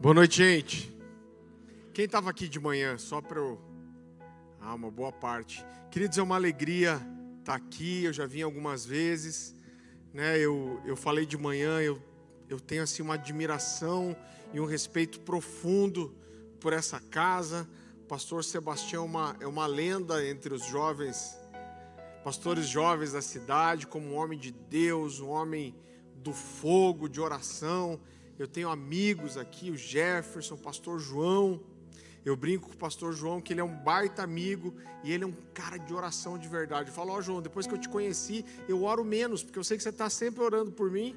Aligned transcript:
Boa 0.00 0.14
noite, 0.14 0.38
gente. 0.38 0.98
Quem 1.92 2.06
estava 2.06 2.30
aqui 2.30 2.48
de 2.48 2.58
manhã, 2.58 2.96
só 2.96 3.20
para 3.20 3.38
eu. 3.38 3.60
Ah, 4.58 4.74
uma 4.74 4.90
boa 4.90 5.12
parte. 5.12 5.62
Queridos, 5.90 6.16
é 6.16 6.22
uma 6.22 6.36
alegria 6.36 6.94
estar 7.40 7.52
tá 7.52 7.54
aqui. 7.54 8.04
Eu 8.04 8.12
já 8.14 8.24
vim 8.24 8.40
algumas 8.40 8.86
vezes. 8.86 9.54
Né? 10.14 10.38
Eu, 10.38 10.80
eu 10.86 10.96
falei 10.96 11.26
de 11.26 11.36
manhã, 11.36 11.82
eu, 11.82 12.02
eu 12.48 12.58
tenho 12.58 12.82
assim 12.82 13.02
uma 13.02 13.12
admiração 13.12 14.16
e 14.54 14.58
um 14.58 14.64
respeito 14.64 15.20
profundo 15.20 16.16
por 16.60 16.72
essa 16.72 16.98
casa. 16.98 17.68
O 18.02 18.06
pastor 18.06 18.42
Sebastião 18.42 19.02
é 19.02 19.06
uma, 19.06 19.36
é 19.40 19.46
uma 19.46 19.66
lenda 19.66 20.26
entre 20.26 20.54
os 20.54 20.64
jovens, 20.64 21.38
pastores 22.24 22.66
jovens 22.66 23.12
da 23.12 23.20
cidade, 23.20 23.86
como 23.86 24.06
um 24.06 24.14
homem 24.14 24.38
de 24.38 24.50
Deus, 24.50 25.20
um 25.20 25.28
homem 25.28 25.74
do 26.14 26.32
fogo, 26.32 27.06
de 27.06 27.20
oração. 27.20 28.00
Eu 28.40 28.48
tenho 28.48 28.70
amigos 28.70 29.36
aqui, 29.36 29.70
o 29.70 29.76
Jefferson, 29.76 30.54
o 30.54 30.58
pastor 30.58 30.98
João. 30.98 31.60
Eu 32.24 32.34
brinco 32.34 32.68
com 32.68 32.74
o 32.74 32.78
pastor 32.78 33.12
João 33.12 33.38
que 33.38 33.52
ele 33.52 33.60
é 33.60 33.64
um 33.64 33.76
baita 33.76 34.22
amigo 34.22 34.74
e 35.04 35.12
ele 35.12 35.24
é 35.24 35.26
um 35.26 35.36
cara 35.52 35.76
de 35.76 35.92
oração 35.92 36.38
de 36.38 36.48
verdade. 36.48 36.88
Eu 36.88 36.94
falo, 36.94 37.12
ó 37.12 37.18
oh, 37.18 37.20
João, 37.20 37.42
depois 37.42 37.66
que 37.66 37.74
eu 37.74 37.78
te 37.78 37.86
conheci, 37.86 38.42
eu 38.66 38.82
oro 38.82 39.04
menos, 39.04 39.42
porque 39.42 39.58
eu 39.58 39.62
sei 39.62 39.76
que 39.76 39.82
você 39.82 39.90
está 39.90 40.08
sempre 40.08 40.42
orando 40.42 40.72
por 40.72 40.90
mim. 40.90 41.14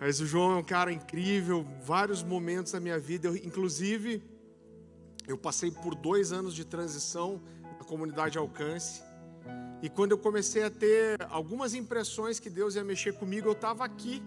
Mas 0.00 0.18
o 0.18 0.26
João 0.26 0.52
é 0.52 0.56
um 0.56 0.64
cara 0.64 0.90
incrível, 0.90 1.62
vários 1.84 2.22
momentos 2.22 2.72
da 2.72 2.80
minha 2.80 2.98
vida. 2.98 3.28
Eu, 3.28 3.36
inclusive, 3.36 4.22
eu 5.28 5.36
passei 5.36 5.70
por 5.70 5.94
dois 5.94 6.32
anos 6.32 6.54
de 6.54 6.64
transição 6.64 7.38
na 7.78 7.84
comunidade 7.84 8.38
Alcance. 8.38 9.02
E 9.82 9.90
quando 9.90 10.12
eu 10.12 10.18
comecei 10.18 10.62
a 10.62 10.70
ter 10.70 11.22
algumas 11.28 11.74
impressões 11.74 12.40
que 12.40 12.48
Deus 12.48 12.76
ia 12.76 12.82
mexer 12.82 13.12
comigo, 13.12 13.46
eu 13.46 13.52
estava 13.52 13.84
aqui 13.84 14.22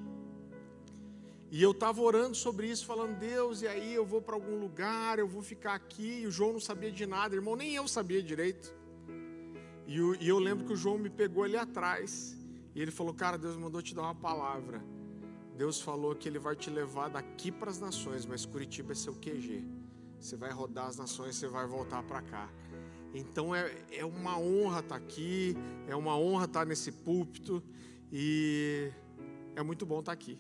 e 1.56 1.64
eu 1.64 1.72
estava 1.72 2.02
orando 2.02 2.36
sobre 2.36 2.68
isso, 2.68 2.86
falando, 2.86 3.18
Deus, 3.18 3.62
e 3.62 3.68
aí 3.70 3.94
eu 3.94 4.06
vou 4.06 4.22
para 4.22 4.36
algum 4.36 4.60
lugar, 4.60 5.20
eu 5.20 5.26
vou 5.26 5.42
ficar 5.42 5.74
aqui. 5.74 6.24
E 6.24 6.28
o 6.28 6.32
João 6.32 6.52
não 6.52 6.60
sabia 6.60 6.92
de 6.92 7.06
nada, 7.06 7.34
irmão, 7.34 7.56
nem 7.56 7.74
eu 7.74 7.88
sabia 7.88 8.22
direito. 8.22 8.76
E, 9.88 10.02
o, 10.02 10.16
e 10.16 10.28
eu 10.28 10.38
lembro 10.38 10.66
que 10.66 10.74
o 10.74 10.76
João 10.76 10.98
me 10.98 11.10
pegou 11.10 11.46
ali 11.46 11.56
atrás. 11.56 12.38
E 12.76 12.82
ele 12.82 12.92
falou, 12.92 13.14
cara, 13.14 13.38
Deus 13.38 13.56
mandou 13.56 13.82
te 13.82 13.96
dar 13.96 14.02
uma 14.02 14.14
palavra. 14.14 14.84
Deus 15.56 15.80
falou 15.80 16.14
que 16.14 16.28
Ele 16.28 16.40
vai 16.40 16.58
te 16.58 16.70
levar 16.70 17.10
daqui 17.10 17.54
para 17.54 17.72
as 17.72 17.80
nações, 17.80 18.26
mas 18.26 18.46
Curitiba 18.46 18.92
é 18.92 18.96
seu 18.96 19.14
QG. 19.14 19.64
Você 20.20 20.36
vai 20.36 20.52
rodar 20.52 20.88
as 20.88 20.98
nações, 20.98 21.38
você 21.38 21.48
vai 21.48 21.66
voltar 21.66 22.04
para 22.04 22.22
cá. 22.22 22.50
Então 23.14 23.56
é, 23.56 23.74
é 23.94 24.04
uma 24.04 24.38
honra 24.38 24.82
estar 24.82 24.90
tá 24.90 24.96
aqui, 24.98 25.56
é 25.88 25.96
uma 25.96 26.18
honra 26.18 26.48
estar 26.48 26.60
tá 26.60 26.66
nesse 26.66 26.92
púlpito 26.92 27.64
e 28.12 28.92
é 29.56 29.64
muito 29.64 29.86
bom 29.86 30.02
estar 30.02 30.12
tá 30.12 30.22
aqui. 30.22 30.38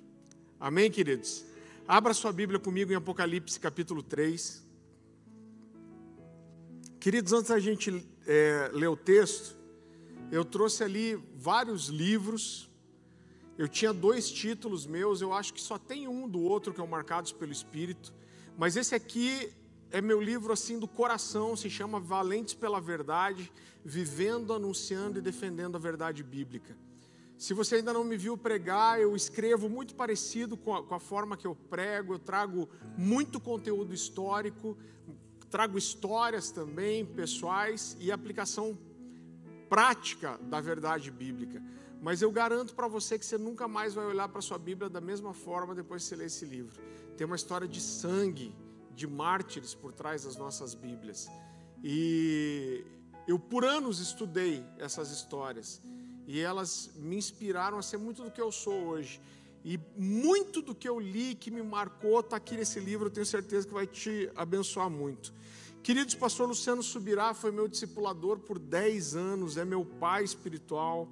Amém, 0.59 0.89
queridos? 0.89 1.43
Abra 1.85 2.13
sua 2.13 2.31
Bíblia 2.31 2.57
comigo 2.57 2.91
em 2.91 2.95
Apocalipse 2.95 3.59
capítulo 3.59 4.01
3. 4.01 4.63
Queridos, 6.97 7.33
antes 7.33 7.49
da 7.49 7.59
gente 7.59 8.07
é, 8.25 8.71
ler 8.73 8.87
o 8.87 8.95
texto, 8.95 9.53
eu 10.31 10.45
trouxe 10.45 10.81
ali 10.81 11.21
vários 11.35 11.87
livros. 11.87 12.69
Eu 13.57 13.67
tinha 13.67 13.91
dois 13.91 14.31
títulos 14.31 14.85
meus, 14.85 15.19
eu 15.19 15.33
acho 15.33 15.53
que 15.53 15.61
só 15.61 15.77
tem 15.77 16.07
um 16.07 16.27
do 16.27 16.39
outro 16.39 16.73
que 16.73 16.79
é 16.79 16.87
Marcados 16.87 17.33
pelo 17.33 17.51
Espírito. 17.51 18.13
Mas 18.57 18.77
esse 18.77 18.95
aqui 18.95 19.51
é 19.91 19.99
meu 19.99 20.21
livro 20.21 20.53
assim 20.53 20.79
do 20.79 20.87
coração, 20.87 21.53
se 21.57 21.69
chama 21.69 21.99
Valentes 21.99 22.53
pela 22.53 22.79
Verdade, 22.79 23.51
vivendo, 23.83 24.53
anunciando 24.53 25.19
e 25.19 25.21
defendendo 25.21 25.75
a 25.75 25.79
verdade 25.79 26.23
bíblica. 26.23 26.75
Se 27.37 27.53
você 27.53 27.75
ainda 27.75 27.91
não 27.91 28.03
me 28.03 28.15
viu 28.15 28.37
pregar, 28.37 28.99
eu 28.99 29.15
escrevo 29.15 29.69
muito 29.69 29.93
parecido 29.93 30.55
com 30.55 30.73
a, 30.73 30.83
com 30.83 30.95
a, 30.95 30.99
forma 30.99 31.35
que 31.35 31.45
eu 31.45 31.53
prego, 31.53 32.13
eu 32.13 32.19
trago 32.19 32.69
muito 32.97 33.39
conteúdo 33.39 33.93
histórico, 33.93 34.77
trago 35.49 35.77
histórias 35.77 36.49
também 36.49 37.05
pessoais 37.05 37.97
e 37.99 38.11
aplicação 38.11 38.77
prática 39.69 40.37
da 40.43 40.61
verdade 40.61 41.11
bíblica. 41.11 41.61
Mas 42.01 42.21
eu 42.21 42.31
garanto 42.31 42.73
para 42.73 42.87
você 42.87 43.19
que 43.19 43.25
você 43.25 43.37
nunca 43.37 43.67
mais 43.67 43.93
vai 43.93 44.05
olhar 44.05 44.29
para 44.29 44.41
sua 44.41 44.57
Bíblia 44.57 44.89
da 44.89 45.01
mesma 45.01 45.33
forma 45.33 45.75
depois 45.75 46.03
que 46.03 46.09
você 46.09 46.15
ler 46.15 46.27
esse 46.27 46.45
livro. 46.45 46.81
Tem 47.17 47.25
uma 47.25 47.35
história 47.35 47.67
de 47.67 47.81
sangue, 47.81 48.55
de 48.93 49.07
mártires 49.07 49.73
por 49.73 49.91
trás 49.91 50.23
das 50.23 50.37
nossas 50.37 50.73
Bíblias. 50.73 51.27
E 51.83 52.85
eu 53.27 53.37
por 53.37 53.65
anos 53.65 53.99
estudei 53.99 54.63
essas 54.77 55.11
histórias 55.11 55.81
e 56.27 56.39
elas 56.39 56.91
me 56.95 57.15
inspiraram 57.15 57.77
a 57.77 57.81
ser 57.81 57.97
muito 57.97 58.23
do 58.23 58.31
que 58.31 58.41
eu 58.41 58.51
sou 58.51 58.87
hoje. 58.87 59.21
E 59.63 59.79
muito 59.97 60.61
do 60.61 60.75
que 60.75 60.87
eu 60.87 60.99
li, 60.99 61.33
que 61.33 61.49
me 61.49 61.63
marcou, 61.63 62.19
está 62.19 62.37
aqui 62.37 62.55
nesse 62.55 62.79
livro, 62.79 63.07
eu 63.07 63.11
tenho 63.11 63.25
certeza 63.25 63.67
que 63.67 63.73
vai 63.73 63.87
te 63.87 64.29
abençoar 64.35 64.89
muito. 64.89 65.33
Queridos, 65.81 66.15
pastor 66.15 66.47
Luciano 66.47 66.81
Subirá 66.81 67.33
foi 67.33 67.51
meu 67.51 67.67
discipulador 67.67 68.39
por 68.39 68.57
10 68.57 69.15
anos, 69.15 69.57
é 69.57 69.65
meu 69.65 69.85
pai 69.85 70.23
espiritual. 70.23 71.07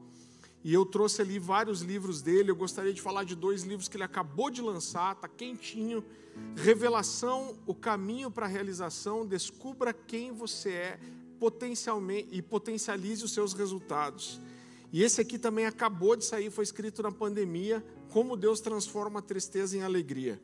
E 0.64 0.74
eu 0.74 0.86
trouxe 0.86 1.22
ali 1.22 1.38
vários 1.38 1.82
livros 1.82 2.22
dele. 2.22 2.50
Eu 2.50 2.56
gostaria 2.56 2.94
de 2.94 3.02
falar 3.02 3.24
de 3.24 3.36
dois 3.36 3.64
livros 3.64 3.88
que 3.88 3.98
ele 3.98 4.04
acabou 4.04 4.50
de 4.50 4.62
lançar, 4.62 5.14
está 5.14 5.28
quentinho. 5.28 6.04
Revelação, 6.56 7.56
o 7.68 7.76
caminho 7.76 8.32
para 8.32 8.46
a 8.46 8.50
realização. 8.50 9.28
Descubra 9.28 9.94
quem 9.94 10.32
você 10.32 10.70
é 10.70 11.00
potencialmente 11.40 12.30
e 12.32 12.42
potencialize 12.42 13.26
os 13.26 13.34
seus 13.34 13.54
resultados. 13.54 14.40
E 14.94 15.02
esse 15.02 15.20
aqui 15.20 15.40
também 15.40 15.66
acabou 15.66 16.16
de 16.16 16.24
sair, 16.24 16.52
foi 16.52 16.64
escrito 16.64 17.02
na 17.02 17.12
pandemia, 17.12 17.84
Como 18.10 18.38
Deus 18.38 18.62
transforma 18.62 19.18
a 19.18 19.24
tristeza 19.24 19.76
em 19.76 19.82
alegria. 19.82 20.40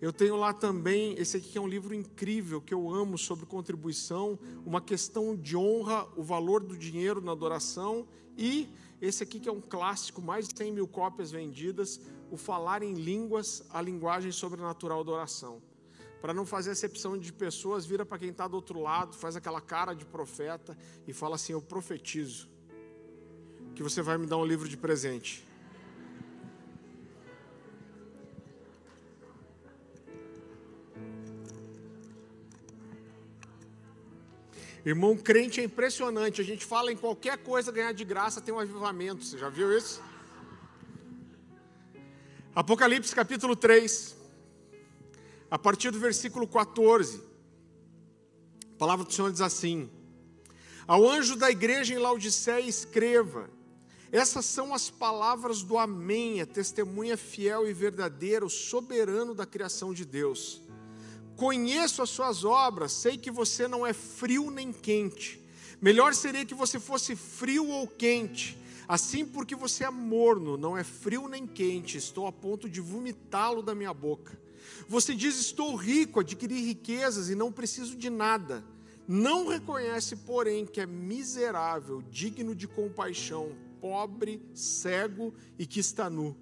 Eu 0.00 0.14
tenho 0.14 0.34
lá 0.34 0.54
também, 0.54 1.14
esse 1.18 1.36
aqui 1.36 1.58
é 1.58 1.60
um 1.60 1.68
livro 1.68 1.94
incrível 1.94 2.58
que 2.58 2.72
eu 2.72 2.90
amo 2.90 3.18
sobre 3.18 3.44
contribuição, 3.44 4.38
uma 4.64 4.80
questão 4.80 5.36
de 5.36 5.58
honra, 5.58 6.08
o 6.16 6.22
valor 6.22 6.64
do 6.64 6.74
dinheiro 6.74 7.20
na 7.20 7.32
adoração 7.32 8.08
e 8.36 8.66
esse 8.98 9.22
aqui 9.22 9.38
que 9.38 9.48
é 9.48 9.52
um 9.52 9.60
clássico, 9.60 10.22
mais 10.22 10.48
de 10.48 10.56
100 10.56 10.72
mil 10.72 10.88
cópias 10.88 11.30
vendidas, 11.30 12.00
o 12.30 12.36
falar 12.38 12.82
em 12.82 12.94
línguas, 12.94 13.62
a 13.68 13.82
linguagem 13.82 14.32
sobrenatural 14.32 15.04
da 15.04 15.12
oração. 15.12 15.60
Para 16.22 16.32
não 16.32 16.46
fazer 16.46 16.70
acepção 16.70 17.18
de 17.18 17.30
pessoas, 17.30 17.84
vira 17.84 18.06
para 18.06 18.18
quem 18.18 18.30
está 18.30 18.48
do 18.48 18.54
outro 18.54 18.80
lado, 18.80 19.14
faz 19.14 19.36
aquela 19.36 19.60
cara 19.60 19.92
de 19.92 20.06
profeta 20.06 20.78
e 21.06 21.12
fala 21.12 21.34
assim: 21.34 21.52
Eu 21.52 21.60
profetizo 21.60 22.51
que 23.74 23.82
você 23.82 24.02
vai 24.02 24.18
me 24.18 24.26
dar 24.26 24.36
um 24.36 24.44
livro 24.44 24.68
de 24.68 24.76
presente. 24.76 25.44
Irmão, 34.84 35.16
crente 35.16 35.60
é 35.60 35.64
impressionante. 35.64 36.40
A 36.40 36.44
gente 36.44 36.64
fala 36.64 36.92
em 36.92 36.96
qualquer 36.96 37.38
coisa 37.38 37.70
ganhar 37.70 37.92
de 37.92 38.04
graça 38.04 38.40
tem 38.40 38.52
um 38.52 38.58
avivamento. 38.58 39.24
Você 39.24 39.38
já 39.38 39.48
viu 39.48 39.76
isso? 39.76 40.02
Apocalipse 42.54 43.14
capítulo 43.14 43.56
3, 43.56 44.14
a 45.50 45.58
partir 45.58 45.90
do 45.90 45.98
versículo 45.98 46.46
14. 46.46 47.22
A 48.74 48.76
palavra 48.76 49.06
do 49.06 49.12
Senhor 49.12 49.30
diz 49.30 49.40
assim: 49.40 49.88
Ao 50.86 51.08
anjo 51.08 51.36
da 51.36 51.50
igreja 51.50 51.94
em 51.94 51.98
Laodiceia 51.98 52.66
escreva: 52.66 53.48
essas 54.12 54.44
são 54.44 54.74
as 54.74 54.90
palavras 54.90 55.62
do 55.62 55.78
Amém, 55.78 56.42
a 56.42 56.46
testemunha 56.46 57.16
fiel 57.16 57.66
e 57.66 57.72
verdadeira, 57.72 58.44
o 58.44 58.50
soberano 58.50 59.34
da 59.34 59.46
criação 59.46 59.94
de 59.94 60.04
Deus. 60.04 60.60
Conheço 61.34 62.02
as 62.02 62.10
suas 62.10 62.44
obras, 62.44 62.92
sei 62.92 63.16
que 63.16 63.30
você 63.30 63.66
não 63.66 63.86
é 63.86 63.94
frio 63.94 64.50
nem 64.50 64.70
quente. 64.70 65.42
Melhor 65.80 66.14
seria 66.14 66.44
que 66.44 66.54
você 66.54 66.78
fosse 66.78 67.16
frio 67.16 67.66
ou 67.68 67.88
quente. 67.88 68.58
Assim, 68.86 69.24
porque 69.24 69.56
você 69.56 69.84
é 69.84 69.90
morno, 69.90 70.58
não 70.58 70.76
é 70.76 70.84
frio 70.84 71.26
nem 71.26 71.46
quente, 71.46 71.96
estou 71.96 72.26
a 72.26 72.32
ponto 72.32 72.68
de 72.68 72.82
vomitá-lo 72.82 73.62
da 73.62 73.74
minha 73.74 73.94
boca. 73.94 74.38
Você 74.88 75.14
diz: 75.14 75.40
Estou 75.40 75.74
rico, 75.74 76.20
adquiri 76.20 76.60
riquezas 76.60 77.30
e 77.30 77.34
não 77.34 77.50
preciso 77.50 77.96
de 77.96 78.10
nada. 78.10 78.62
Não 79.08 79.48
reconhece, 79.48 80.16
porém, 80.16 80.66
que 80.66 80.80
é 80.80 80.86
miserável, 80.86 82.02
digno 82.10 82.54
de 82.54 82.68
compaixão, 82.68 83.52
pobre, 83.82 84.40
cego 84.54 85.34
e 85.58 85.66
que 85.66 85.80
está 85.80 86.08
nu. 86.08 86.36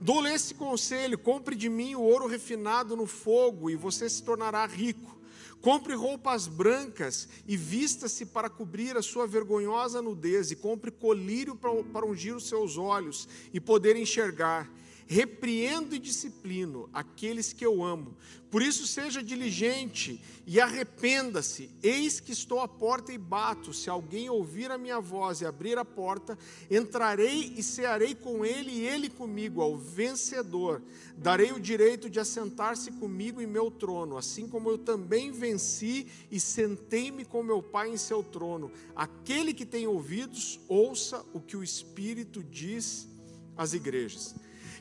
Dou-lhe 0.00 0.32
esse 0.32 0.54
conselho: 0.54 1.18
compre 1.18 1.56
de 1.56 1.68
mim 1.68 1.96
o 1.96 2.00
ouro 2.00 2.28
refinado 2.28 2.96
no 2.96 3.06
fogo, 3.06 3.68
e 3.68 3.74
você 3.74 4.08
se 4.08 4.22
tornará 4.22 4.64
rico. 4.64 5.16
Compre 5.60 5.94
roupas 5.94 6.46
brancas 6.46 7.28
e 7.48 7.56
vista-se 7.56 8.26
para 8.26 8.48
cobrir 8.48 8.96
a 8.96 9.02
sua 9.02 9.26
vergonhosa 9.26 10.00
nudez, 10.00 10.52
e 10.52 10.56
compre 10.56 10.92
colírio 10.92 11.56
para, 11.56 11.82
para 11.82 12.06
ungir 12.06 12.36
os 12.36 12.46
seus 12.46 12.78
olhos 12.78 13.28
e 13.52 13.60
poder 13.60 13.96
enxergar. 13.96 14.70
Repreendo 15.06 15.94
e 15.94 15.98
disciplino 15.98 16.90
aqueles 16.92 17.52
que 17.52 17.64
eu 17.64 17.84
amo. 17.84 18.16
Por 18.50 18.62
isso, 18.62 18.86
seja 18.86 19.22
diligente 19.22 20.20
e 20.46 20.60
arrependa-se. 20.60 21.70
Eis 21.82 22.20
que 22.20 22.32
estou 22.32 22.60
à 22.60 22.68
porta 22.68 23.12
e 23.12 23.18
bato. 23.18 23.72
Se 23.72 23.90
alguém 23.90 24.30
ouvir 24.30 24.70
a 24.70 24.78
minha 24.78 25.00
voz 25.00 25.40
e 25.40 25.46
abrir 25.46 25.76
a 25.76 25.84
porta, 25.84 26.38
entrarei 26.70 27.54
e 27.56 27.62
cearei 27.62 28.14
com 28.14 28.44
ele 28.44 28.70
e 28.70 28.86
ele 28.86 29.10
comigo, 29.10 29.60
ao 29.60 29.76
vencedor. 29.76 30.82
Darei 31.16 31.52
o 31.52 31.60
direito 31.60 32.08
de 32.08 32.20
assentar-se 32.20 32.92
comigo 32.92 33.42
em 33.42 33.46
meu 33.46 33.70
trono, 33.70 34.16
assim 34.16 34.48
como 34.48 34.70
eu 34.70 34.78
também 34.78 35.30
venci 35.30 36.06
e 36.30 36.40
sentei-me 36.40 37.24
com 37.24 37.42
meu 37.42 37.62
Pai 37.62 37.90
em 37.90 37.96
seu 37.96 38.22
trono. 38.22 38.70
Aquele 38.94 39.52
que 39.52 39.66
tem 39.66 39.86
ouvidos, 39.86 40.60
ouça 40.68 41.24
o 41.32 41.40
que 41.40 41.56
o 41.56 41.64
Espírito 41.64 42.42
diz 42.42 43.08
às 43.56 43.72
igrejas. 43.72 44.34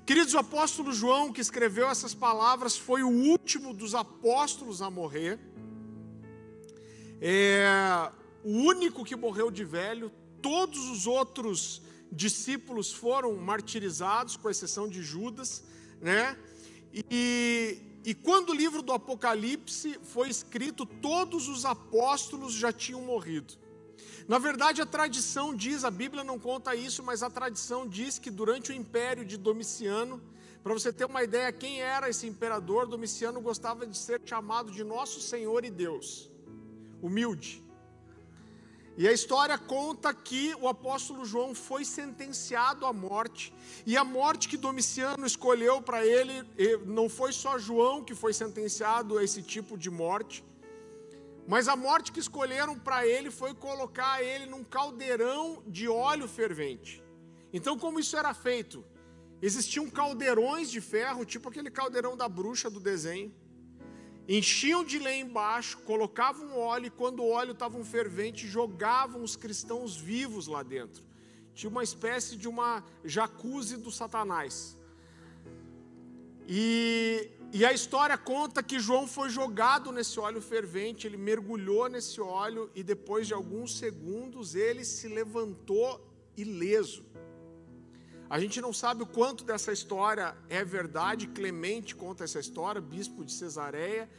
Queridos, 0.05 0.35
o 0.35 0.37
apóstolo 0.37 0.93
João, 0.93 1.33
que 1.33 1.41
escreveu 1.41 1.89
essas 1.89 2.13
palavras, 2.13 2.77
foi 2.77 3.01
o 3.01 3.09
último 3.09 3.73
dos 3.73 3.95
apóstolos 3.95 4.79
a 4.79 4.91
morrer. 4.91 5.39
É 7.19 8.11
o 8.43 8.51
único 8.51 9.03
que 9.03 9.15
morreu 9.15 9.49
de 9.49 9.63
velho. 9.63 10.11
Todos 10.43 10.87
os 10.89 11.07
outros 11.07 11.81
discípulos 12.11 12.93
foram 12.93 13.35
martirizados, 13.35 14.37
com 14.37 14.47
exceção 14.47 14.87
de 14.87 15.01
Judas, 15.01 15.63
né? 15.99 16.37
E, 16.93 17.79
e 18.05 18.13
quando 18.13 18.49
o 18.49 18.53
livro 18.53 18.83
do 18.83 18.93
Apocalipse 18.93 19.97
foi 20.03 20.29
escrito, 20.29 20.85
todos 20.85 21.47
os 21.47 21.65
apóstolos 21.65 22.53
já 22.53 22.71
tinham 22.71 23.01
morrido. 23.01 23.55
Na 24.27 24.39
verdade, 24.39 24.81
a 24.81 24.85
tradição 24.87 25.55
diz, 25.55 25.83
a 25.83 25.91
Bíblia 25.91 26.23
não 26.23 26.39
conta 26.39 26.75
isso, 26.75 27.03
mas 27.03 27.21
a 27.21 27.29
tradição 27.29 27.87
diz 27.87 28.17
que 28.17 28.31
durante 28.31 28.71
o 28.71 28.73
império 28.73 29.23
de 29.23 29.37
Domiciano, 29.37 30.19
para 30.63 30.73
você 30.73 30.91
ter 30.91 31.05
uma 31.05 31.23
ideia 31.23 31.53
quem 31.53 31.79
era 31.79 32.09
esse 32.09 32.25
imperador, 32.25 32.87
Domiciano 32.87 33.39
gostava 33.39 33.85
de 33.85 33.95
ser 33.95 34.19
chamado 34.25 34.71
de 34.71 34.83
Nosso 34.83 35.21
Senhor 35.21 35.63
e 35.63 35.69
Deus, 35.69 36.31
humilde. 37.03 37.63
E 38.97 39.07
a 39.07 39.11
história 39.11 39.59
conta 39.59 40.11
que 40.11 40.55
o 40.55 40.67
apóstolo 40.67 41.23
João 41.23 41.53
foi 41.53 41.85
sentenciado 41.85 42.87
à 42.87 42.91
morte, 42.93 43.53
e 43.85 43.95
a 43.95 44.03
morte 44.03 44.49
que 44.49 44.57
Domiciano 44.57 45.23
escolheu 45.23 45.83
para 45.83 46.03
ele, 46.03 46.43
não 46.87 47.07
foi 47.07 47.31
só 47.31 47.59
João 47.59 48.03
que 48.03 48.15
foi 48.15 48.33
sentenciado 48.33 49.19
a 49.19 49.23
esse 49.23 49.43
tipo 49.43 49.77
de 49.77 49.91
morte, 49.91 50.43
mas 51.47 51.67
a 51.67 51.75
morte 51.75 52.11
que 52.11 52.19
escolheram 52.19 52.77
para 52.77 53.05
ele 53.05 53.29
foi 53.29 53.53
colocar 53.53 54.21
ele 54.23 54.45
num 54.47 54.63
caldeirão 54.63 55.63
de 55.67 55.87
óleo 55.87 56.27
fervente. 56.27 57.03
Então, 57.53 57.77
como 57.77 57.99
isso 57.99 58.17
era 58.17 58.33
feito? 58.33 58.83
Existiam 59.41 59.89
caldeirões 59.89 60.71
de 60.71 60.81
ferro, 60.81 61.23
tipo 61.23 61.49
aquele 61.49 61.69
caldeirão 61.69 62.17
da 62.17 62.27
bruxa 62.27 62.69
do 62.69 62.79
desenho. 62.79 63.33
Enchiam 64.27 64.83
de 64.83 64.97
lenha 64.97 65.23
embaixo, 65.23 65.77
colocavam 65.79 66.57
óleo, 66.57 66.87
e 66.87 66.89
quando 66.89 67.19
o 67.19 67.29
óleo 67.29 67.51
estava 67.51 67.77
um 67.77 67.85
fervente, 67.85 68.47
jogavam 68.47 69.21
os 69.21 69.35
cristãos 69.35 69.95
vivos 69.95 70.47
lá 70.47 70.63
dentro. 70.63 71.03
Tinha 71.53 71.69
uma 71.69 71.83
espécie 71.83 72.35
de 72.35 72.47
uma 72.47 72.83
jacuzzi 73.03 73.77
do 73.77 73.91
Satanás. 73.91 74.75
E 76.47 77.29
e 77.57 77.63
a 77.63 77.71
história 77.71 78.17
conta 78.17 78.61
que 78.61 78.81
João 78.81 79.07
foi 79.07 79.29
jogado 79.29 79.89
nesse 79.89 80.19
óleo 80.19 80.41
fervente, 80.41 81.07
ele 81.07 81.15
mergulhou 81.15 81.87
nesse 81.87 82.19
óleo 82.19 82.69
e 82.75 82.83
depois 82.83 83.27
de 83.27 83.33
alguns 83.33 83.77
segundos 83.77 84.55
ele 84.55 84.83
se 84.83 85.07
levantou 85.07 86.05
ileso. 86.35 87.05
A 88.29 88.41
gente 88.41 88.59
não 88.59 88.73
sabe 88.73 89.03
o 89.03 89.05
quanto 89.05 89.45
dessa 89.45 89.71
história 89.71 90.35
é 90.49 90.65
verdade, 90.65 91.27
Clemente 91.27 91.95
conta 91.95 92.25
essa 92.25 92.41
história, 92.41 92.81
bispo 92.81 93.23
de 93.23 93.31
Cesareia, 93.31 94.09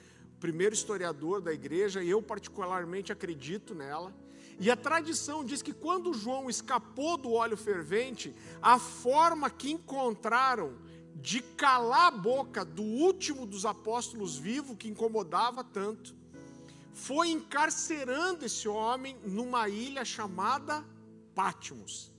primeiro 0.41 0.75
historiador 0.75 1.43
da 1.43 1.53
igreja, 1.53 2.03
e 2.03 2.09
eu 2.09 2.23
particularmente 2.23 3.13
acredito 3.13 3.75
nela. 3.75 4.15
E 4.59 4.71
a 4.71 4.77
tradição 4.77 5.45
diz 5.45 5.61
que 5.61 5.75
quando 5.75 6.15
João 6.15 6.49
escapou 6.49 7.19
do 7.19 7.33
óleo 7.33 7.59
fervente, 7.59 8.35
a 8.63 8.79
forma 8.79 9.51
que 9.51 9.73
encontraram 9.73 10.86
de 11.21 11.41
calar 11.41 12.09
a 12.09 12.11
boca 12.11 12.65
do 12.65 12.83
último 12.83 13.47
dos 13.47 13.65
apóstolos 13.65 14.37
vivo, 14.37 14.77
que 14.77 14.89
incomodava 14.89 15.65
tanto, 15.65 16.15
foi 16.93 17.29
encarcerando 17.29 18.45
esse 18.45 18.69
homem 18.69 19.17
numa 19.25 19.69
ilha 19.69 20.05
chamada 20.05 20.85
Patmos. 21.35 22.13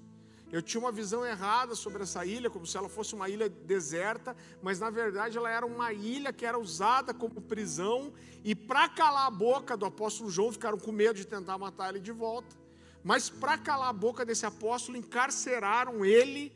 Eu 0.51 0.61
tinha 0.61 0.79
uma 0.79 0.91
visão 0.91 1.25
errada 1.25 1.75
sobre 1.75 2.03
essa 2.03 2.25
ilha, 2.25 2.49
como 2.49 2.65
se 2.65 2.77
ela 2.77 2.87
fosse 2.87 3.13
uma 3.13 3.27
ilha 3.29 3.49
deserta, 3.49 4.35
mas 4.61 4.79
na 4.79 4.89
verdade 4.89 5.37
ela 5.37 5.49
era 5.49 5.65
uma 5.65 5.91
ilha 5.93 6.31
que 6.31 6.45
era 6.45 6.57
usada 6.57 7.13
como 7.13 7.41
prisão, 7.41 8.13
e 8.43 8.55
para 8.55 8.87
calar 8.87 9.27
a 9.27 9.31
boca 9.31 9.75
do 9.75 9.85
apóstolo 9.85 10.29
João, 10.29 10.51
ficaram 10.51 10.77
com 10.77 10.91
medo 10.91 11.15
de 11.15 11.27
tentar 11.27 11.57
matar 11.57 11.89
ele 11.89 11.99
de 11.99 12.11
volta, 12.11 12.55
mas 13.03 13.29
para 13.29 13.57
calar 13.57 13.89
a 13.89 13.93
boca 13.93 14.25
desse 14.25 14.45
apóstolo, 14.45 14.97
encarceraram 14.97 16.03
ele 16.05 16.51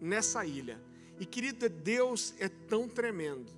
nessa 0.00 0.44
ilha. 0.44 0.80
E 1.18 1.24
querida, 1.24 1.68
Deus 1.68 2.34
é 2.38 2.48
tão 2.48 2.88
tremendo 2.88 3.52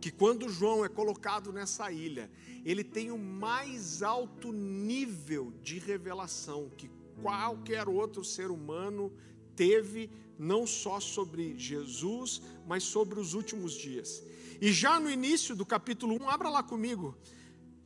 que 0.00 0.10
quando 0.10 0.48
João 0.48 0.84
é 0.84 0.88
colocado 0.88 1.52
nessa 1.52 1.92
ilha, 1.92 2.30
ele 2.64 2.82
tem 2.82 3.10
o 3.10 3.18
mais 3.18 4.02
alto 4.02 4.52
nível 4.52 5.52
de 5.62 5.78
revelação 5.78 6.70
que 6.76 6.90
qualquer 7.22 7.88
outro 7.88 8.24
ser 8.24 8.50
humano 8.50 9.12
teve, 9.54 10.10
não 10.38 10.66
só 10.66 11.00
sobre 11.00 11.58
Jesus, 11.58 12.40
mas 12.66 12.82
sobre 12.82 13.20
os 13.20 13.34
últimos 13.34 13.74
dias. 13.74 14.22
E 14.60 14.72
já 14.72 14.98
no 14.98 15.10
início 15.10 15.54
do 15.54 15.66
capítulo 15.66 16.22
1, 16.22 16.28
abra 16.28 16.48
lá 16.48 16.62
comigo, 16.62 17.16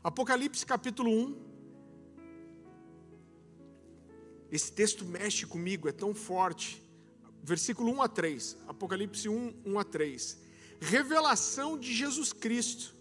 Apocalipse 0.02 0.66
capítulo 0.66 1.10
1. 1.10 1.44
Esse 4.52 4.70
texto 4.70 5.04
mexe 5.04 5.46
comigo, 5.46 5.88
é 5.88 5.92
tão 5.92 6.14
forte 6.14 6.83
versículo 7.44 7.92
1 7.92 8.02
a 8.02 8.08
3, 8.08 8.56
Apocalipse 8.66 9.28
1, 9.28 9.54
1 9.66 9.78
a 9.78 9.84
3. 9.84 10.38
Revelação 10.80 11.78
de 11.78 11.94
Jesus 11.94 12.32
Cristo, 12.32 12.94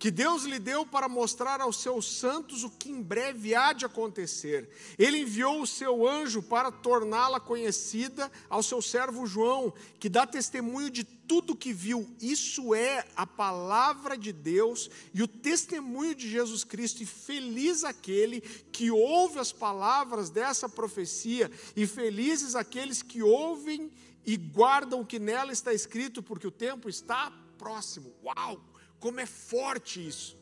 que 0.00 0.10
Deus 0.10 0.44
lhe 0.44 0.58
deu 0.58 0.86
para 0.86 1.10
mostrar 1.10 1.60
aos 1.60 1.82
seus 1.82 2.10
santos 2.10 2.64
o 2.64 2.70
que 2.70 2.90
em 2.90 3.02
breve 3.02 3.54
há 3.54 3.74
de 3.74 3.84
acontecer. 3.84 4.66
Ele 4.98 5.18
enviou 5.18 5.60
o 5.60 5.66
seu 5.66 6.08
anjo 6.08 6.42
para 6.42 6.72
torná-la 6.72 7.38
conhecida 7.38 8.32
ao 8.48 8.62
seu 8.62 8.80
servo 8.80 9.26
João, 9.26 9.70
que 9.98 10.08
dá 10.08 10.26
testemunho 10.26 10.88
de 10.88 11.04
tudo 11.04 11.54
que 11.54 11.70
viu. 11.74 12.08
Isso 12.18 12.74
é 12.74 13.04
a 13.14 13.26
palavra 13.26 14.16
de 14.16 14.32
Deus 14.32 14.88
e 15.12 15.22
o 15.22 15.28
testemunho 15.28 16.14
de 16.14 16.30
Jesus 16.30 16.64
Cristo. 16.64 17.02
E 17.02 17.06
feliz 17.06 17.84
aquele 17.84 18.40
que 18.40 18.90
ouve 18.90 19.38
as 19.38 19.52
palavras 19.52 20.30
dessa 20.30 20.66
profecia, 20.66 21.50
e 21.76 21.86
felizes 21.86 22.54
aqueles 22.54 23.02
que 23.02 23.22
ouvem 23.22 23.92
e 24.24 24.34
guardam 24.38 25.02
o 25.02 25.06
que 25.06 25.18
nela 25.18 25.52
está 25.52 25.74
escrito, 25.74 26.22
porque 26.22 26.46
o 26.46 26.50
tempo 26.50 26.88
está 26.88 27.30
próximo. 27.58 28.10
Uau! 28.24 28.69
Como 29.00 29.18
é 29.18 29.26
forte 29.26 30.06
isso. 30.06 30.38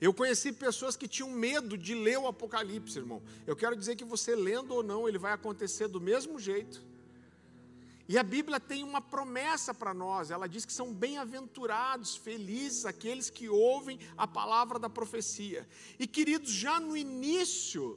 Eu 0.00 0.12
conheci 0.14 0.50
pessoas 0.52 0.96
que 0.96 1.06
tinham 1.06 1.30
medo 1.30 1.76
de 1.76 1.94
ler 1.94 2.18
o 2.18 2.26
Apocalipse, 2.26 2.98
irmão. 2.98 3.22
Eu 3.46 3.54
quero 3.54 3.76
dizer 3.76 3.96
que 3.96 4.04
você 4.04 4.34
lendo 4.34 4.74
ou 4.74 4.82
não, 4.82 5.06
ele 5.08 5.18
vai 5.18 5.32
acontecer 5.32 5.88
do 5.88 6.00
mesmo 6.00 6.38
jeito. 6.38 6.82
E 8.08 8.18
a 8.18 8.22
Bíblia 8.24 8.58
tem 8.58 8.82
uma 8.82 9.00
promessa 9.00 9.72
para 9.72 9.94
nós. 9.94 10.32
Ela 10.32 10.48
diz 10.48 10.64
que 10.64 10.72
são 10.72 10.92
bem-aventurados, 10.92 12.16
felizes 12.16 12.84
aqueles 12.84 13.30
que 13.30 13.48
ouvem 13.48 14.00
a 14.16 14.26
palavra 14.26 14.80
da 14.80 14.90
profecia. 14.90 15.68
E 15.98 16.08
queridos, 16.08 16.50
já 16.50 16.80
no 16.80 16.96
início 16.96 17.96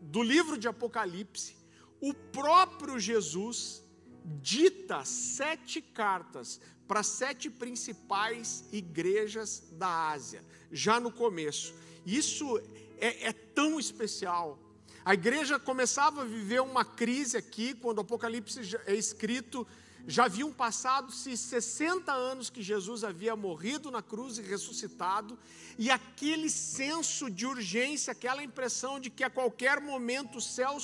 do 0.00 0.22
livro 0.22 0.58
de 0.58 0.66
Apocalipse, 0.66 1.56
o 2.00 2.12
próprio 2.12 2.98
Jesus 2.98 3.84
dita 4.24 5.04
sete 5.04 5.80
cartas 5.80 6.60
para 6.86 7.02
sete 7.02 7.48
principais 7.48 8.64
igrejas 8.72 9.62
da 9.72 10.10
Ásia, 10.10 10.44
já 10.70 11.00
no 11.00 11.10
começo. 11.10 11.74
Isso 12.04 12.58
é, 12.98 13.28
é, 13.28 13.32
tão 13.32 13.80
especial. 13.80 14.58
A 15.04 15.14
igreja 15.14 15.58
começava 15.58 16.22
a 16.22 16.24
viver 16.24 16.60
uma 16.60 16.84
crise 16.84 17.36
aqui, 17.36 17.74
quando 17.74 17.98
o 17.98 18.00
Apocalipse 18.02 18.60
é 18.86 18.94
escrito, 18.94 19.66
já 20.06 20.24
haviam 20.24 20.52
passado-se 20.52 21.34
60 21.36 22.12
anos 22.12 22.50
que 22.50 22.62
Jesus 22.62 23.04
havia 23.04 23.34
morrido 23.34 23.90
na 23.90 24.02
cruz 24.02 24.36
e 24.36 24.42
ressuscitado, 24.42 25.38
e 25.78 25.90
aquele 25.90 26.50
senso 26.50 27.30
de 27.30 27.46
urgência, 27.46 28.12
aquela 28.12 28.44
impressão 28.44 29.00
de 29.00 29.08
que 29.08 29.24
a 29.24 29.30
qualquer 29.30 29.80
momento 29.80 30.38
o 30.38 30.42
céu, 30.42 30.76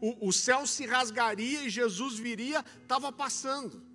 o, 0.00 0.28
o 0.28 0.32
céu 0.32 0.66
se 0.66 0.86
rasgaria 0.86 1.64
e 1.64 1.70
Jesus 1.70 2.18
viria, 2.18 2.64
estava 2.82 3.10
passando. 3.10 3.93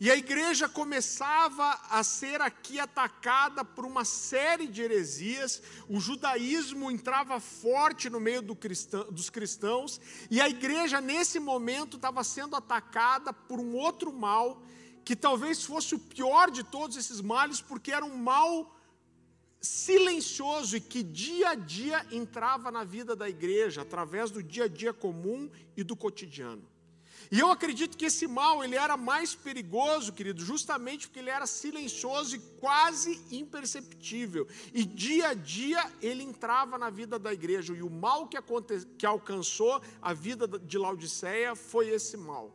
E 0.00 0.12
a 0.12 0.16
igreja 0.16 0.68
começava 0.68 1.72
a 1.90 2.04
ser 2.04 2.40
aqui 2.40 2.78
atacada 2.78 3.64
por 3.64 3.84
uma 3.84 4.04
série 4.04 4.68
de 4.68 4.80
heresias, 4.80 5.60
o 5.88 5.98
judaísmo 5.98 6.88
entrava 6.88 7.40
forte 7.40 8.08
no 8.08 8.20
meio 8.20 8.40
do 8.40 8.54
cristão, 8.54 9.10
dos 9.10 9.28
cristãos, 9.28 10.00
e 10.30 10.40
a 10.40 10.48
igreja, 10.48 11.00
nesse 11.00 11.40
momento, 11.40 11.96
estava 11.96 12.22
sendo 12.22 12.54
atacada 12.54 13.32
por 13.32 13.58
um 13.58 13.74
outro 13.74 14.12
mal, 14.12 14.62
que 15.04 15.16
talvez 15.16 15.64
fosse 15.64 15.96
o 15.96 15.98
pior 15.98 16.48
de 16.48 16.62
todos 16.62 16.96
esses 16.96 17.20
males, 17.20 17.60
porque 17.60 17.90
era 17.90 18.04
um 18.04 18.16
mal 18.16 18.72
silencioso 19.60 20.76
e 20.76 20.80
que 20.80 21.02
dia 21.02 21.50
a 21.50 21.54
dia 21.56 22.06
entrava 22.12 22.70
na 22.70 22.84
vida 22.84 23.16
da 23.16 23.28
igreja, 23.28 23.82
através 23.82 24.30
do 24.30 24.44
dia 24.44 24.66
a 24.66 24.68
dia 24.68 24.92
comum 24.92 25.50
e 25.76 25.82
do 25.82 25.96
cotidiano. 25.96 26.77
E 27.30 27.38
eu 27.38 27.50
acredito 27.50 27.96
que 27.96 28.06
esse 28.06 28.26
mal 28.26 28.64
ele 28.64 28.74
era 28.76 28.96
mais 28.96 29.34
perigoso, 29.34 30.12
querido, 30.12 30.42
justamente 30.42 31.06
porque 31.06 31.18
ele 31.18 31.30
era 31.30 31.46
silencioso 31.46 32.36
e 32.36 32.38
quase 32.60 33.20
imperceptível. 33.30 34.46
E 34.72 34.84
dia 34.84 35.28
a 35.28 35.34
dia 35.34 35.92
ele 36.00 36.22
entrava 36.22 36.78
na 36.78 36.88
vida 36.88 37.18
da 37.18 37.32
igreja. 37.32 37.74
E 37.74 37.82
o 37.82 37.90
mal 37.90 38.26
que, 38.26 38.36
aconte... 38.36 38.86
que 38.96 39.04
alcançou 39.04 39.82
a 40.00 40.14
vida 40.14 40.46
de 40.46 40.78
Laodiceia 40.78 41.54
foi 41.54 41.88
esse 41.88 42.16
mal. 42.16 42.54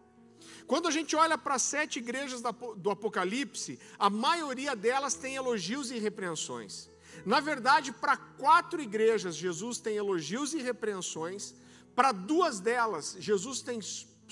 Quando 0.66 0.88
a 0.88 0.92
gente 0.92 1.16
olha 1.16 1.38
para 1.38 1.56
as 1.56 1.62
sete 1.62 2.00
igrejas 2.00 2.42
do 2.78 2.90
Apocalipse, 2.90 3.80
a 4.00 4.10
maioria 4.10 4.76
delas 4.76 5.14
tem 5.14 5.36
elogios 5.36 5.92
e 5.92 6.00
repreensões. 6.00 6.90
Na 7.26 7.40
verdade, 7.40 7.92
para 7.92 8.18
quatro 8.18 8.82
igrejas, 8.82 9.36
Jesus 9.36 9.78
tem 9.78 9.96
elogios 9.98 10.54
e 10.54 10.62
repreensões. 10.62 11.54
Para 11.96 12.12
duas 12.12 12.60
delas, 12.60 13.16
Jesus 13.20 13.62
tem 13.62 13.80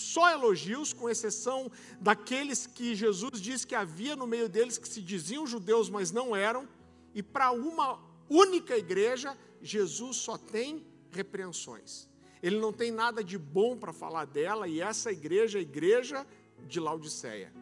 só 0.02 0.32
elogios, 0.32 0.94
com 0.94 1.10
exceção 1.10 1.72
daqueles 2.00 2.68
que 2.68 2.96
Jesus 2.96 3.40
diz 3.40 3.64
que 3.64 3.76
havia 3.76 4.16
no 4.16 4.28
meio 4.28 4.50
deles 4.50 4.78
que 4.78 4.88
se 4.88 5.02
diziam 5.02 5.48
judeus, 5.48 5.90
mas 5.90 6.12
não 6.12 6.36
eram. 6.36 6.68
E 7.14 7.22
para 7.22 7.52
uma 7.52 8.00
única 8.30 8.78
igreja, 8.78 9.38
Jesus 9.62 10.18
só 10.18 10.38
tem 10.38 10.86
repreensões. 11.12 12.10
Ele 12.42 12.60
não 12.60 12.74
tem 12.74 12.92
nada 12.92 13.24
de 13.24 13.38
bom 13.38 13.78
para 13.78 13.94
falar 13.94 14.26
dela, 14.26 14.68
e 14.68 14.82
essa 14.82 15.12
igreja 15.12 15.58
é 15.58 15.60
a 15.60 15.62
igreja 15.62 16.28
de 16.68 16.80
Laodiceia. 16.80 17.54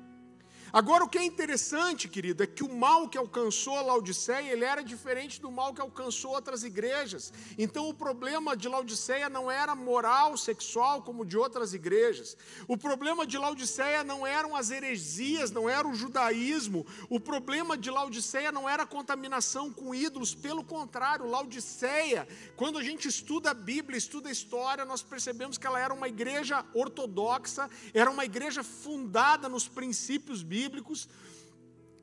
Agora, 0.71 1.03
o 1.03 1.09
que 1.09 1.17
é 1.17 1.25
interessante, 1.25 2.07
querido, 2.07 2.43
é 2.43 2.47
que 2.47 2.63
o 2.63 2.71
mal 2.71 3.09
que 3.09 3.17
alcançou 3.17 3.75
a 3.75 3.81
Laodiceia, 3.81 4.51
ele 4.51 4.63
era 4.63 4.83
diferente 4.83 5.41
do 5.41 5.51
mal 5.51 5.73
que 5.73 5.81
alcançou 5.81 6.31
outras 6.31 6.63
igrejas. 6.63 7.33
Então, 7.57 7.89
o 7.89 7.93
problema 7.93 8.55
de 8.55 8.67
Laodiceia 8.67 9.29
não 9.29 9.49
era 9.49 9.73
moral, 9.73 10.37
sexual, 10.37 11.01
como 11.01 11.25
de 11.25 11.35
outras 11.37 11.73
igrejas. 11.73 12.37
O 12.67 12.77
problema 12.77 13.25
de 13.25 13.37
Laodiceia 13.37 14.03
não 14.03 14.27
eram 14.27 14.55
as 14.55 14.69
heresias, 14.69 15.49
não 15.49 15.67
era 15.67 15.87
o 15.87 15.95
judaísmo. 15.95 16.85
O 17.09 17.19
problema 17.19 17.75
de 17.75 17.89
Laodiceia 17.89 18.51
não 18.51 18.69
era 18.69 18.83
a 18.83 18.87
contaminação 18.87 19.73
com 19.73 19.95
ídolos. 19.95 20.35
Pelo 20.35 20.63
contrário, 20.63 21.25
Laodiceia, 21.25 22.27
quando 22.55 22.77
a 22.77 22.83
gente 22.83 23.07
estuda 23.07 23.51
a 23.51 23.55
Bíblia, 23.55 23.97
estuda 23.97 24.29
a 24.29 24.31
história, 24.31 24.85
nós 24.85 25.01
percebemos 25.01 25.57
que 25.57 25.65
ela 25.65 25.79
era 25.79 25.93
uma 25.93 26.07
igreja 26.07 26.63
ortodoxa, 26.75 27.67
era 27.91 28.11
uma 28.11 28.23
igreja 28.23 28.63
fundada 28.63 29.49
nos 29.49 29.67
princípios 29.67 30.43
bíblicos 30.43 30.58
bíblicos. 30.59 31.07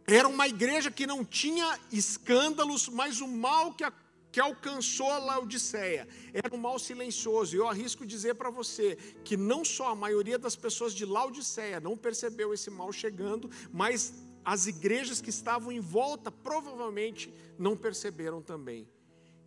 Era 0.07 0.29
uma 0.29 0.47
igreja 0.47 0.91
que 0.91 1.07
não 1.07 1.25
tinha 1.25 1.69
escândalos, 1.93 2.89
mas 2.89 3.21
o 3.21 3.29
mal 3.29 3.75
que, 3.75 3.85
a, 3.85 3.93
que 4.33 4.41
alcançou 4.41 5.11
a 5.11 5.19
Laodiceia 5.19 6.09
era 6.33 6.55
um 6.55 6.63
mal 6.69 6.79
silencioso. 6.79 7.55
E 7.55 7.59
eu 7.59 7.69
arrisco 7.69 8.07
dizer 8.07 8.35
para 8.35 8.51
você 8.61 8.97
que 9.25 9.37
não 9.37 9.65
só 9.65 9.89
a 9.89 10.01
maioria 10.05 10.39
das 10.39 10.57
pessoas 10.57 10.95
de 10.95 11.05
Laodiceia 11.05 11.81
não 11.81 11.97
percebeu 11.97 12.55
esse 12.55 12.71
mal 12.71 12.93
chegando, 12.93 13.51
mas 13.73 14.15
as 14.45 14.67
igrejas 14.67 15.21
que 15.21 15.31
estavam 15.31 15.71
em 15.73 15.81
volta 15.81 16.31
provavelmente 16.31 17.35
não 17.59 17.77
perceberam 17.77 18.41
também. 18.41 18.89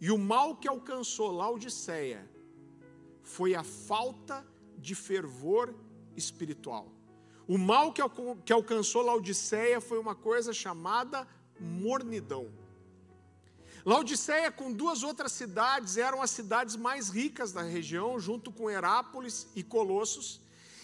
E 0.02 0.12
o 0.12 0.18
mal 0.18 0.56
que 0.56 0.68
alcançou 0.68 1.32
Laodiceia 1.32 2.30
foi 3.24 3.56
a 3.56 3.64
falta 3.64 4.46
de 4.78 4.94
fervor 4.94 5.74
espiritual. 6.16 6.99
O 7.50 7.58
mal 7.58 7.92
que, 7.92 8.00
que 8.46 8.54
alcançou 8.54 9.02
Laodiceia 9.02 9.82
foi 9.82 9.98
uma 9.98 10.14
coisa 10.14 10.54
chamada 10.54 11.28
mornidão. 11.60 12.52
Laodiceia, 13.84 14.52
com 14.52 14.72
duas 14.72 15.02
outras 15.02 15.32
cidades, 15.32 15.98
eram 15.98 16.22
as 16.22 16.30
cidades 16.30 16.76
mais 16.76 17.10
ricas 17.10 17.52
da 17.52 17.64
região, 17.64 18.20
junto 18.20 18.52
com 18.52 18.70
Herápolis 18.70 19.48
e 19.56 19.64
Colossos. 19.64 20.40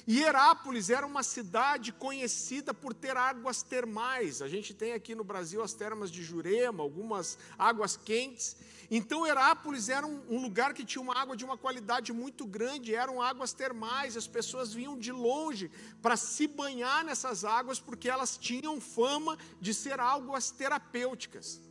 E 0.07 0.23
Herápolis 0.23 0.89
era 0.89 1.05
uma 1.05 1.21
cidade 1.21 1.91
conhecida 1.91 2.73
por 2.73 2.95
ter 2.95 3.15
águas 3.15 3.61
termais. 3.61 4.41
A 4.41 4.47
gente 4.47 4.73
tem 4.73 4.93
aqui 4.93 5.13
no 5.13 5.23
Brasil 5.23 5.61
as 5.61 5.73
termas 5.73 6.09
de 6.09 6.23
Jurema, 6.23 6.81
algumas 6.81 7.37
águas 7.59 7.95
quentes. 7.95 8.55
Então 8.89 9.25
Herápolis 9.25 9.89
era 9.89 10.05
um, 10.05 10.21
um, 10.29 10.41
lugar 10.41 10.73
que 10.73 10.85
tinha 10.85 11.01
uma 11.01 11.17
água 11.17 11.35
de 11.35 11.43
uma 11.43 11.57
qualidade 11.57 12.13
muito 12.13 12.45
grande, 12.45 12.93
eram 12.93 13.21
águas 13.21 13.53
termais, 13.53 14.15
as 14.15 14.27
pessoas 14.27 14.73
vinham 14.73 14.97
de 14.97 15.11
longe 15.11 15.71
para 16.01 16.15
se 16.15 16.47
banhar 16.47 17.03
nessas 17.03 17.43
águas, 17.43 17.79
porque 17.79 18.09
elas 18.09 18.37
tinham 18.37 18.79
fama 18.79 19.37
de 19.59 19.73
ser 19.73 19.99
águas 19.99 20.51
terapêuticas. 20.51 21.61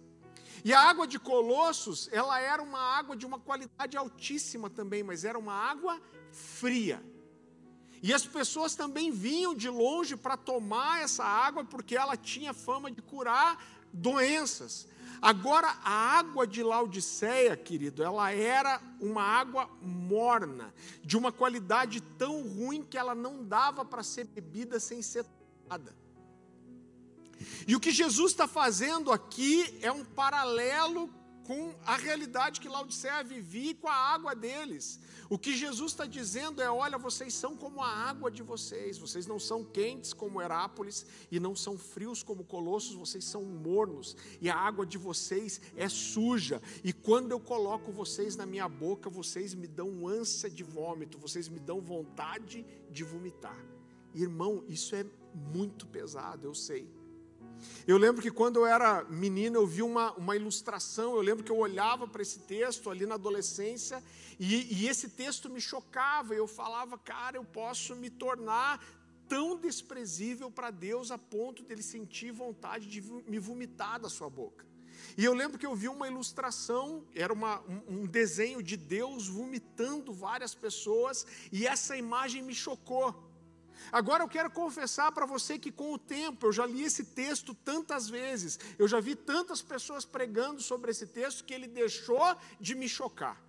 E 0.64 0.72
a 0.72 0.80
água 0.80 1.06
de 1.06 1.18
Colossos, 1.18 2.08
ela 2.10 2.40
era 2.40 2.62
uma 2.62 2.80
água 2.80 3.14
de 3.14 3.26
uma 3.26 3.38
qualidade 3.38 3.96
altíssima 3.96 4.70
também, 4.70 5.02
mas 5.02 5.24
era 5.24 5.38
uma 5.38 5.52
água 5.52 6.00
fria. 6.32 7.02
E 8.02 8.12
as 8.12 8.26
pessoas 8.26 8.74
também 8.74 9.10
vinham 9.10 9.54
de 9.54 9.68
longe 9.68 10.14
para 10.14 10.36
tomar 10.36 11.00
essa 11.00 11.24
água, 11.24 11.64
porque 11.64 11.96
ela 11.96 12.18
tinha 12.18 12.52
fama 12.52 12.90
de 12.90 13.00
curar 13.00 13.56
doenças. 13.94 14.86
Agora, 15.22 15.68
a 15.82 16.18
água 16.18 16.46
de 16.46 16.62
Laodiceia, 16.62 17.56
querido, 17.56 18.02
ela 18.02 18.30
era 18.30 18.78
uma 19.00 19.22
água 19.22 19.70
morna, 19.80 20.74
de 21.02 21.16
uma 21.16 21.32
qualidade 21.32 22.02
tão 22.18 22.42
ruim 22.42 22.82
que 22.82 22.98
ela 22.98 23.14
não 23.14 23.42
dava 23.42 23.86
para 23.86 24.02
ser 24.02 24.26
bebida 24.26 24.78
sem 24.78 25.00
ser 25.00 25.24
tomada. 25.24 25.96
E 27.66 27.74
o 27.74 27.80
que 27.80 27.90
Jesus 27.90 28.32
está 28.32 28.46
fazendo 28.46 29.10
aqui 29.10 29.78
é 29.80 29.90
um 29.90 30.04
paralelo 30.04 31.08
com 31.46 31.74
a 31.84 31.96
realidade 31.96 32.60
que 32.60 32.68
Laodiceia 32.68 33.22
vivia 33.22 33.70
e 33.70 33.74
com 33.74 33.88
a 33.88 33.94
água 33.94 34.34
deles. 34.34 34.98
O 35.28 35.38
que 35.38 35.56
Jesus 35.56 35.92
está 35.92 36.06
dizendo 36.06 36.60
é: 36.60 36.70
olha, 36.70 36.98
vocês 36.98 37.34
são 37.34 37.56
como 37.56 37.82
a 37.82 37.88
água 37.88 38.30
de 38.30 38.42
vocês, 38.42 38.98
vocês 38.98 39.26
não 39.26 39.38
são 39.38 39.64
quentes 39.64 40.12
como 40.12 40.40
Herápolis 40.40 41.06
e 41.30 41.38
não 41.38 41.54
são 41.54 41.78
frios 41.78 42.22
como 42.22 42.44
Colossos, 42.44 42.94
vocês 42.94 43.24
são 43.24 43.42
mornos 43.44 44.16
e 44.40 44.50
a 44.50 44.56
água 44.56 44.84
de 44.86 44.98
vocês 44.98 45.60
é 45.76 45.88
suja. 45.88 46.60
E 46.82 46.92
quando 46.92 47.32
eu 47.32 47.40
coloco 47.40 47.92
vocês 47.92 48.36
na 48.36 48.46
minha 48.46 48.68
boca, 48.68 49.08
vocês 49.08 49.54
me 49.54 49.66
dão 49.66 50.06
ânsia 50.06 50.50
de 50.50 50.62
vômito, 50.62 51.18
vocês 51.18 51.48
me 51.48 51.60
dão 51.60 51.80
vontade 51.80 52.64
de 52.90 53.04
vomitar. 53.04 53.64
Irmão, 54.14 54.64
isso 54.68 54.94
é 54.94 55.04
muito 55.34 55.86
pesado, 55.86 56.46
eu 56.46 56.54
sei. 56.54 56.88
Eu 57.86 57.98
lembro 57.98 58.22
que 58.22 58.30
quando 58.30 58.56
eu 58.56 58.66
era 58.66 59.04
menino, 59.04 59.56
eu 59.56 59.66
vi 59.66 59.82
uma, 59.82 60.12
uma 60.12 60.34
ilustração, 60.34 61.14
eu 61.14 61.20
lembro 61.20 61.44
que 61.44 61.52
eu 61.52 61.58
olhava 61.58 62.06
para 62.06 62.22
esse 62.22 62.40
texto 62.40 62.90
ali 62.90 63.06
na 63.06 63.14
adolescência, 63.14 64.02
e, 64.38 64.82
e 64.82 64.88
esse 64.88 65.10
texto 65.10 65.50
me 65.50 65.60
chocava, 65.60 66.34
eu 66.34 66.46
falava, 66.46 66.98
cara, 66.98 67.36
eu 67.36 67.44
posso 67.44 67.94
me 67.94 68.10
tornar 68.10 68.84
tão 69.28 69.56
desprezível 69.56 70.50
para 70.50 70.70
Deus 70.70 71.10
a 71.10 71.18
ponto 71.18 71.62
dele 71.62 71.82
sentir 71.82 72.30
vontade 72.30 72.86
de 72.86 73.00
me 73.00 73.38
vomitar 73.38 74.00
da 74.00 74.08
sua 74.08 74.28
boca. 74.28 74.64
E 75.16 75.24
eu 75.24 75.34
lembro 75.34 75.58
que 75.58 75.66
eu 75.66 75.74
vi 75.74 75.88
uma 75.88 76.08
ilustração, 76.08 77.04
era 77.14 77.32
uma, 77.32 77.60
um, 77.62 78.02
um 78.02 78.06
desenho 78.06 78.62
de 78.62 78.76
Deus 78.76 79.28
vomitando 79.28 80.12
várias 80.12 80.54
pessoas, 80.54 81.26
e 81.52 81.66
essa 81.66 81.96
imagem 81.96 82.42
me 82.42 82.54
chocou. 82.54 83.14
Agora 83.92 84.22
eu 84.22 84.28
quero 84.28 84.50
confessar 84.50 85.12
para 85.12 85.26
você 85.26 85.58
que 85.58 85.70
com 85.70 85.92
o 85.92 85.98
tempo 85.98 86.46
eu 86.46 86.52
já 86.52 86.66
li 86.66 86.84
esse 86.84 87.04
texto 87.04 87.54
tantas 87.54 88.08
vezes, 88.08 88.58
eu 88.78 88.88
já 88.88 89.00
vi 89.00 89.14
tantas 89.14 89.62
pessoas 89.62 90.04
pregando 90.04 90.60
sobre 90.60 90.90
esse 90.90 91.06
texto 91.06 91.44
que 91.44 91.54
ele 91.54 91.66
deixou 91.66 92.36
de 92.60 92.74
me 92.74 92.88
chocar. 92.88 93.40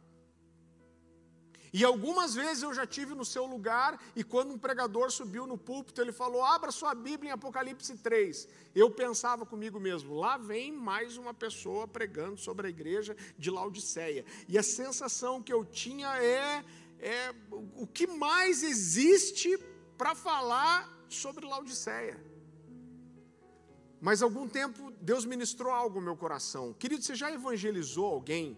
E 1.77 1.83
algumas 1.83 2.33
vezes 2.33 2.63
eu 2.63 2.73
já 2.73 2.87
tive 2.87 3.13
no 3.13 3.25
seu 3.25 3.45
lugar, 3.45 4.01
e 4.15 4.23
quando 4.23 4.53
um 4.53 4.57
pregador 4.57 5.11
subiu 5.11 5.45
no 5.45 5.57
púlpito, 5.57 5.99
ele 6.01 6.13
falou: 6.13 6.41
Abra 6.41 6.71
sua 6.71 6.95
Bíblia 6.95 7.31
em 7.31 7.33
Apocalipse 7.33 7.97
3. 7.97 8.47
Eu 8.73 8.89
pensava 8.89 9.45
comigo 9.45 9.77
mesmo: 9.77 10.15
lá 10.15 10.37
vem 10.37 10.71
mais 10.71 11.17
uma 11.17 11.33
pessoa 11.33 11.85
pregando 11.85 12.37
sobre 12.37 12.67
a 12.67 12.69
igreja 12.69 13.13
de 13.37 13.51
Laodiceia. 13.51 14.23
E 14.47 14.57
a 14.57 14.63
sensação 14.63 15.43
que 15.43 15.51
eu 15.51 15.65
tinha 15.65 16.17
é, 16.23 16.63
é 16.97 17.35
o 17.51 17.85
que 17.85 18.07
mais 18.07 18.63
existe 18.63 19.59
para 19.97 20.15
falar 20.15 20.89
sobre 21.07 21.45
Laodiceia. 21.45 22.19
Mas 24.01 24.21
algum 24.21 24.47
tempo 24.47 24.91
Deus 25.01 25.25
ministrou 25.25 25.71
algo 25.71 25.99
no 25.99 26.05
meu 26.05 26.17
coração. 26.17 26.73
Querido, 26.73 27.03
você 27.03 27.15
já 27.15 27.31
evangelizou 27.31 28.05
alguém 28.05 28.57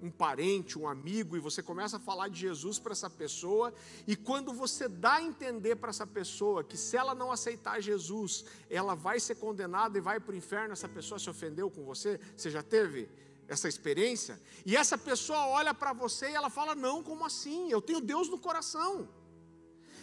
um 0.00 0.10
parente, 0.10 0.78
um 0.78 0.86
amigo, 0.86 1.36
e 1.36 1.40
você 1.40 1.62
começa 1.62 1.96
a 1.96 2.00
falar 2.00 2.28
de 2.28 2.38
Jesus 2.38 2.78
para 2.78 2.92
essa 2.92 3.10
pessoa, 3.10 3.74
e 4.06 4.14
quando 4.14 4.52
você 4.52 4.88
dá 4.88 5.14
a 5.14 5.22
entender 5.22 5.76
para 5.76 5.90
essa 5.90 6.06
pessoa 6.06 6.62
que 6.62 6.76
se 6.76 6.96
ela 6.96 7.14
não 7.14 7.32
aceitar 7.32 7.80
Jesus, 7.80 8.44
ela 8.70 8.94
vai 8.94 9.18
ser 9.18 9.34
condenada 9.36 9.98
e 9.98 10.00
vai 10.00 10.20
para 10.20 10.32
o 10.32 10.36
inferno, 10.36 10.72
essa 10.72 10.88
pessoa 10.88 11.18
se 11.18 11.28
ofendeu 11.28 11.70
com 11.70 11.84
você, 11.84 12.20
você 12.36 12.50
já 12.50 12.62
teve 12.62 13.08
essa 13.48 13.68
experiência? 13.68 14.40
E 14.64 14.76
essa 14.76 14.96
pessoa 14.96 15.46
olha 15.46 15.74
para 15.74 15.92
você 15.92 16.30
e 16.30 16.34
ela 16.34 16.50
fala: 16.50 16.74
Não, 16.74 17.02
como 17.02 17.24
assim? 17.24 17.70
Eu 17.70 17.80
tenho 17.80 18.00
Deus 18.00 18.28
no 18.28 18.38
coração. 18.38 19.08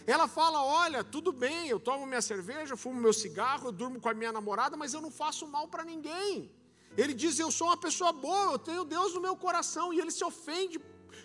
Ela 0.06 0.28
fala: 0.28 0.62
Olha, 0.62 1.02
tudo 1.02 1.32
bem, 1.32 1.68
eu 1.68 1.80
tomo 1.80 2.06
minha 2.06 2.22
cerveja, 2.22 2.76
fumo 2.76 3.00
meu 3.00 3.12
cigarro, 3.12 3.68
eu 3.68 3.72
durmo 3.72 4.00
com 4.00 4.08
a 4.08 4.14
minha 4.14 4.32
namorada, 4.32 4.76
mas 4.76 4.94
eu 4.94 5.00
não 5.00 5.10
faço 5.10 5.46
mal 5.46 5.66
para 5.68 5.84
ninguém. 5.84 6.50
Ele 6.96 7.12
diz: 7.12 7.38
Eu 7.38 7.50
sou 7.50 7.66
uma 7.68 7.76
pessoa 7.76 8.12
boa, 8.12 8.52
eu 8.52 8.58
tenho 8.58 8.84
Deus 8.84 9.14
no 9.14 9.20
meu 9.20 9.36
coração. 9.36 9.92
E 9.92 10.00
ele 10.00 10.10
se 10.10 10.24
ofende 10.24 10.80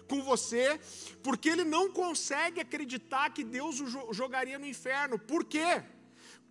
com 0.09 0.21
você, 0.23 0.79
porque 1.23 1.49
ele 1.49 1.63
não 1.63 1.91
consegue 1.91 2.59
acreditar 2.59 3.29
que 3.29 3.43
Deus 3.43 3.79
o 3.79 4.13
jogaria 4.13 4.57
no 4.57 4.65
inferno. 4.65 5.17
Por 5.17 5.45
quê? 5.45 5.83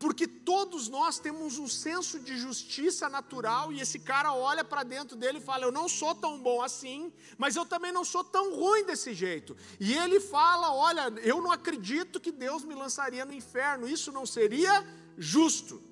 Porque 0.00 0.26
todos 0.26 0.88
nós 0.88 1.18
temos 1.18 1.58
um 1.58 1.68
senso 1.68 2.18
de 2.18 2.38
justiça 2.38 3.06
natural 3.06 3.70
e 3.70 3.82
esse 3.82 3.98
cara 3.98 4.32
olha 4.32 4.64
para 4.64 4.82
dentro 4.82 5.14
dele 5.14 5.36
e 5.36 5.42
fala: 5.42 5.66
Eu 5.66 5.70
não 5.70 5.90
sou 5.90 6.14
tão 6.14 6.40
bom 6.40 6.62
assim, 6.62 7.12
mas 7.36 7.54
eu 7.54 7.66
também 7.66 7.92
não 7.92 8.02
sou 8.02 8.24
tão 8.24 8.54
ruim 8.54 8.86
desse 8.86 9.12
jeito. 9.12 9.54
E 9.78 9.92
ele 9.92 10.18
fala: 10.18 10.72
Olha, 10.72 11.12
eu 11.22 11.42
não 11.42 11.52
acredito 11.52 12.18
que 12.18 12.32
Deus 12.32 12.64
me 12.64 12.74
lançaria 12.74 13.26
no 13.26 13.34
inferno, 13.34 13.86
isso 13.86 14.10
não 14.10 14.24
seria 14.24 14.72
justo. 15.18 15.89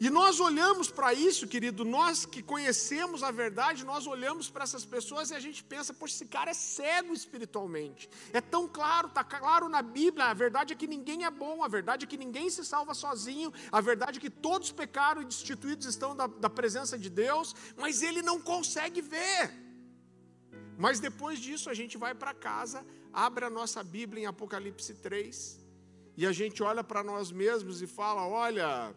E 0.00 0.08
nós 0.10 0.38
olhamos 0.38 0.88
para 0.90 1.12
isso, 1.12 1.48
querido, 1.48 1.84
nós 1.84 2.24
que 2.24 2.40
conhecemos 2.40 3.24
a 3.24 3.32
verdade, 3.32 3.84
nós 3.84 4.06
olhamos 4.06 4.48
para 4.48 4.62
essas 4.62 4.84
pessoas 4.84 5.30
e 5.30 5.34
a 5.34 5.40
gente 5.40 5.64
pensa, 5.64 5.92
poxa, 5.92 6.14
esse 6.14 6.26
cara 6.26 6.52
é 6.52 6.54
cego 6.54 7.12
espiritualmente. 7.12 8.08
É 8.32 8.40
tão 8.40 8.68
claro, 8.68 9.08
está 9.08 9.24
claro 9.24 9.68
na 9.68 9.82
Bíblia, 9.82 10.26
a 10.26 10.34
verdade 10.34 10.72
é 10.72 10.76
que 10.76 10.86
ninguém 10.86 11.24
é 11.24 11.30
bom, 11.30 11.64
a 11.64 11.68
verdade 11.68 12.04
é 12.04 12.08
que 12.08 12.16
ninguém 12.16 12.48
se 12.48 12.64
salva 12.64 12.94
sozinho, 12.94 13.52
a 13.72 13.80
verdade 13.80 14.18
é 14.18 14.20
que 14.20 14.30
todos 14.30 14.70
pecaram 14.70 15.20
e 15.20 15.24
destituídos 15.24 15.86
estão 15.86 16.14
da, 16.14 16.28
da 16.28 16.48
presença 16.48 16.96
de 16.96 17.10
Deus, 17.10 17.56
mas 17.76 18.00
ele 18.00 18.22
não 18.22 18.40
consegue 18.40 19.00
ver. 19.00 19.52
Mas 20.76 21.00
depois 21.00 21.40
disso 21.40 21.68
a 21.68 21.74
gente 21.74 21.98
vai 21.98 22.14
para 22.14 22.32
casa, 22.32 22.86
abre 23.12 23.44
a 23.44 23.50
nossa 23.50 23.82
Bíblia 23.82 24.22
em 24.22 24.26
Apocalipse 24.26 24.94
3, 24.94 25.58
e 26.16 26.24
a 26.24 26.30
gente 26.30 26.62
olha 26.62 26.84
para 26.84 27.02
nós 27.02 27.32
mesmos 27.32 27.82
e 27.82 27.86
fala: 27.88 28.24
olha 28.26 28.94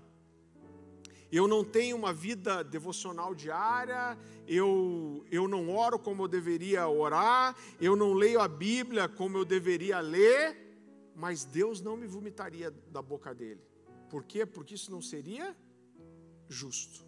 eu 1.32 1.48
não 1.48 1.64
tenho 1.64 1.96
uma 1.96 2.12
vida 2.12 2.64
devocional 2.64 3.34
diária, 3.34 4.18
eu, 4.48 5.26
eu 5.32 5.48
não 5.48 5.70
oro 5.70 5.98
como 5.98 6.24
eu 6.24 6.28
deveria 6.28 6.88
orar, 6.88 7.56
eu 7.80 7.96
não 7.96 8.14
leio 8.14 8.42
a 8.42 8.48
Bíblia 8.48 9.08
como 9.08 9.38
eu 9.38 9.46
deveria 9.46 10.00
ler, 10.00 10.58
mas 11.16 11.46
Deus 11.46 11.82
não 11.82 11.96
me 11.96 12.06
vomitaria 12.06 12.70
da 12.70 13.02
boca 13.02 13.34
dele. 13.34 13.62
Por 14.10 14.26
quê? 14.26 14.46
Porque 14.46 14.76
isso 14.76 14.92
não 14.92 15.02
seria 15.02 15.56
justo. 16.50 17.06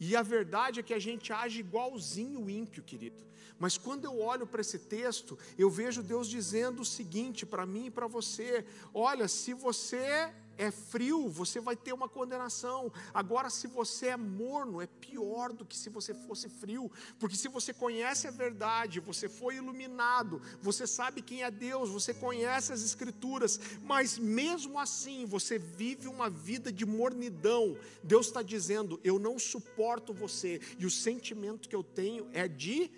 E 0.00 0.16
a 0.16 0.22
verdade 0.22 0.80
é 0.80 0.82
que 0.82 0.92
a 0.92 0.98
gente 0.98 1.32
age 1.32 1.60
igualzinho 1.60 2.44
o 2.44 2.50
ímpio, 2.50 2.82
querido. 2.82 3.24
Mas 3.58 3.78
quando 3.78 4.04
eu 4.04 4.18
olho 4.18 4.46
para 4.46 4.60
esse 4.60 4.78
texto, 4.78 5.38
eu 5.56 5.70
vejo 5.70 6.02
Deus 6.02 6.28
dizendo 6.28 6.82
o 6.82 6.84
seguinte 6.84 7.46
para 7.46 7.64
mim 7.64 7.86
e 7.86 7.90
para 7.90 8.08
você: 8.08 8.66
olha, 8.92 9.28
se 9.28 9.54
você 9.54 10.34
é 10.56 10.70
frio, 10.70 11.28
você 11.28 11.60
vai 11.60 11.76
ter 11.76 11.92
uma 11.92 12.08
condenação. 12.08 12.92
Agora, 13.12 13.50
se 13.50 13.66
você 13.66 14.08
é 14.08 14.16
morno, 14.16 14.80
é 14.80 14.86
pior 14.86 15.52
do 15.52 15.64
que 15.64 15.76
se 15.76 15.90
você 15.90 16.14
fosse 16.14 16.48
frio, 16.48 16.90
porque 17.18 17.36
se 17.36 17.48
você 17.48 17.72
conhece 17.72 18.26
a 18.26 18.30
verdade, 18.30 19.00
você 19.00 19.28
foi 19.28 19.56
iluminado, 19.56 20.40
você 20.60 20.86
sabe 20.86 21.22
quem 21.22 21.42
é 21.42 21.50
Deus, 21.50 21.90
você 21.90 22.14
conhece 22.14 22.72
as 22.72 22.82
Escrituras, 22.82 23.58
mas 23.82 24.18
mesmo 24.18 24.78
assim 24.78 25.26
você 25.26 25.58
vive 25.58 26.08
uma 26.08 26.30
vida 26.30 26.72
de 26.72 26.86
mornidão. 26.86 27.76
Deus 28.02 28.26
está 28.26 28.42
dizendo: 28.42 29.00
Eu 29.02 29.18
não 29.18 29.38
suporto 29.38 30.12
você, 30.12 30.60
e 30.78 30.86
o 30.86 30.90
sentimento 30.90 31.68
que 31.68 31.76
eu 31.76 31.82
tenho 31.82 32.28
é 32.32 32.46
de 32.46 32.90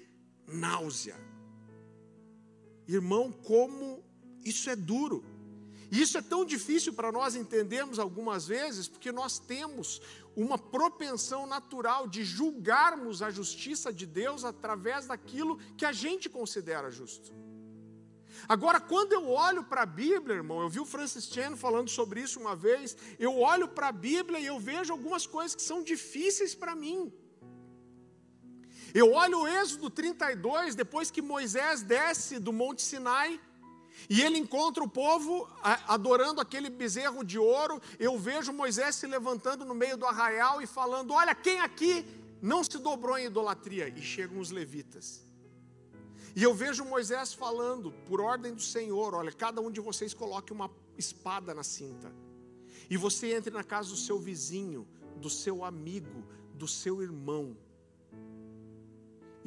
náusea. 0.47 1.17
Irmão, 2.87 3.33
como 3.33 4.05
isso 4.45 4.71
é 4.71 4.77
duro. 4.77 5.25
E 5.91 6.03
isso 6.03 6.19
é 6.19 6.23
tão 6.23 6.45
difícil 6.45 6.93
para 6.93 7.13
nós 7.13 7.37
entendermos 7.37 7.99
algumas 7.99 8.47
vezes, 8.47 8.89
porque 8.89 9.13
nós 9.13 9.39
temos 9.39 10.01
uma 10.35 10.59
propensão 10.59 11.47
natural 11.47 12.09
de 12.09 12.25
julgarmos 12.25 13.23
a 13.23 13.31
justiça 13.31 13.93
de 13.93 14.05
Deus 14.05 14.45
através 14.45 15.07
daquilo 15.07 15.59
que 15.77 15.85
a 15.85 15.93
gente 15.93 16.29
considera 16.29 16.91
justo. 16.91 17.33
Agora, 18.49 18.79
quando 18.79 19.13
eu 19.13 19.31
olho 19.31 19.65
para 19.65 19.83
a 19.83 19.87
Bíblia, 19.87 20.37
irmão, 20.37 20.61
eu 20.61 20.69
vi 20.69 20.79
o 20.79 20.85
Francis 20.85 21.25
Chan 21.25 21.57
falando 21.57 21.89
sobre 21.89 22.21
isso 22.21 22.39
uma 22.39 22.55
vez, 22.55 22.97
eu 23.19 23.39
olho 23.39 23.67
para 23.67 23.89
a 23.89 23.93
Bíblia 23.93 24.39
e 24.39 24.47
eu 24.47 24.59
vejo 24.59 24.93
algumas 24.93 25.27
coisas 25.27 25.55
que 25.55 25.63
são 25.63 25.83
difíceis 25.83 26.55
para 26.55 26.75
mim. 26.75 27.13
Eu 28.95 29.13
olho 29.13 29.41
o 29.41 29.49
Êxodo 29.49 29.91
32, 29.91 30.75
depois 30.75 31.11
que 31.11 31.21
Moisés 31.21 31.83
desce 31.83 32.39
do 32.39 32.53
Monte 32.53 32.83
Sinai, 32.83 33.41
e 34.09 34.23
ele 34.23 34.39
encontra 34.39 34.83
o 34.83 34.89
povo 34.89 35.49
adorando 35.89 36.41
aquele 36.41 36.71
bezerro 36.71 37.25
de 37.25 37.39
ouro. 37.39 37.81
Eu 37.99 38.19
vejo 38.19 38.53
Moisés 38.53 38.95
se 38.95 39.07
levantando 39.07 39.65
no 39.65 39.75
meio 39.75 39.97
do 39.97 40.07
arraial 40.07 40.63
e 40.63 40.67
falando: 40.67 41.13
Olha, 41.13 41.35
quem 41.35 41.61
aqui 41.61 42.05
não 42.41 42.63
se 42.63 42.79
dobrou 42.79 43.19
em 43.19 43.27
idolatria? 43.27 43.89
E 43.89 44.03
chegam 44.03 44.39
os 44.39 44.51
levitas. 44.51 45.25
E 46.35 46.43
eu 46.43 46.53
vejo 46.55 46.85
Moisés 46.85 47.33
falando, 47.33 47.91
por 48.07 48.21
ordem 48.21 48.55
do 48.55 48.63
Senhor: 48.63 49.15
Olha, 49.15 49.33
cada 49.33 49.61
um 49.61 49.71
de 49.71 49.81
vocês 49.81 50.15
coloque 50.15 50.53
uma 50.53 50.71
espada 50.97 51.55
na 51.55 51.65
cinta. 51.65 52.13
E 52.89 52.97
você 52.97 53.35
entre 53.35 53.51
na 53.51 53.65
casa 53.65 53.91
do 53.91 53.97
seu 53.97 54.19
vizinho, 54.19 54.87
do 55.17 55.29
seu 55.29 55.65
amigo, 55.65 56.25
do 56.55 56.69
seu 56.69 57.03
irmão 57.03 57.57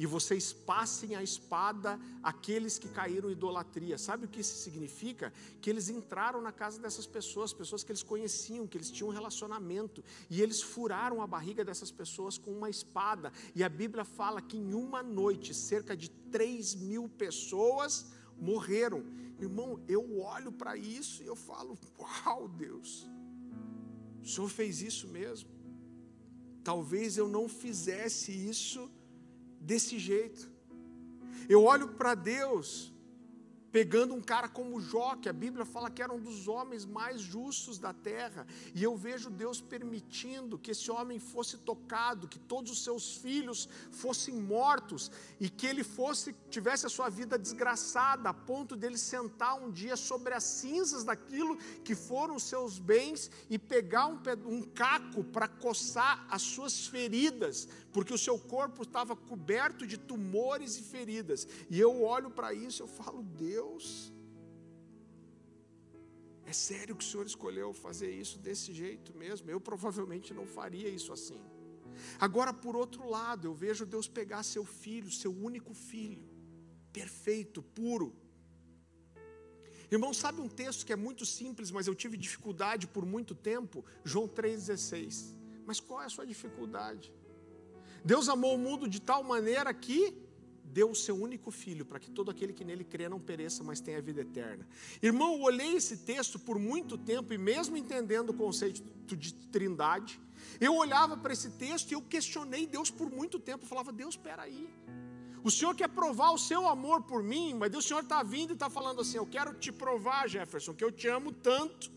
e 0.00 0.06
vocês 0.06 0.50
passem 0.50 1.14
a 1.14 1.22
espada 1.22 2.00
aqueles 2.22 2.78
que 2.78 2.88
caíram 2.88 3.28
em 3.28 3.32
idolatria. 3.32 3.98
Sabe 3.98 4.24
o 4.24 4.28
que 4.28 4.40
isso 4.40 4.56
significa? 4.56 5.30
Que 5.60 5.68
eles 5.68 5.90
entraram 5.90 6.40
na 6.40 6.50
casa 6.50 6.80
dessas 6.80 7.06
pessoas, 7.06 7.52
pessoas 7.52 7.84
que 7.84 7.92
eles 7.92 8.02
conheciam, 8.02 8.66
que 8.66 8.78
eles 8.78 8.90
tinham 8.90 9.10
um 9.10 9.12
relacionamento, 9.12 10.02
e 10.30 10.40
eles 10.40 10.62
furaram 10.62 11.20
a 11.20 11.26
barriga 11.26 11.62
dessas 11.62 11.90
pessoas 11.90 12.38
com 12.38 12.50
uma 12.50 12.70
espada. 12.70 13.30
E 13.54 13.62
a 13.62 13.68
Bíblia 13.68 14.02
fala 14.02 14.40
que 14.40 14.56
em 14.56 14.72
uma 14.72 15.02
noite, 15.02 15.52
cerca 15.52 15.94
de 15.94 16.08
3 16.08 16.76
mil 16.76 17.06
pessoas 17.06 18.06
morreram. 18.38 19.04
Irmão, 19.38 19.84
eu 19.86 20.18
olho 20.20 20.50
para 20.50 20.78
isso 20.78 21.22
e 21.22 21.26
eu 21.26 21.36
falo: 21.36 21.78
Uau, 21.98 22.48
Deus, 22.48 23.06
o 24.22 24.26
Senhor 24.26 24.48
fez 24.48 24.80
isso 24.80 25.06
mesmo. 25.08 25.50
Talvez 26.64 27.18
eu 27.18 27.28
não 27.28 27.50
fizesse 27.50 28.32
isso 28.32 28.90
desse 29.60 29.98
jeito. 29.98 30.50
Eu 31.48 31.64
olho 31.64 31.88
para 31.88 32.14
Deus 32.14 32.90
pegando 33.72 34.14
um 34.14 34.20
cara 34.20 34.48
como 34.48 34.80
Jó, 34.80 35.16
que 35.16 35.28
a 35.28 35.32
Bíblia 35.32 35.64
fala 35.64 35.90
que 35.90 36.02
era 36.02 36.12
um 36.12 36.20
dos 36.20 36.48
homens 36.48 36.84
mais 36.84 37.20
justos 37.20 37.78
da 37.78 37.92
terra, 37.92 38.46
e 38.74 38.82
eu 38.82 38.96
vejo 38.96 39.30
Deus 39.30 39.60
permitindo 39.60 40.58
que 40.58 40.72
esse 40.72 40.90
homem 40.90 41.18
fosse 41.18 41.58
tocado, 41.58 42.28
que 42.28 42.38
todos 42.38 42.72
os 42.72 42.82
seus 42.82 43.16
filhos 43.16 43.68
fossem 43.90 44.34
mortos 44.34 45.10
e 45.38 45.48
que 45.48 45.66
ele 45.66 45.84
fosse 45.84 46.34
tivesse 46.48 46.86
a 46.86 46.88
sua 46.88 47.08
vida 47.08 47.38
desgraçada 47.38 48.28
a 48.28 48.34
ponto 48.34 48.74
dele 48.74 48.98
sentar 48.98 49.56
um 49.60 49.70
dia 49.70 49.96
sobre 49.96 50.34
as 50.34 50.44
cinzas 50.44 51.04
daquilo 51.04 51.56
que 51.84 51.94
foram 51.94 52.36
os 52.36 52.42
seus 52.42 52.78
bens 52.78 53.30
e 53.48 53.58
pegar 53.58 54.06
um, 54.06 54.18
um 54.46 54.62
caco 54.62 55.22
para 55.22 55.46
coçar 55.46 56.26
as 56.28 56.42
suas 56.42 56.86
feridas, 56.86 57.68
porque 57.92 58.14
o 58.14 58.18
seu 58.18 58.38
corpo 58.38 58.82
estava 58.82 59.16
coberto 59.16 59.86
de 59.86 59.98
tumores 59.98 60.78
e 60.78 60.82
feridas. 60.82 61.46
E 61.68 61.78
eu 61.78 62.02
olho 62.02 62.30
para 62.30 62.52
isso, 62.54 62.82
eu 62.82 62.86
falo, 62.88 63.22
Deus. 63.22 64.12
É 66.44 66.52
sério 66.52 66.96
que 66.96 67.04
o 67.04 67.06
Senhor 67.06 67.26
escolheu 67.26 67.72
fazer 67.72 68.10
isso 68.10 68.38
desse 68.38 68.72
jeito 68.72 69.16
mesmo? 69.16 69.50
Eu 69.50 69.60
provavelmente 69.60 70.34
não 70.34 70.46
faria 70.46 70.88
isso 70.88 71.12
assim. 71.12 71.40
Agora, 72.18 72.52
por 72.52 72.74
outro 72.76 73.08
lado, 73.08 73.46
eu 73.48 73.54
vejo 73.54 73.86
Deus 73.86 74.08
pegar 74.08 74.42
seu 74.42 74.64
filho, 74.64 75.10
seu 75.10 75.32
único 75.32 75.74
filho, 75.74 76.24
perfeito, 76.92 77.62
puro. 77.62 78.14
Irmão, 79.90 80.14
sabe 80.14 80.40
um 80.40 80.48
texto 80.48 80.86
que 80.86 80.92
é 80.92 80.96
muito 80.96 81.26
simples, 81.26 81.70
mas 81.70 81.86
eu 81.88 81.94
tive 81.94 82.16
dificuldade 82.16 82.86
por 82.86 83.04
muito 83.04 83.34
tempo? 83.34 83.84
João 84.04 84.28
3,16. 84.28 85.34
Mas 85.66 85.80
qual 85.80 86.02
é 86.02 86.06
a 86.06 86.08
sua 86.08 86.24
dificuldade? 86.24 87.12
Deus 88.04 88.28
amou 88.28 88.54
o 88.54 88.58
mundo 88.58 88.88
de 88.88 89.00
tal 89.00 89.22
maneira 89.22 89.72
que 89.72 90.14
deu 90.64 90.90
o 90.90 90.94
seu 90.94 91.16
único 91.16 91.50
filho 91.50 91.84
para 91.84 91.98
que 91.98 92.10
todo 92.10 92.30
aquele 92.30 92.52
que 92.52 92.64
nele 92.64 92.84
crê 92.84 93.08
não 93.08 93.20
pereça, 93.20 93.64
mas 93.64 93.80
tenha 93.80 94.00
vida 94.00 94.20
eterna. 94.20 94.66
Irmão, 95.02 95.34
eu 95.34 95.42
olhei 95.42 95.74
esse 95.74 95.98
texto 95.98 96.38
por 96.38 96.58
muito 96.58 96.96
tempo 96.96 97.32
e 97.32 97.38
mesmo 97.38 97.76
entendendo 97.76 98.30
o 98.30 98.34
conceito 98.34 99.16
de 99.16 99.34
trindade, 99.34 100.20
eu 100.60 100.74
olhava 100.76 101.16
para 101.16 101.32
esse 101.32 101.50
texto 101.50 101.90
e 101.90 101.94
eu 101.94 102.02
questionei 102.02 102.66
Deus 102.66 102.90
por 102.90 103.10
muito 103.10 103.38
tempo, 103.38 103.64
eu 103.64 103.68
falava: 103.68 103.92
"Deus, 103.92 104.14
espera 104.14 104.42
aí. 104.42 104.68
O 105.42 105.50
Senhor 105.50 105.74
quer 105.74 105.88
provar 105.88 106.30
o 106.32 106.38
seu 106.38 106.68
amor 106.68 107.02
por 107.02 107.22
mim, 107.22 107.54
mas 107.54 107.74
o 107.74 107.80
Senhor 107.80 108.02
está 108.02 108.22
vindo 108.22 108.50
e 108.50 108.52
está 108.52 108.68
falando 108.68 109.00
assim: 109.00 109.16
Eu 109.16 109.26
quero 109.26 109.54
te 109.54 109.72
provar, 109.72 110.28
Jefferson, 110.28 110.74
que 110.74 110.84
eu 110.84 110.92
te 110.92 111.08
amo 111.08 111.32
tanto. 111.32 111.90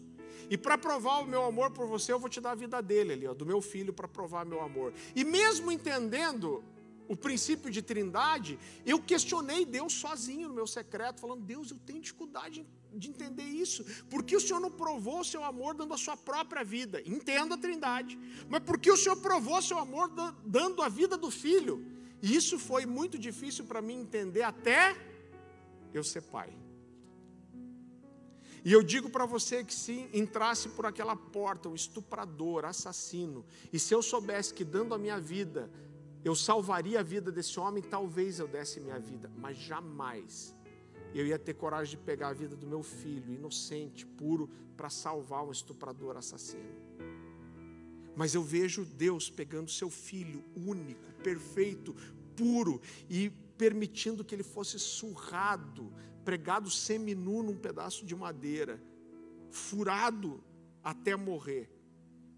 E 0.49 0.57
para 0.57 0.77
provar 0.77 1.19
o 1.19 1.25
meu 1.25 1.43
amor 1.43 1.71
por 1.71 1.87
você, 1.87 2.11
eu 2.11 2.19
vou 2.19 2.29
te 2.29 2.41
dar 2.41 2.51
a 2.51 2.55
vida 2.55 2.81
dele 2.81 3.13
ali, 3.13 3.27
ó, 3.27 3.33
do 3.33 3.45
meu 3.45 3.61
filho, 3.61 3.93
para 3.93 4.07
provar 4.07 4.45
meu 4.45 4.61
amor. 4.61 4.93
E 5.15 5.23
mesmo 5.23 5.71
entendendo 5.71 6.63
o 7.07 7.15
princípio 7.15 7.69
de 7.69 7.81
trindade, 7.81 8.57
eu 8.85 8.99
questionei 8.99 9.65
Deus 9.65 9.93
sozinho 9.93 10.47
no 10.47 10.55
meu 10.55 10.67
secreto, 10.67 11.19
falando: 11.19 11.41
Deus, 11.41 11.71
eu 11.71 11.77
tenho 11.85 12.01
dificuldade 12.01 12.65
de 12.93 13.09
entender 13.09 13.43
isso. 13.43 13.83
Por 14.09 14.23
que 14.23 14.35
o 14.35 14.39
Senhor 14.39 14.59
não 14.59 14.71
provou 14.71 15.19
o 15.19 15.25
seu 15.25 15.43
amor 15.43 15.75
dando 15.75 15.93
a 15.93 15.97
sua 15.97 16.15
própria 16.15 16.63
vida? 16.63 17.01
Entendo 17.05 17.53
a 17.53 17.57
trindade. 17.57 18.17
Mas 18.47 18.61
por 18.61 18.79
que 18.79 18.91
o 18.91 18.97
Senhor 18.97 19.17
provou 19.17 19.57
o 19.57 19.61
seu 19.61 19.77
amor 19.77 20.11
dando 20.45 20.81
a 20.81 20.89
vida 20.89 21.17
do 21.17 21.31
filho? 21.31 21.85
E 22.21 22.35
isso 22.35 22.57
foi 22.57 22.85
muito 22.85 23.17
difícil 23.17 23.65
para 23.65 23.81
mim 23.81 23.99
entender 23.99 24.43
até 24.43 24.95
eu 25.93 26.03
ser 26.03 26.21
pai. 26.21 26.62
E 28.65 28.71
eu 28.71 28.81
digo 28.81 29.09
para 29.09 29.25
você 29.25 29.63
que 29.63 29.73
se 29.73 30.09
entrasse 30.13 30.69
por 30.69 30.85
aquela 30.85 31.15
porta 31.15 31.67
um 31.67 31.75
estuprador, 31.75 32.63
assassino, 32.63 33.45
e 33.71 33.77
se 33.77 33.93
eu 33.93 34.01
soubesse 34.01 34.53
que 34.53 34.63
dando 34.63 34.93
a 34.93 34.97
minha 34.97 35.19
vida 35.19 35.69
eu 36.23 36.33
salvaria 36.33 37.01
a 37.01 37.03
vida 37.03 37.29
desse 37.29 37.59
homem, 37.59 37.83
talvez 37.83 38.39
eu 38.39 38.47
desse 38.47 38.79
minha 38.79 38.97
vida, 38.97 39.29
mas 39.35 39.57
jamais 39.57 40.55
eu 41.13 41.27
ia 41.27 41.37
ter 41.37 41.53
coragem 41.53 41.97
de 41.97 42.03
pegar 42.03 42.29
a 42.29 42.33
vida 42.33 42.55
do 42.55 42.65
meu 42.65 42.81
filho, 42.81 43.33
inocente, 43.33 44.05
puro, 44.05 44.49
para 44.75 44.89
salvar 44.89 45.43
um 45.43 45.51
estuprador 45.51 46.17
assassino. 46.17 46.63
Mas 48.15 48.33
eu 48.33 48.41
vejo 48.41 48.85
Deus 48.85 49.29
pegando 49.29 49.69
seu 49.69 49.89
filho 49.89 50.43
único, 50.55 51.11
perfeito, 51.23 51.95
puro 52.35 52.81
e 53.09 53.29
permitindo 53.57 54.23
que 54.23 54.33
ele 54.33 54.43
fosse 54.43 54.79
surrado, 54.79 55.91
pregado 56.23 56.69
seminu 56.69 57.43
num 57.43 57.55
pedaço 57.55 58.05
de 58.05 58.15
madeira, 58.15 58.81
furado 59.51 60.43
até 60.83 61.15
morrer. 61.15 61.69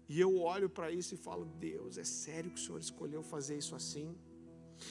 E 0.08 0.20
eu 0.20 0.38
olho 0.38 0.68
para 0.68 0.90
isso 0.90 1.14
e 1.14 1.18
falo: 1.18 1.44
Deus, 1.44 1.98
é 1.98 2.04
sério 2.04 2.50
que 2.50 2.60
o 2.60 2.62
Senhor 2.62 2.78
escolheu 2.78 3.22
fazer 3.22 3.56
isso 3.58 3.74
assim? 3.74 4.16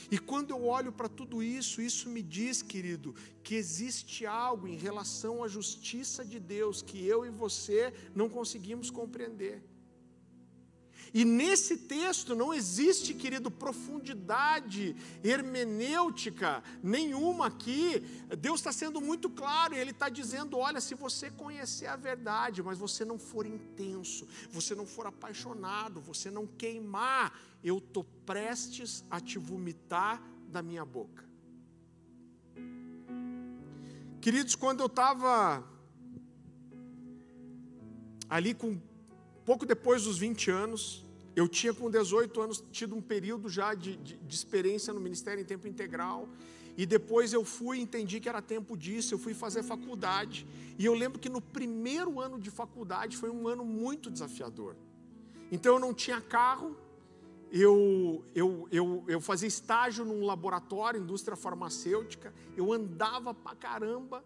E 0.09 0.17
quando 0.17 0.49
eu 0.51 0.65
olho 0.65 0.91
para 0.91 1.07
tudo 1.07 1.43
isso, 1.43 1.81
isso 1.81 2.09
me 2.09 2.21
diz, 2.21 2.61
querido, 2.61 3.13
que 3.43 3.55
existe 3.55 4.25
algo 4.25 4.67
em 4.67 4.75
relação 4.75 5.43
à 5.43 5.47
justiça 5.47 6.25
de 6.25 6.39
Deus 6.39 6.81
que 6.81 7.05
eu 7.05 7.25
e 7.25 7.29
você 7.29 7.93
não 8.15 8.27
conseguimos 8.27 8.89
compreender. 8.89 9.63
E 11.13 11.23
nesse 11.23 11.77
texto 11.77 12.35
não 12.35 12.53
existe, 12.53 13.13
querido, 13.13 13.49
profundidade 13.49 14.95
hermenêutica 15.23 16.63
nenhuma 16.83 17.47
aqui. 17.47 18.03
Deus 18.37 18.59
está 18.59 18.71
sendo 18.71 18.99
muito 18.99 19.29
claro 19.29 19.73
e 19.73 19.77
Ele 19.77 19.91
está 19.91 20.09
dizendo: 20.09 20.57
olha, 20.57 20.81
se 20.81 20.95
você 20.95 21.29
conhecer 21.31 21.87
a 21.87 21.95
verdade, 21.95 22.61
mas 22.61 22.77
você 22.77 23.05
não 23.05 23.17
for 23.17 23.45
intenso, 23.45 24.27
você 24.51 24.75
não 24.75 24.85
for 24.85 25.07
apaixonado, 25.07 26.01
você 26.01 26.29
não 26.29 26.45
queimar, 26.45 27.39
eu 27.63 27.77
estou 27.77 28.03
prestes 28.25 29.03
a 29.09 29.19
te 29.19 29.37
vomitar 29.37 30.21
da 30.49 30.61
minha 30.61 30.85
boca. 30.85 31.23
Queridos, 34.21 34.55
quando 34.55 34.79
eu 34.79 34.87
estava 34.87 35.63
ali 38.29 38.53
com 38.53 38.81
pouco 39.45 39.65
depois 39.65 40.03
dos 40.03 40.17
20 40.17 40.49
anos, 40.49 41.05
eu 41.35 41.47
tinha 41.47 41.73
com 41.73 41.89
18 41.89 42.41
anos 42.41 42.63
tido 42.71 42.95
um 42.95 43.01
período 43.01 43.49
já 43.49 43.73
de, 43.73 43.95
de, 43.97 44.15
de, 44.17 44.35
experiência 44.35 44.93
no 44.93 44.99
ministério 44.99 45.41
em 45.41 45.45
tempo 45.45 45.67
integral. 45.67 46.27
E 46.77 46.85
depois 46.85 47.31
eu 47.31 47.45
fui, 47.45 47.79
entendi 47.79 48.19
que 48.19 48.27
era 48.27 48.41
tempo 48.41 48.75
disso, 48.75 49.13
eu 49.13 49.19
fui 49.19 49.33
fazer 49.33 49.63
faculdade. 49.63 50.45
E 50.77 50.85
eu 50.85 50.93
lembro 50.93 51.19
que 51.19 51.29
no 51.29 51.41
primeiro 51.41 52.19
ano 52.19 52.39
de 52.39 52.49
faculdade 52.49 53.15
foi 53.15 53.29
um 53.29 53.47
ano 53.47 53.63
muito 53.63 54.09
desafiador. 54.09 54.75
Então 55.51 55.75
eu 55.75 55.79
não 55.79 55.93
tinha 55.93 56.19
carro, 56.19 56.75
eu, 57.51 58.23
eu, 58.33 58.67
eu, 58.71 59.03
eu 59.07 59.21
fazia 59.21 59.47
estágio 59.47 60.03
num 60.03 60.25
laboratório, 60.25 60.99
indústria 60.99 61.37
farmacêutica, 61.37 62.33
eu 62.57 62.73
andava 62.73 63.33
pra 63.33 63.55
caramba 63.55 64.23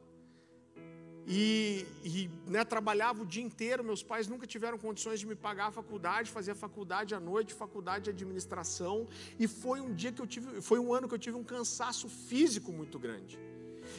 e, 1.31 1.85
e 2.03 2.29
né, 2.47 2.65
trabalhava 2.65 3.21
o 3.21 3.25
dia 3.25 3.43
inteiro. 3.43 3.83
Meus 3.83 4.01
pais 4.01 4.27
nunca 4.27 4.47
tiveram 4.47 4.79
condições 4.79 5.19
de 5.19 5.27
me 5.27 5.35
pagar 5.35 5.67
a 5.67 5.71
faculdade, 5.71 6.31
fazia 6.31 6.55
faculdade 6.55 7.13
à 7.13 7.19
noite, 7.19 7.53
faculdade 7.53 8.05
de 8.05 8.09
administração. 8.09 9.07
E 9.37 9.47
foi 9.47 9.79
um 9.79 9.93
dia 9.93 10.11
que 10.11 10.19
eu 10.19 10.25
tive, 10.25 10.59
foi 10.59 10.79
um 10.79 10.91
ano 10.91 11.07
que 11.07 11.13
eu 11.13 11.19
tive 11.19 11.37
um 11.37 11.43
cansaço 11.43 12.09
físico 12.09 12.71
muito 12.71 12.97
grande. 12.97 13.37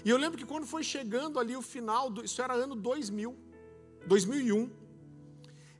E 0.04 0.10
eu 0.10 0.16
lembro 0.16 0.36
que 0.36 0.44
quando 0.44 0.66
foi 0.66 0.82
chegando 0.82 1.38
ali 1.38 1.56
o 1.56 1.62
final, 1.62 2.10
do, 2.10 2.24
isso 2.24 2.42
era 2.42 2.52
ano 2.52 2.74
2000, 2.74 3.36
2001. 4.06 4.68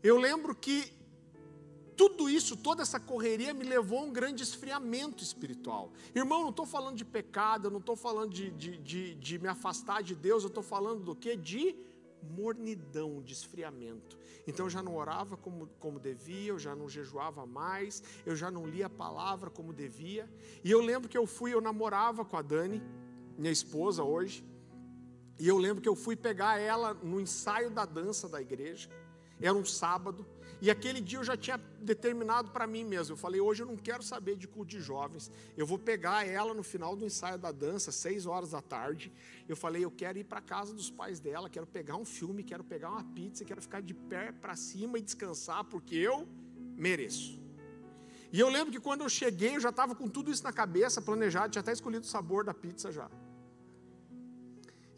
Eu 0.05 0.19
lembro 0.19 0.55
que 0.55 0.93
tudo 2.01 2.31
isso, 2.31 2.57
toda 2.57 2.81
essa 2.81 2.99
correria 2.99 3.53
me 3.53 3.63
levou 3.63 3.99
a 3.99 4.03
um 4.05 4.11
grande 4.11 4.43
esfriamento 4.43 5.23
espiritual. 5.23 5.93
Irmão, 6.15 6.41
não 6.41 6.49
estou 6.49 6.65
falando 6.65 6.97
de 6.97 7.05
pecado, 7.05 7.71
não 7.71 7.79
estou 7.79 7.95
falando 7.95 8.33
de, 8.33 8.51
de, 8.53 8.79
de, 8.79 9.15
de, 9.17 9.39
me 9.39 9.47
afastar 9.47 10.03
de 10.03 10.15
Deus, 10.15 10.43
eu 10.43 10.49
estou 10.49 10.63
falando 10.63 11.05
do 11.05 11.15
que? 11.15 11.37
De 11.37 11.77
mornidão, 12.23 13.21
de 13.21 13.35
esfriamento. 13.35 14.19
Então 14.47 14.65
eu 14.65 14.71
já 14.71 14.83
não 14.83 14.97
orava 14.97 15.37
como, 15.37 15.67
como 15.79 16.01
devia, 16.01 16.53
eu 16.53 16.59
já 16.59 16.75
não 16.75 16.89
jejuava 16.89 17.45
mais, 17.45 18.03
eu 18.25 18.35
já 18.35 18.51
não 18.51 18.67
lia 18.67 18.87
a 18.87 18.91
palavra 18.91 19.51
como 19.51 19.71
devia. 19.71 20.27
E 20.65 20.71
eu 20.71 20.81
lembro 20.81 21.07
que 21.07 21.19
eu 21.19 21.27
fui, 21.27 21.53
eu 21.53 21.61
namorava 21.61 22.25
com 22.25 22.39
a 22.39 22.41
Dani, 22.41 22.83
minha 23.37 23.53
esposa 23.53 24.03
hoje, 24.03 24.43
e 25.39 25.47
eu 25.47 25.59
lembro 25.59 25.83
que 25.83 25.89
eu 25.89 25.95
fui 25.95 26.17
pegar 26.17 26.59
ela 26.59 26.95
no 26.95 27.21
ensaio 27.21 27.71
da 27.71 27.85
dança 27.85 28.27
da 28.27 28.41
igreja, 28.41 28.89
era 29.39 29.55
um 29.55 29.67
sábado. 29.67 30.27
E 30.63 30.71
aquele 30.71 31.01
dia 31.01 31.19
eu 31.19 31.25
já 31.25 31.37
tinha 31.37 31.57
determinado 31.81 32.51
para 32.51 32.67
mim 32.67 32.85
mesmo. 32.85 33.15
Eu 33.15 33.17
falei, 33.17 33.41
hoje 33.41 33.63
eu 33.63 33.67
não 33.67 33.77
quero 33.77 34.03
saber 34.03 34.37
de 34.37 34.47
culto 34.47 34.71
de 34.71 34.81
jovens. 34.81 35.31
Eu 35.57 35.67
vou 35.67 35.79
pegar 35.79 36.27
ela 36.27 36.53
no 36.53 36.63
final 36.63 36.95
do 36.95 37.05
ensaio 37.05 37.39
da 37.39 37.51
dança, 37.51 37.91
seis 37.91 38.27
horas 38.27 38.51
da 38.51 38.61
tarde. 38.61 39.11
Eu 39.49 39.57
falei, 39.57 39.85
eu 39.85 39.91
quero 39.91 40.19
ir 40.19 40.25
para 40.25 40.41
casa 40.41 40.75
dos 40.75 40.91
pais 40.91 41.19
dela, 41.19 41.49
quero 41.49 41.67
pegar 41.67 41.97
um 41.97 42.05
filme, 42.05 42.43
quero 42.43 42.63
pegar 42.63 42.91
uma 42.91 43.05
pizza, 43.05 43.45
quero 43.45 43.63
ficar 43.63 43.81
de 43.81 43.95
pé 43.95 44.33
para 44.33 44.55
cima 44.55 44.99
e 44.99 45.03
descansar, 45.03 45.65
porque 45.65 45.95
eu 45.95 46.29
mereço. 46.77 47.41
E 48.33 48.39
eu 48.39 48.49
lembro 48.49 48.71
que 48.71 48.79
quando 48.79 49.01
eu 49.01 49.09
cheguei, 49.09 49.57
eu 49.57 49.61
já 49.61 49.71
estava 49.71 49.95
com 49.95 50.09
tudo 50.09 50.31
isso 50.31 50.45
na 50.45 50.53
cabeça, 50.53 51.01
planejado, 51.01 51.51
tinha 51.51 51.61
até 51.61 51.73
escolhido 51.73 52.05
o 52.05 52.09
sabor 52.09 52.45
da 52.45 52.55
pizza 52.55 52.93
já. 52.93 53.11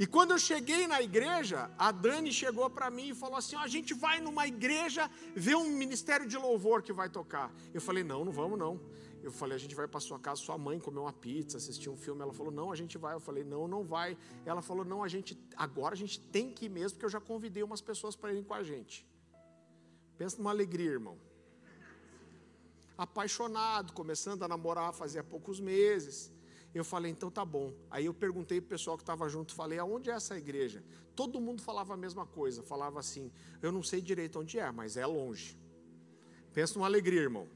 E 0.03 0.07
quando 0.15 0.33
eu 0.33 0.39
cheguei 0.51 0.89
na 0.93 1.01
igreja, 1.01 1.71
a 1.79 1.93
Dani 1.93 2.33
chegou 2.33 2.69
para 2.69 2.91
mim 2.91 3.11
e 3.11 3.15
falou 3.15 3.37
assim: 3.37 3.55
a 3.55 3.69
gente 3.69 3.95
vai 3.95 4.21
numa 4.21 4.45
igreja 4.49 5.09
ver 5.47 5.55
um 5.55 5.69
ministério 5.83 6.27
de 6.27 6.37
louvor 6.37 6.83
que 6.83 6.93
vai 6.93 7.09
tocar. 7.09 7.55
Eu 7.73 7.81
falei: 7.81 8.03
não, 8.03 8.25
não 8.25 8.33
vamos 8.33 8.59
não. 8.59 8.81
Eu 9.23 9.31
falei: 9.31 9.55
a 9.55 9.61
gente 9.61 9.77
vai 9.77 9.87
para 9.87 10.01
sua 10.01 10.19
casa, 10.19 10.41
sua 10.41 10.59
mãe 10.59 10.81
comer 10.81 10.99
uma 10.99 11.13
pizza, 11.13 11.57
assistir 11.57 11.89
um 11.89 11.97
filme. 11.97 12.21
Ela 12.21 12.33
falou: 12.33 12.51
não, 12.51 12.73
a 12.73 12.75
gente 12.75 12.99
vai. 12.99 13.15
Eu 13.15 13.21
falei: 13.21 13.45
não, 13.45 13.69
não 13.69 13.85
vai. 13.85 14.19
Ela 14.45 14.61
falou: 14.61 14.85
não, 14.85 15.05
a 15.05 15.09
gente 15.15 15.39
agora 15.57 15.95
a 15.95 16.01
gente 16.03 16.19
tem 16.19 16.51
que 16.51 16.65
ir 16.65 16.69
mesmo, 16.69 16.97
porque 16.97 17.07
eu 17.07 17.15
já 17.17 17.21
convidei 17.21 17.63
umas 17.63 17.81
pessoas 17.81 18.17
para 18.17 18.33
irem 18.33 18.43
com 18.43 18.55
a 18.55 18.65
gente. 18.65 19.07
Pensa 20.19 20.37
numa 20.37 20.51
alegria, 20.51 20.91
irmão. 20.91 21.17
Apaixonado, 22.99 23.93
começando 23.93 24.43
a 24.43 24.49
namorar 24.49 24.93
fazia 24.93 25.23
poucos 25.23 25.61
meses. 25.61 26.33
Eu 26.75 26.85
falei, 26.85 27.13
então 27.13 27.31
tá 27.31 27.45
bom. 27.45 27.73
Aí 27.91 28.07
eu 28.07 28.15
perguntei 28.15 28.61
para 28.61 28.67
o 28.67 28.71
pessoal 28.71 28.97
que 28.97 29.03
estava 29.03 29.29
junto, 29.29 29.55
falei, 29.55 29.79
aonde 29.79 30.11
é 30.11 30.15
essa 30.15 30.37
igreja? 30.37 30.83
Todo 31.15 31.41
mundo 31.41 31.61
falava 31.61 31.93
a 31.93 31.97
mesma 31.97 32.25
coisa, 32.25 32.63
falava 32.63 32.99
assim, 32.99 33.31
eu 33.61 33.71
não 33.71 33.83
sei 33.83 34.01
direito 34.01 34.39
onde 34.41 34.59
é, 34.59 34.71
mas 34.73 34.97
é 34.97 35.05
longe. 35.05 35.59
Pensa 36.55 36.75
numa 36.75 36.87
alegria, 36.87 37.21
irmão. 37.21 37.47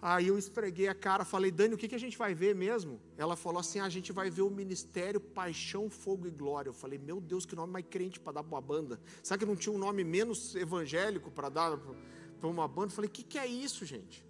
Aí 0.00 0.28
eu 0.28 0.38
esfreguei 0.38 0.86
a 0.86 0.94
cara, 0.94 1.24
falei, 1.24 1.50
Dani, 1.50 1.74
o 1.74 1.78
que, 1.78 1.88
que 1.88 1.94
a 1.94 1.98
gente 1.98 2.16
vai 2.16 2.32
ver 2.32 2.54
mesmo? 2.54 3.00
Ela 3.16 3.34
falou 3.34 3.58
assim: 3.58 3.80
a 3.80 3.88
gente 3.88 4.12
vai 4.12 4.30
ver 4.30 4.42
o 4.42 4.50
ministério 4.50 5.20
Paixão, 5.20 5.90
Fogo 5.90 6.28
e 6.28 6.30
Glória. 6.30 6.68
Eu 6.68 6.74
falei, 6.74 6.98
meu 6.98 7.20
Deus, 7.20 7.44
que 7.44 7.56
nome 7.56 7.72
mais 7.72 7.86
crente 7.90 8.20
para 8.20 8.34
dar 8.34 8.44
para 8.44 8.54
uma 8.54 8.60
banda. 8.60 9.00
Sabe 9.24 9.40
que 9.40 9.46
não 9.46 9.56
tinha 9.56 9.74
um 9.74 9.78
nome 9.78 10.04
menos 10.04 10.54
evangélico 10.54 11.32
para 11.32 11.48
dar 11.48 11.76
para 11.76 12.48
uma 12.48 12.68
banda? 12.68 12.86
Eu 12.86 12.94
falei, 12.94 13.08
o 13.08 13.12
que, 13.12 13.24
que 13.24 13.38
é 13.38 13.46
isso, 13.46 13.84
gente? 13.84 14.24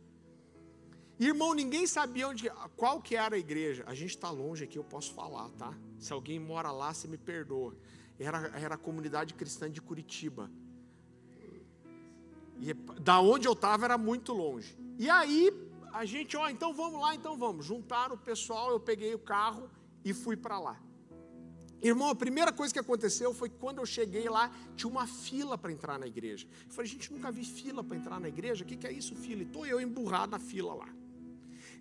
Irmão, 1.19 1.53
ninguém 1.53 1.87
sabia 1.87 2.29
onde, 2.29 2.49
qual 2.77 3.03
que 3.03 3.17
era 3.17 3.35
a 3.35 3.39
igreja. 3.39 3.83
A 3.87 3.95
gente 3.95 4.11
está 4.11 4.31
longe 4.31 4.63
aqui, 4.65 4.79
eu 4.79 4.85
posso 4.85 5.13
falar, 5.13 5.49
tá? 5.51 5.77
Se 5.99 6.13
alguém 6.13 6.39
mora 6.39 6.71
lá, 6.71 6.95
você 6.95 7.09
me 7.09 7.19
perdoa. 7.19 7.77
Era, 8.19 8.53
era 8.57 8.75
a 8.77 8.79
comunidade 8.79 9.35
cristã 9.35 9.71
de 9.71 9.83
Curitiba. 9.83 10.51
E 12.61 12.73
da 13.01 13.21
onde 13.21 13.47
eu 13.47 13.53
estava 13.53 13.85
era 13.85 13.99
muito 13.99 14.33
longe. 14.33 14.77
E 14.99 15.09
aí 15.11 15.51
a 15.93 16.05
gente, 16.05 16.37
ó, 16.37 16.49
então 16.49 16.73
vamos 16.73 17.01
lá, 17.01 17.15
então 17.15 17.37
vamos. 17.37 17.67
Juntaram 17.67 18.15
o 18.15 18.19
pessoal, 18.19 18.71
eu 18.71 18.81
peguei 18.81 19.15
o 19.15 19.19
carro 19.19 19.69
e 20.05 20.13
fui 20.13 20.37
para 20.37 20.59
lá. 20.59 20.81
Irmão, 21.81 22.09
a 22.09 22.15
primeira 22.15 22.53
coisa 22.53 22.73
que 22.73 22.81
aconteceu 22.81 23.33
foi 23.33 23.49
que 23.49 23.57
quando 23.57 23.79
eu 23.79 23.87
cheguei 23.87 24.29
lá, 24.29 24.53
tinha 24.75 24.91
uma 24.91 25.07
fila 25.07 25.57
para 25.57 25.71
entrar 25.71 25.99
na 25.99 26.07
igreja. 26.07 26.49
Eu 26.67 26.73
falei, 26.73 26.91
gente, 26.91 27.13
nunca 27.13 27.31
vi 27.31 27.45
fila 27.45 27.85
para 27.85 27.97
entrar 27.97 28.21
na 28.21 28.29
igreja. 28.29 28.65
O 28.65 28.67
que, 28.67 28.77
que 28.77 28.87
é 28.87 28.93
isso, 28.93 29.15
fila? 29.15 29.43
E 29.43 29.45
estou 29.45 29.65
eu 29.65 29.81
emburrado 29.81 30.33
na 30.33 30.41
fila 30.41 30.75
lá. 30.75 30.89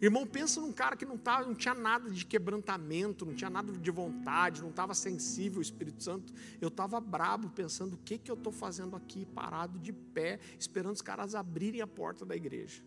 Irmão, 0.02 0.28
pensa 0.28 0.62
num 0.62 0.72
cara 0.72 0.96
que 0.96 1.06
não, 1.06 1.18
tava, 1.18 1.48
não 1.48 1.56
tinha 1.56 1.74
nada 1.74 2.10
de 2.10 2.26
quebrantamento, 2.26 3.26
não 3.26 3.34
tinha 3.34 3.50
nada 3.50 3.72
de 3.74 3.92
vontade, 3.92 4.62
não 4.62 4.70
estava 4.70 4.94
sensível 4.94 5.58
ao 5.58 5.62
Espírito 5.62 6.04
Santo. 6.04 6.34
Eu 6.62 6.68
estava 6.68 7.00
brabo, 7.00 7.50
pensando: 7.50 7.94
o 7.94 7.98
que, 7.98 8.18
que 8.18 8.30
eu 8.30 8.36
estou 8.36 8.54
fazendo 8.54 8.96
aqui, 8.96 9.26
parado 9.26 9.80
de 9.80 9.92
pé, 9.92 10.40
esperando 10.60 10.94
os 10.94 11.02
caras 11.02 11.34
abrirem 11.34 11.82
a 11.82 11.88
porta 11.88 12.26
da 12.26 12.36
igreja. 12.36 12.84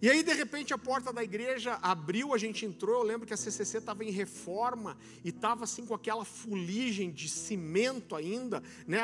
E 0.00 0.08
aí, 0.08 0.22
de 0.22 0.32
repente, 0.32 0.72
a 0.72 0.78
porta 0.78 1.12
da 1.12 1.24
igreja 1.24 1.76
abriu, 1.82 2.32
a 2.32 2.38
gente 2.38 2.64
entrou. 2.64 2.98
Eu 2.98 3.02
lembro 3.02 3.26
que 3.26 3.34
a 3.34 3.36
CCC 3.36 3.78
estava 3.78 4.04
em 4.04 4.10
reforma 4.10 4.96
e 5.24 5.30
estava 5.30 5.64
assim 5.64 5.84
com 5.84 5.92
aquela 5.92 6.24
fuligem 6.24 7.10
de 7.10 7.28
cimento 7.28 8.14
ainda, 8.14 8.62
né? 8.86 9.02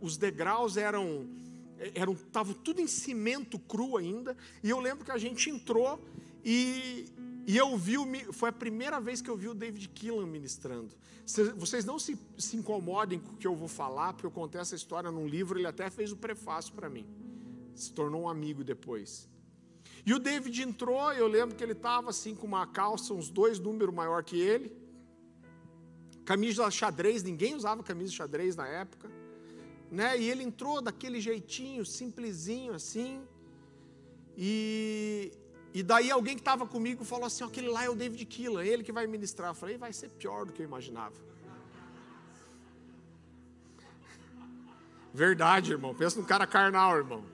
Os 0.00 0.16
degraus 0.16 0.76
eram 0.76 1.28
eram 1.94 2.12
estavam 2.12 2.54
tudo 2.54 2.80
em 2.80 2.86
cimento 2.86 3.58
cru 3.58 3.96
ainda. 3.96 4.36
E 4.62 4.70
eu 4.70 4.80
lembro 4.80 5.04
que 5.04 5.10
a 5.10 5.18
gente 5.18 5.48
entrou 5.50 6.02
e, 6.44 7.06
e 7.46 7.56
eu 7.56 7.76
vi, 7.76 7.96
foi 8.32 8.48
a 8.48 8.52
primeira 8.52 9.00
vez 9.00 9.20
que 9.20 9.28
eu 9.30 9.36
vi 9.36 9.48
o 9.48 9.54
David 9.54 9.88
Keelan 9.88 10.26
ministrando. 10.26 10.94
Vocês 11.56 11.84
não 11.84 11.98
se, 11.98 12.18
se 12.38 12.56
incomodem 12.56 13.18
com 13.18 13.32
o 13.32 13.36
que 13.36 13.46
eu 13.46 13.54
vou 13.54 13.68
falar, 13.68 14.14
porque 14.14 14.26
eu 14.26 14.30
contei 14.30 14.60
essa 14.60 14.74
história 14.74 15.10
num 15.10 15.26
livro, 15.26 15.58
ele 15.58 15.66
até 15.66 15.90
fez 15.90 16.10
o 16.10 16.16
prefácio 16.16 16.72
para 16.74 16.88
mim. 16.88 17.06
Se 17.74 17.92
tornou 17.92 18.22
um 18.22 18.28
amigo 18.28 18.64
depois. 18.64 19.28
E 20.06 20.14
o 20.14 20.18
David 20.18 20.62
entrou, 20.62 21.12
eu 21.12 21.26
lembro 21.26 21.54
que 21.54 21.62
ele 21.62 21.72
estava 21.72 22.08
assim 22.08 22.34
com 22.34 22.46
uma 22.46 22.66
calça, 22.66 23.12
uns 23.12 23.28
dois 23.28 23.58
números 23.58 23.94
maior 23.94 24.24
que 24.24 24.40
ele. 24.40 24.72
Camisa 26.24 26.70
xadrez, 26.70 27.22
ninguém 27.22 27.54
usava 27.54 27.82
camisa 27.82 28.12
xadrez 28.12 28.56
na 28.56 28.66
época. 28.66 29.10
Né? 29.90 30.18
E 30.20 30.30
ele 30.30 30.42
entrou 30.42 30.80
daquele 30.82 31.20
jeitinho, 31.20 31.84
simplesinho 31.84 32.74
assim. 32.74 33.22
E, 34.36 35.32
e 35.72 35.82
daí 35.82 36.10
alguém 36.10 36.34
que 36.34 36.40
estava 36.40 36.66
comigo 36.66 37.04
falou 37.04 37.26
assim: 37.26 37.44
aquele 37.44 37.68
lá 37.68 37.84
é 37.84 37.90
o 37.90 37.94
David 37.94 38.24
Keelan, 38.26 38.64
ele 38.64 38.84
que 38.84 38.92
vai 38.92 39.06
ministrar. 39.06 39.50
Eu 39.50 39.54
falei: 39.54 39.78
vai 39.78 39.92
ser 39.92 40.10
pior 40.10 40.44
do 40.44 40.52
que 40.52 40.62
eu 40.62 40.66
imaginava. 40.66 41.16
Verdade, 45.12 45.72
irmão. 45.72 45.94
Pensa 45.94 46.20
num 46.20 46.26
cara 46.26 46.46
carnal, 46.46 46.96
irmão. 46.96 47.24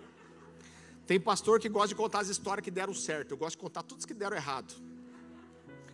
Tem 1.07 1.21
pastor 1.21 1.61
que 1.61 1.69
gosta 1.69 1.88
de 1.88 1.95
contar 1.95 2.21
as 2.21 2.29
histórias 2.29 2.64
que 2.64 2.71
deram 2.71 2.95
certo. 2.95 3.33
Eu 3.33 3.37
gosto 3.37 3.57
de 3.57 3.62
contar 3.62 3.83
todas 3.83 4.07
que 4.07 4.14
deram 4.14 4.37
errado. 4.37 4.73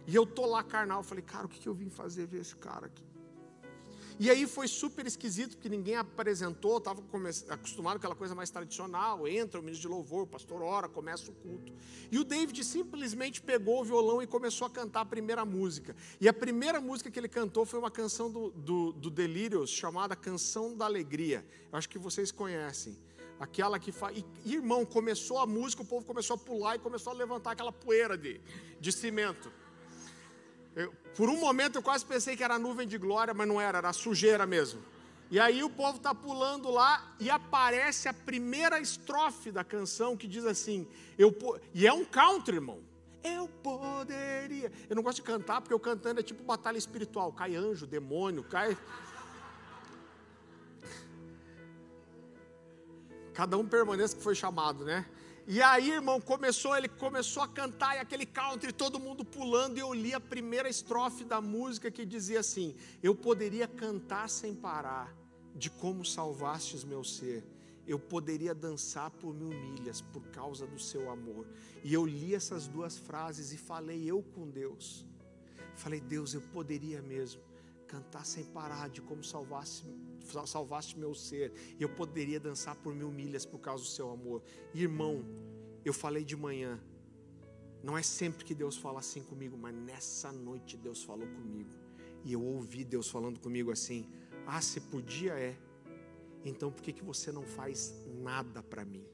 E 0.07 0.15
eu 0.15 0.25
tô 0.25 0.47
lá 0.47 0.63
carnal. 0.63 1.01
Eu 1.01 1.05
falei, 1.05 1.25
cara, 1.25 1.47
o 1.47 1.49
que, 1.49 1.59
que 1.59 1.69
eu 1.69 1.75
vim 1.75 1.91
fazer 1.91 2.27
ver 2.27 2.43
esse 2.43 2.55
cara 2.55 2.87
aqui? 2.87 3.10
E 4.21 4.29
aí 4.29 4.47
foi 4.47 4.69
super 4.69 5.07
esquisito, 5.07 5.57
porque 5.57 5.71
ninguém 5.71 5.97
apresentou, 5.97 6.77
estava 6.77 7.03
acostumado 7.49 7.95
com 7.95 8.01
aquela 8.01 8.15
coisa 8.15 8.35
mais 8.35 8.51
tradicional. 8.51 9.27
Entra 9.27 9.59
o 9.59 9.63
ministro 9.63 9.89
de 9.89 9.97
louvor, 9.97 10.25
o 10.25 10.27
pastor 10.27 10.61
ora, 10.61 10.91
começa 10.91 11.31
o 11.31 11.35
culto. 11.35 11.73
E 12.13 12.19
o 12.19 12.23
David 12.23 12.63
simplesmente 12.63 13.41
pegou 13.41 13.81
o 13.81 13.85
violão 13.85 14.21
e 14.21 14.27
começou 14.27 14.67
a 14.67 14.71
cantar 14.71 15.01
a 15.01 15.05
primeira 15.07 15.43
música. 15.47 15.97
E 16.21 16.29
a 16.29 16.35
primeira 16.35 16.83
música 16.83 17.11
que 17.11 17.19
ele 17.19 17.31
cantou 17.31 17.65
foi 17.65 17.79
uma 17.79 17.91
canção 17.91 18.31
do, 18.31 18.51
do, 18.51 18.93
do 18.93 19.09
Delirious, 19.09 19.71
chamada 19.71 20.15
Canção 20.15 20.77
da 20.77 20.85
Alegria. 20.85 21.43
Eu 21.73 21.79
acho 21.79 21.89
que 21.89 21.99
vocês 21.99 22.31
conhecem. 22.31 22.99
Aquela 23.39 23.79
que 23.79 23.91
faz. 23.91 24.23
E, 24.45 24.53
irmão, 24.53 24.85
começou 24.85 25.39
a 25.39 25.47
música, 25.47 25.81
o 25.81 25.87
povo 25.87 26.05
começou 26.05 26.35
a 26.35 26.39
pular 26.39 26.77
e 26.77 26.79
começou 26.79 27.11
a 27.11 27.17
levantar 27.17 27.53
aquela 27.53 27.73
poeira 27.73 28.19
de, 28.19 28.39
de 28.79 28.93
cimento. 28.93 29.51
Eu, 30.75 30.93
por 31.17 31.29
um 31.29 31.39
momento 31.39 31.77
eu 31.77 31.83
quase 31.83 32.05
pensei 32.05 32.37
que 32.37 32.45
era 32.45 32.59
nuvem 32.59 32.87
de 32.87 32.97
glória, 32.99 33.35
mas 33.35 33.47
não 33.49 33.61
era, 33.61 33.79
era 33.79 33.93
sujeira 33.93 34.47
mesmo. 34.47 34.83
E 35.31 35.39
aí 35.39 35.63
o 35.63 35.71
povo 35.71 35.99
está 35.99 36.13
pulando 36.15 36.71
lá 36.71 37.15
e 37.21 37.31
aparece 37.31 38.09
a 38.09 38.13
primeira 38.13 38.81
estrofe 38.81 39.53
da 39.53 39.63
canção 39.63 40.17
que 40.17 40.27
diz 40.27 40.45
assim: 40.45 40.89
eu, 41.17 41.33
e 41.73 41.87
é 41.87 41.93
um 41.93 42.05
country, 42.05 42.57
irmão. 42.57 42.81
Eu 43.23 43.47
poderia. 43.63 44.73
Eu 44.89 44.97
não 44.97 45.03
gosto 45.03 45.17
de 45.17 45.23
cantar 45.23 45.61
porque 45.61 45.75
eu 45.75 45.79
cantando 45.79 46.21
é 46.21 46.23
tipo 46.23 46.43
batalha 46.43 46.79
espiritual. 46.79 47.33
Cai 47.33 47.55
anjo, 47.55 47.87
demônio, 47.87 48.43
cai. 48.43 48.77
Cada 53.35 53.57
um 53.57 53.67
permaneça 53.67 54.17
que 54.17 54.23
foi 54.23 54.35
chamado, 54.35 54.85
né? 54.85 55.07
E 55.47 55.61
aí, 55.63 55.91
irmão, 55.91 56.21
começou, 56.21 56.77
ele 56.77 56.89
começou 56.89 57.43
a 57.43 57.49
cantar 57.49 57.97
e 57.97 57.99
aquele 57.99 58.27
country, 58.27 58.73
todo 58.73 59.01
mundo 59.01 59.25
pulando, 59.25 59.79
e 59.79 59.81
eu 59.81 59.93
li 59.93 60.15
a 60.15 60.21
primeira 60.21 60.69
estrofe 60.69 61.25
da 61.25 61.41
música 61.41 61.91
que 61.91 62.05
dizia 62.05 62.41
assim: 62.41 62.75
Eu 63.03 63.15
poderia 63.15 63.67
cantar 63.67 64.29
sem 64.29 64.55
parar 64.55 65.15
de 65.55 65.71
como 65.71 66.05
salvastes 66.05 66.85
meu 66.85 67.03
ser. 67.03 67.45
Eu 67.87 67.99
poderia 67.99 68.55
dançar 68.55 69.11
por 69.11 69.35
mil 69.35 69.49
milhas 69.49 70.01
por 70.01 70.23
causa 70.29 70.67
do 70.67 70.79
seu 70.79 71.11
amor. 71.11 71.47
E 71.83 71.93
eu 71.93 72.07
li 72.07 72.35
essas 72.35 72.69
duas 72.69 72.97
frases 72.97 73.53
e 73.53 73.57
falei 73.57 74.09
eu 74.09 74.23
com 74.23 74.49
Deus. 74.49 75.05
Falei, 75.75 76.01
Deus, 76.01 76.35
eu 76.35 76.41
poderia 76.41 77.03
mesmo 77.03 77.50
cantar 77.91 78.25
sem 78.25 78.45
parar 78.45 78.89
de 78.89 79.03
como 79.03 79.25
salvaste, 79.25 79.85
salvaste 80.47 80.97
meu 80.97 81.13
ser. 81.13 81.53
E 81.79 81.83
eu 81.83 81.89
poderia 81.89 82.39
dançar 82.39 82.77
por 82.77 82.95
mil 82.95 83.11
milhas 83.11 83.45
por 83.45 83.59
causa 83.59 83.83
do 83.83 83.91
seu 83.91 84.09
amor. 84.11 84.43
Irmão, 84.73 85.25
eu 85.85 85.93
falei 85.93 86.25
de 86.25 86.37
manhã. 86.37 86.81
Não 87.83 87.99
é 87.99 88.03
sempre 88.03 88.45
que 88.45 88.55
Deus 88.55 88.77
fala 88.77 89.01
assim 89.01 89.23
comigo, 89.25 89.57
mas 89.59 89.75
nessa 89.75 90.31
noite 90.31 90.77
Deus 90.77 91.03
falou 91.03 91.27
comigo. 91.27 91.71
E 92.25 92.33
eu 92.33 92.43
ouvi 92.43 92.85
Deus 92.85 93.09
falando 93.09 93.41
comigo 93.41 93.73
assim: 93.73 94.07
Ah, 94.47 94.61
se 94.61 94.81
podia 94.81 95.33
é. 95.33 95.59
Então 96.45 96.71
por 96.71 96.83
que, 96.83 96.93
que 96.93 97.03
você 97.03 97.33
não 97.33 97.43
faz 97.43 97.93
nada 98.23 98.63
para 98.63 98.85
mim? 98.85 99.05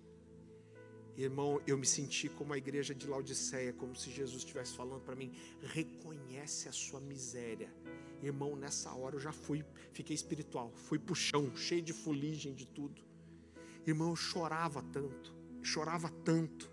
Irmão, 1.16 1.62
eu 1.66 1.78
me 1.78 1.86
senti 1.86 2.28
como 2.28 2.52
a 2.52 2.58
igreja 2.58 2.94
de 2.94 3.06
Laodiceia, 3.06 3.72
como 3.72 3.96
se 3.96 4.10
Jesus 4.10 4.42
estivesse 4.42 4.76
falando 4.76 5.00
para 5.00 5.16
mim: 5.16 5.32
reconhece 5.62 6.68
a 6.68 6.72
sua 6.72 7.00
miséria 7.00 7.72
Irmão, 8.26 8.56
nessa 8.56 8.92
hora 8.92 9.16
eu 9.16 9.20
já 9.20 9.32
fui, 9.32 9.64
fiquei 9.92 10.14
espiritual, 10.14 10.72
fui 10.74 10.98
para 10.98 11.12
o 11.12 11.16
chão, 11.16 11.54
cheio 11.56 11.82
de 11.82 11.92
fuligem, 11.92 12.54
de 12.54 12.66
tudo. 12.66 13.00
Irmão, 13.86 14.10
eu 14.10 14.16
chorava 14.16 14.82
tanto, 14.82 15.34
chorava 15.62 16.10
tanto, 16.24 16.70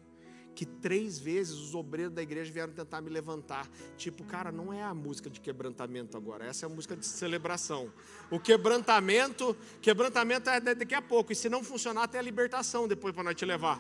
que 0.56 0.66
três 0.66 1.20
vezes 1.20 1.54
os 1.54 1.76
obreiros 1.76 2.14
da 2.14 2.22
igreja 2.22 2.52
vieram 2.52 2.74
tentar 2.74 3.02
me 3.02 3.10
levantar. 3.10 3.68
Tipo, 3.98 4.24
cara, 4.24 4.52
não 4.52 4.72
é 4.72 4.84
a 4.84 4.94
música 4.94 5.30
de 5.30 5.40
quebrantamento 5.40 6.18
agora, 6.18 6.46
essa 6.46 6.66
é 6.66 6.68
a 6.68 6.70
música 6.70 6.96
de 6.96 7.06
celebração. 7.06 7.92
O 8.32 8.40
quebrantamento, 8.40 9.56
quebrantamento 9.82 10.50
é 10.50 10.60
daqui 10.60 10.96
a 10.96 11.02
pouco, 11.02 11.32
e 11.32 11.36
se 11.36 11.50
não 11.50 11.64
funcionar, 11.64 12.08
tem 12.08 12.20
a 12.20 12.24
libertação 12.24 12.88
depois 12.88 13.14
para 13.14 13.24
nós 13.24 13.36
te 13.36 13.46
levar. 13.46 13.80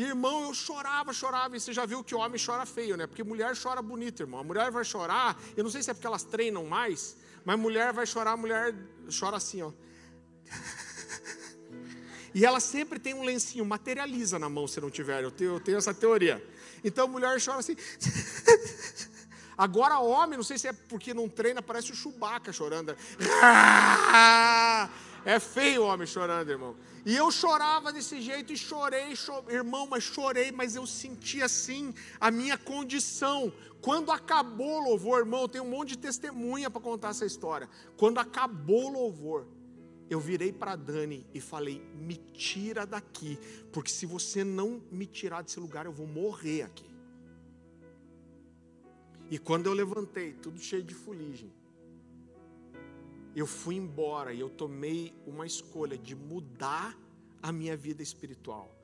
E, 0.00 0.02
irmão, 0.02 0.44
eu 0.44 0.54
chorava, 0.54 1.12
chorava. 1.12 1.54
E 1.58 1.60
você 1.60 1.74
já 1.74 1.84
viu 1.84 2.02
que 2.02 2.14
homem 2.14 2.40
chora 2.42 2.64
feio, 2.64 2.96
né? 2.96 3.06
Porque 3.06 3.22
mulher 3.22 3.54
chora 3.54 3.82
bonito, 3.82 4.22
irmão. 4.22 4.40
A 4.40 4.42
mulher 4.42 4.70
vai 4.70 4.82
chorar, 4.82 5.38
eu 5.54 5.62
não 5.62 5.70
sei 5.70 5.82
se 5.82 5.90
é 5.90 5.94
porque 5.94 6.06
elas 6.06 6.22
treinam 6.22 6.64
mais, 6.64 7.18
mas 7.44 7.58
mulher 7.58 7.92
vai 7.92 8.06
chorar, 8.06 8.34
mulher 8.34 8.74
chora 9.18 9.36
assim, 9.36 9.60
ó. 9.60 9.70
E 12.32 12.46
ela 12.46 12.60
sempre 12.60 13.00
tem 13.00 13.12
um 13.12 13.24
lencinho, 13.24 13.64
materializa 13.64 14.38
na 14.38 14.48
mão 14.48 14.68
se 14.68 14.80
não 14.80 14.88
tiver. 14.88 15.24
Eu 15.24 15.32
tenho, 15.32 15.54
eu 15.54 15.60
tenho 15.60 15.76
essa 15.76 15.92
teoria. 15.92 16.40
Então 16.84 17.08
mulher 17.08 17.36
chora 17.44 17.58
assim. 17.58 17.76
Agora 19.58 19.98
homem, 19.98 20.36
não 20.36 20.44
sei 20.44 20.56
se 20.56 20.68
é 20.68 20.72
porque 20.72 21.12
não 21.12 21.28
treina, 21.28 21.60
parece 21.60 21.90
o 21.90 21.94
Chewbacca 21.94 22.52
chorando. 22.52 22.96
É 25.22 25.38
feio 25.38 25.82
o 25.82 25.86
homem 25.86 26.06
chorando, 26.06 26.48
irmão. 26.48 26.74
E 27.04 27.16
eu 27.16 27.30
chorava 27.30 27.92
desse 27.92 28.20
jeito 28.20 28.52
e 28.52 28.56
chorei, 28.56 29.14
irmão, 29.48 29.86
mas 29.86 30.04
chorei, 30.04 30.52
mas 30.52 30.76
eu 30.76 30.86
senti 30.86 31.42
assim 31.42 31.94
a 32.20 32.30
minha 32.30 32.58
condição. 32.58 33.52
Quando 33.80 34.12
acabou 34.12 34.80
o 34.80 34.84
louvor, 34.90 35.20
irmão, 35.20 35.42
eu 35.42 35.48
tenho 35.48 35.64
um 35.64 35.70
monte 35.70 35.90
de 35.90 35.98
testemunha 35.98 36.70
para 36.70 36.80
contar 36.80 37.10
essa 37.10 37.24
história. 37.24 37.68
Quando 37.96 38.18
acabou 38.18 38.86
o 38.86 38.92
louvor, 38.92 39.46
eu 40.10 40.20
virei 40.20 40.52
para 40.52 40.76
Dani 40.76 41.26
e 41.32 41.40
falei: 41.40 41.80
me 41.94 42.16
tira 42.16 42.84
daqui, 42.84 43.38
porque 43.72 43.90
se 43.90 44.04
você 44.04 44.44
não 44.44 44.82
me 44.90 45.06
tirar 45.06 45.42
desse 45.42 45.58
lugar, 45.58 45.86
eu 45.86 45.92
vou 45.92 46.06
morrer 46.06 46.62
aqui. 46.62 46.90
E 49.30 49.38
quando 49.38 49.66
eu 49.66 49.72
levantei, 49.72 50.32
tudo 50.32 50.58
cheio 50.58 50.82
de 50.82 50.92
fuligem, 50.92 51.52
eu 53.34 53.46
fui 53.46 53.76
embora 53.76 54.32
e 54.32 54.40
eu 54.40 54.50
tomei 54.50 55.14
uma 55.26 55.46
escolha 55.46 55.96
de 55.96 56.14
mudar 56.14 56.96
a 57.42 57.52
minha 57.52 57.76
vida 57.76 58.02
espiritual. 58.02 58.76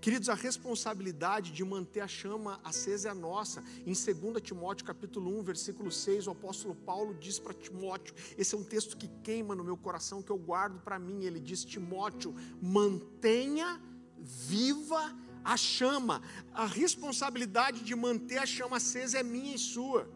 Queridos, 0.00 0.28
a 0.28 0.34
responsabilidade 0.34 1.52
de 1.52 1.64
manter 1.64 2.00
a 2.00 2.08
chama 2.08 2.60
acesa 2.64 3.10
é 3.10 3.14
nossa. 3.14 3.62
Em 3.84 3.92
2 3.92 4.42
Timóteo 4.42 4.86
capítulo 4.86 5.38
1, 5.38 5.42
versículo 5.42 5.90
6, 5.90 6.26
o 6.26 6.30
apóstolo 6.30 6.74
Paulo 6.74 7.14
diz 7.14 7.38
para 7.38 7.52
Timóteo, 7.52 8.14
esse 8.36 8.54
é 8.54 8.58
um 8.58 8.64
texto 8.64 8.96
que 8.96 9.08
queima 9.22 9.54
no 9.54 9.64
meu 9.64 9.76
coração, 9.76 10.22
que 10.22 10.30
eu 10.30 10.38
guardo 10.38 10.80
para 10.80 10.98
mim. 10.98 11.24
Ele 11.24 11.40
diz: 11.40 11.64
Timóteo, 11.64 12.34
mantenha 12.60 13.80
viva 14.18 15.14
a 15.44 15.56
chama. 15.56 16.22
A 16.52 16.66
responsabilidade 16.66 17.84
de 17.84 17.94
manter 17.94 18.38
a 18.38 18.46
chama 18.46 18.78
acesa 18.78 19.18
é 19.18 19.22
minha 19.22 19.54
e 19.54 19.58
sua. 19.58 20.08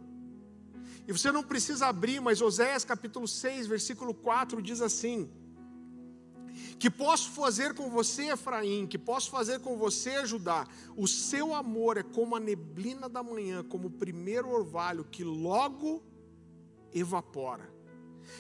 E 1.11 1.13
você 1.13 1.33
não 1.33 1.43
precisa 1.43 1.89
abrir, 1.89 2.21
mas 2.21 2.41
Oséias 2.41 2.85
capítulo 2.85 3.27
6, 3.27 3.67
versículo 3.67 4.15
4 4.15 4.63
diz 4.63 4.81
assim: 4.81 5.29
que 6.79 6.89
posso 6.89 7.31
fazer 7.31 7.75
com 7.75 7.91
você, 7.91 8.31
Efraim, 8.31 8.87
que 8.87 8.97
posso 8.97 9.29
fazer 9.29 9.59
com 9.59 9.77
você, 9.77 10.25
Judá. 10.25 10.69
O 10.97 11.09
seu 11.09 11.53
amor 11.53 11.97
é 11.97 12.05
como 12.05 12.37
a 12.37 12.41
neblina 12.41 13.09
da 13.09 13.25
manhã, 13.25 13.65
como 13.65 13.89
o 13.89 13.91
primeiro 13.91 14.51
orvalho 14.51 15.05
que 15.05 15.25
logo 15.25 16.01
evapora. 16.95 17.69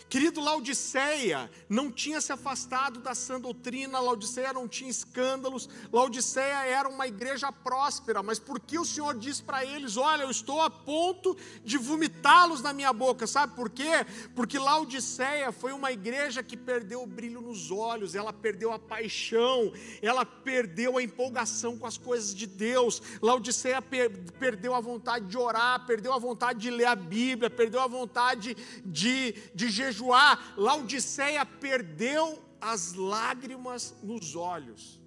Querido, 0.08 0.40
Laodiceia 0.40 1.50
não 1.68 1.90
tinha 1.90 2.20
se 2.20 2.32
afastado 2.32 3.00
da 3.00 3.14
sã 3.14 3.40
doutrina, 3.40 4.00
Laodiceia 4.00 4.52
não 4.52 4.66
tinha 4.66 4.90
escândalos, 4.90 5.68
Laodiceia 5.92 6.64
era 6.66 6.88
uma 6.88 7.06
igreja 7.06 7.52
próspera, 7.52 8.22
mas 8.22 8.38
por 8.38 8.58
que 8.58 8.78
o 8.78 8.84
Senhor 8.84 9.16
diz 9.18 9.40
para 9.40 9.64
eles: 9.64 9.96
Olha, 9.96 10.22
eu 10.22 10.30
estou 10.30 10.60
a 10.60 10.68
ponto 10.68 11.36
de 11.64 11.78
vomitá-los 11.78 12.62
na 12.62 12.72
minha 12.72 12.92
boca, 12.92 13.26
sabe 13.26 13.54
por 13.54 13.70
quê? 13.70 14.04
Porque 14.34 14.58
Laodiceia 14.58 15.52
foi 15.52 15.72
uma 15.72 15.92
igreja 15.92 16.42
que 16.42 16.56
perdeu 16.56 17.02
o 17.02 17.06
brilho 17.06 17.40
nos 17.40 17.70
olhos, 17.70 18.14
ela 18.14 18.32
perdeu 18.32 18.72
a 18.72 18.78
paixão, 18.78 19.72
ela 20.02 20.24
perdeu 20.24 20.98
a 20.98 21.02
empolgação 21.02 21.78
com 21.78 21.86
as 21.86 21.96
coisas 21.96 22.34
de 22.34 22.46
Deus, 22.46 23.00
Laodiceia 23.22 23.80
per 23.80 24.10
perdeu 24.38 24.74
a 24.74 24.80
vontade 24.80 25.26
de 25.26 25.36
orar, 25.36 25.86
perdeu 25.86 26.12
a 26.12 26.18
vontade 26.18 26.58
de 26.58 26.70
ler 26.70 26.86
a 26.86 26.96
Bíblia, 26.96 27.50
perdeu 27.50 27.80
a 27.80 27.86
vontade 27.86 28.56
de, 28.84 29.34
de 29.54 29.70
jejuar 29.80 30.32
Laodiceia 30.56 31.44
perdeu 31.66 32.24
as 32.60 32.92
lágrimas 32.92 33.94
nos 34.02 34.34
olhos. 34.34 35.00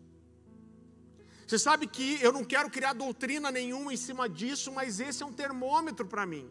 Você 1.45 1.59
sabe 1.59 1.85
que 1.85 2.07
eu 2.21 2.31
não 2.31 2.43
quero 2.43 2.69
criar 2.69 2.93
doutrina 2.93 3.51
nenhuma 3.51 3.93
em 3.93 3.97
cima 3.97 4.27
disso, 4.27 4.71
mas 4.71 4.99
esse 4.99 5.21
é 5.21 5.25
um 5.25 5.33
termômetro 5.43 6.05
para 6.13 6.25
mim. 6.25 6.45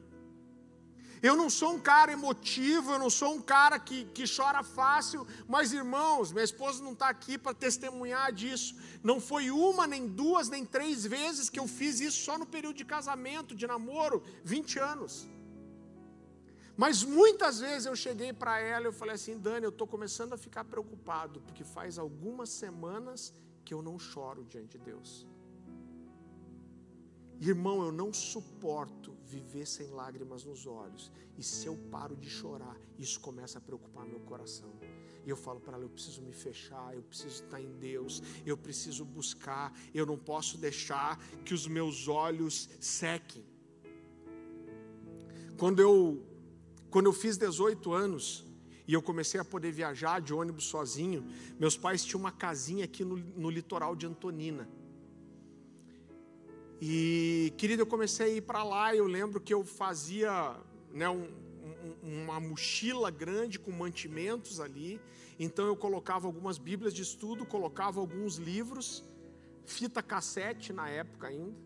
Eu 1.28 1.35
não 1.40 1.48
sou 1.48 1.74
um 1.74 1.80
cara 1.80 2.11
emotivo, 2.11 2.92
eu 2.92 2.98
não 2.98 3.08
sou 3.08 3.35
um 3.35 3.40
cara 3.40 3.78
que, 3.78 3.98
que 4.06 4.24
chora 4.37 4.62
fácil, 4.64 5.24
mas 5.48 5.72
irmãos, 5.72 6.32
minha 6.32 6.44
esposa 6.44 6.82
não 6.82 6.94
está 6.94 7.08
aqui 7.08 7.38
para 7.38 7.54
testemunhar 7.54 8.32
disso. 8.32 8.74
Não 9.04 9.20
foi 9.20 9.50
uma, 9.50 9.87
nem 9.87 10.08
duas, 10.08 10.48
nem 10.48 10.64
três 10.64 11.06
vezes 11.06 11.48
que 11.48 11.61
eu 11.61 11.68
fiz 11.68 12.00
isso 12.00 12.24
só 12.24 12.37
no 12.37 12.46
período 12.54 12.76
de 12.76 12.85
casamento, 12.85 13.54
de 13.54 13.68
namoro, 13.68 14.22
20 14.44 14.80
anos. 14.80 15.28
Mas 16.76 17.02
muitas 17.02 17.61
vezes 17.61 17.87
eu 17.87 17.94
cheguei 17.94 18.32
para 18.32 18.58
ela 18.58 18.87
e 18.87 18.88
eu 18.88 18.92
falei 18.92 19.14
assim, 19.14 19.38
Dani, 19.38 19.64
eu 19.64 19.70
estou 19.70 19.87
começando 19.87 20.32
a 20.32 20.38
ficar 20.38 20.64
preocupado, 20.64 21.40
porque 21.40 21.64
faz 21.64 21.98
algumas 21.98 22.48
semanas 22.48 23.32
que 23.64 23.74
eu 23.74 23.82
não 23.82 23.98
choro 23.98 24.44
diante 24.44 24.78
de 24.78 24.85
Deus. 24.85 25.26
Irmão, 27.40 27.82
eu 27.82 27.90
não 27.90 28.12
suporto 28.12 29.16
viver 29.24 29.66
sem 29.66 29.88
lágrimas 29.90 30.44
nos 30.44 30.64
olhos. 30.64 31.11
E 31.37 31.42
se 31.42 31.66
eu 31.66 31.76
paro 31.90 32.16
de 32.16 32.30
chorar, 32.30 32.76
isso 32.98 33.18
começa 33.18 33.58
a 33.58 33.61
preocupar 33.61 34.06
meu 34.06 34.20
coração. 34.20 34.72
E 35.26 35.28
eu 35.28 35.37
falo 35.37 35.61
para 35.61 35.74
ela: 35.74 35.85
eu 35.85 35.88
preciso 35.88 36.22
me 36.22 36.32
fechar, 36.32 36.94
eu 36.94 37.02
preciso 37.02 37.42
estar 37.42 37.61
em 37.61 37.72
Deus, 37.78 38.22
eu 38.46 38.56
preciso 38.56 39.04
buscar, 39.04 39.76
eu 39.92 40.06
não 40.06 40.16
posso 40.16 40.56
deixar 40.56 41.18
que 41.44 41.52
os 41.52 41.66
meus 41.66 42.06
olhos 42.06 42.68
sequem. 42.78 43.44
Quando 45.56 45.80
eu 45.80 46.32
quando 46.92 47.07
eu 47.07 47.12
fiz 47.14 47.38
18 47.38 47.90
anos 47.90 48.44
e 48.87 48.92
eu 48.92 49.00
comecei 49.00 49.40
a 49.40 49.44
poder 49.44 49.72
viajar 49.72 50.20
de 50.20 50.35
ônibus 50.35 50.64
sozinho, 50.64 51.24
meus 51.59 51.74
pais 51.74 52.05
tinham 52.05 52.20
uma 52.20 52.31
casinha 52.31 52.85
aqui 52.85 53.02
no, 53.02 53.16
no 53.16 53.48
litoral 53.48 53.96
de 53.96 54.07
Antonina. 54.07 54.68
E, 56.78 57.55
querido, 57.57 57.81
eu 57.81 57.87
comecei 57.87 58.26
a 58.26 58.28
ir 58.28 58.42
para 58.42 58.62
lá. 58.62 58.94
Eu 58.94 59.07
lembro 59.07 59.40
que 59.40 59.55
eu 59.55 59.64
fazia 59.64 60.55
né, 60.92 61.09
um, 61.09 61.28
um, 62.02 62.24
uma 62.24 62.38
mochila 62.38 63.11
grande 63.11 63.59
com 63.59 63.72
mantimentos 63.72 64.61
ali. 64.61 65.00
Então 65.38 65.64
eu 65.66 65.74
colocava 65.74 66.26
algumas 66.26 66.59
Bíblias 66.59 66.92
de 66.92 67.00
estudo, 67.00 67.46
colocava 67.46 68.00
alguns 68.00 68.37
livros, 68.37 69.02
fita 69.64 70.02
cassete 70.02 70.74
na 70.74 70.90
época 70.90 71.28
ainda. 71.28 71.57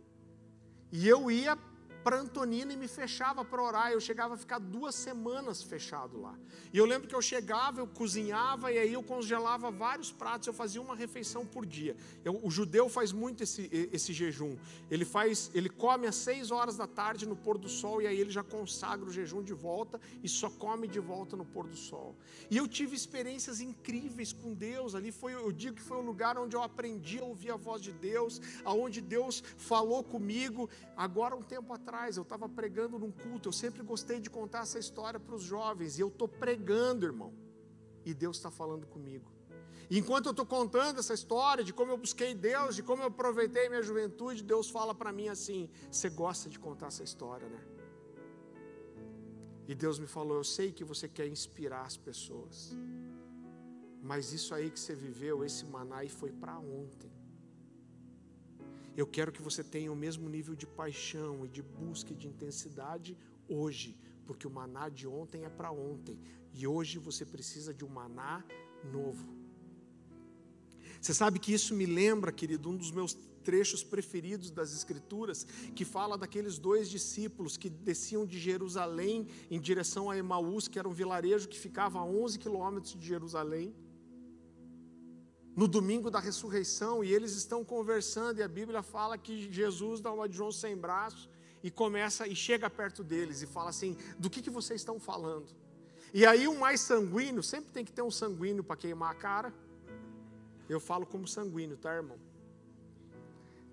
E 0.92 1.08
eu 1.08 1.28
ia 1.32 1.58
para 2.06 2.20
Antonina 2.20 2.72
e 2.72 2.76
me 2.76 2.86
fechava 2.86 3.44
para 3.44 3.60
orar. 3.60 3.90
Eu 3.90 4.00
chegava 4.00 4.34
a 4.34 4.36
ficar 4.36 4.60
duas 4.60 4.94
semanas 4.94 5.60
fechado 5.60 6.20
lá. 6.20 6.38
E 6.72 6.78
eu 6.78 6.86
lembro 6.86 7.08
que 7.08 7.14
eu 7.16 7.20
chegava, 7.20 7.80
eu 7.80 7.86
cozinhava 7.88 8.70
e 8.70 8.78
aí 8.78 8.92
eu 8.92 9.02
congelava 9.02 9.72
vários 9.72 10.12
pratos. 10.12 10.46
Eu 10.46 10.54
fazia 10.54 10.80
uma 10.80 10.94
refeição 10.94 11.44
por 11.44 11.66
dia. 11.66 11.96
Eu, 12.24 12.38
o 12.44 12.48
judeu 12.48 12.88
faz 12.88 13.10
muito 13.10 13.42
esse, 13.42 13.68
esse 13.92 14.12
jejum. 14.12 14.56
Ele 14.88 15.04
faz, 15.04 15.50
ele 15.52 15.68
come 15.68 16.06
às 16.06 16.14
seis 16.14 16.52
horas 16.52 16.76
da 16.76 16.86
tarde 16.86 17.26
no 17.26 17.34
pôr 17.34 17.58
do 17.58 17.68
sol 17.68 18.00
e 18.00 18.06
aí 18.06 18.20
ele 18.20 18.30
já 18.30 18.44
consagra 18.44 19.04
o 19.04 19.12
jejum 19.12 19.42
de 19.42 19.52
volta 19.52 20.00
e 20.22 20.28
só 20.28 20.48
come 20.48 20.86
de 20.86 21.00
volta 21.00 21.36
no 21.36 21.44
pôr 21.44 21.66
do 21.66 21.76
sol. 21.76 22.14
E 22.48 22.56
eu 22.56 22.68
tive 22.68 22.94
experiências 22.94 23.60
incríveis 23.60 24.32
com 24.32 24.54
Deus. 24.54 24.94
Ali 24.94 25.10
foi, 25.10 25.34
eu 25.34 25.50
digo 25.50 25.74
que 25.74 25.82
foi 25.82 25.96
o 25.96 26.02
lugar 26.02 26.38
onde 26.38 26.54
eu 26.54 26.62
aprendi 26.62 27.18
a 27.18 27.24
ouvir 27.24 27.50
a 27.50 27.56
voz 27.56 27.82
de 27.82 27.90
Deus, 27.90 28.40
aonde 28.64 29.00
Deus 29.00 29.42
falou 29.56 30.04
comigo. 30.04 30.70
Agora 30.96 31.34
um 31.34 31.42
tempo 31.42 31.72
atrás 31.72 31.95
atrás, 31.96 32.16
eu 32.16 32.22
estava 32.22 32.48
pregando 32.48 32.98
num 32.98 33.10
culto, 33.10 33.48
eu 33.48 33.52
sempre 33.52 33.82
gostei 33.82 34.20
de 34.20 34.28
contar 34.28 34.60
essa 34.60 34.78
história 34.78 35.18
para 35.18 35.34
os 35.34 35.42
jovens, 35.42 35.98
e 35.98 36.02
eu 36.02 36.08
estou 36.08 36.28
pregando, 36.28 37.06
irmão, 37.06 37.32
e 38.04 38.12
Deus 38.12 38.36
está 38.36 38.50
falando 38.50 38.86
comigo. 38.86 39.32
E 39.88 39.98
enquanto 39.98 40.26
eu 40.26 40.32
estou 40.32 40.44
contando 40.44 40.98
essa 40.98 41.14
história 41.14 41.62
de 41.64 41.72
como 41.72 41.92
eu 41.92 41.96
busquei 41.96 42.34
Deus, 42.34 42.76
de 42.76 42.82
como 42.82 43.02
eu 43.02 43.06
aproveitei 43.06 43.68
minha 43.68 43.82
juventude, 43.82 44.42
Deus 44.42 44.68
fala 44.68 44.94
para 44.94 45.12
mim 45.12 45.28
assim: 45.28 45.70
Você 45.90 46.08
gosta 46.10 46.50
de 46.50 46.58
contar 46.58 46.88
essa 46.88 47.04
história, 47.04 47.48
né? 47.48 47.60
E 49.68 49.74
Deus 49.74 50.00
me 50.00 50.08
falou: 50.08 50.38
Eu 50.38 50.44
sei 50.44 50.72
que 50.72 50.82
você 50.82 51.08
quer 51.08 51.28
inspirar 51.28 51.82
as 51.82 51.96
pessoas, 51.96 52.76
mas 54.02 54.32
isso 54.32 54.52
aí 54.56 54.70
que 54.70 54.80
você 54.80 54.94
viveu, 54.94 55.44
esse 55.44 55.64
maná, 55.64 55.98
aí 55.98 56.08
foi 56.08 56.32
para 56.32 56.58
ontem. 56.58 57.15
Eu 58.96 59.06
quero 59.06 59.30
que 59.30 59.42
você 59.42 59.62
tenha 59.62 59.92
o 59.92 59.96
mesmo 59.96 60.26
nível 60.28 60.54
de 60.54 60.66
paixão 60.66 61.44
e 61.44 61.48
de 61.48 61.62
busca 61.62 62.12
e 62.12 62.16
de 62.16 62.26
intensidade 62.26 63.16
hoje, 63.46 63.94
porque 64.26 64.46
o 64.46 64.50
maná 64.50 64.88
de 64.88 65.06
ontem 65.06 65.44
é 65.44 65.50
para 65.50 65.70
ontem 65.70 66.18
e 66.54 66.66
hoje 66.66 66.98
você 66.98 67.24
precisa 67.24 67.74
de 67.74 67.84
um 67.84 67.88
maná 67.88 68.42
novo. 68.90 69.28
Você 70.98 71.12
sabe 71.12 71.38
que 71.38 71.52
isso 71.52 71.74
me 71.74 71.84
lembra, 71.84 72.32
querido, 72.32 72.70
um 72.70 72.76
dos 72.76 72.90
meus 72.90 73.14
trechos 73.44 73.84
preferidos 73.84 74.50
das 74.50 74.74
Escrituras, 74.74 75.46
que 75.74 75.84
fala 75.84 76.16
daqueles 76.16 76.58
dois 76.58 76.88
discípulos 76.88 77.58
que 77.58 77.68
desciam 77.68 78.24
de 78.24 78.38
Jerusalém 78.38 79.28
em 79.50 79.60
direção 79.60 80.10
a 80.10 80.16
Emaús, 80.16 80.68
que 80.68 80.78
era 80.78 80.88
um 80.88 80.92
vilarejo 80.92 81.48
que 81.48 81.58
ficava 81.58 81.98
a 81.98 82.04
11 82.04 82.38
quilômetros 82.38 82.94
de 82.98 83.06
Jerusalém 83.06 83.74
no 85.56 85.66
domingo 85.66 86.10
da 86.10 86.20
ressurreição 86.20 87.02
e 87.02 87.12
eles 87.12 87.32
estão 87.32 87.64
conversando 87.64 88.38
e 88.38 88.42
a 88.42 88.48
Bíblia 88.48 88.82
fala 88.82 89.16
que 89.16 89.50
Jesus 89.50 90.02
dá 90.02 90.12
uma 90.12 90.28
de 90.28 90.36
João 90.36 90.52
sem 90.52 90.76
braço 90.76 91.30
e 91.62 91.70
começa 91.70 92.28
e 92.28 92.36
chega 92.36 92.68
perto 92.68 93.02
deles 93.02 93.40
e 93.40 93.46
fala 93.46 93.70
assim: 93.70 93.96
"Do 94.18 94.28
que 94.28 94.42
que 94.42 94.50
vocês 94.50 94.82
estão 94.82 95.00
falando?" 95.00 95.48
E 96.12 96.26
aí 96.26 96.46
o 96.46 96.58
mais 96.58 96.80
sanguíneo, 96.80 97.42
sempre 97.42 97.70
tem 97.72 97.84
que 97.84 97.92
ter 97.92 98.02
um 98.02 98.10
sanguíneo 98.10 98.62
para 98.62 98.76
queimar 98.76 99.10
a 99.12 99.14
cara. 99.14 99.54
Eu 100.68 100.78
falo 100.78 101.06
como 101.06 101.26
sanguíneo, 101.26 101.76
tá, 101.76 101.94
irmão? 101.94 102.18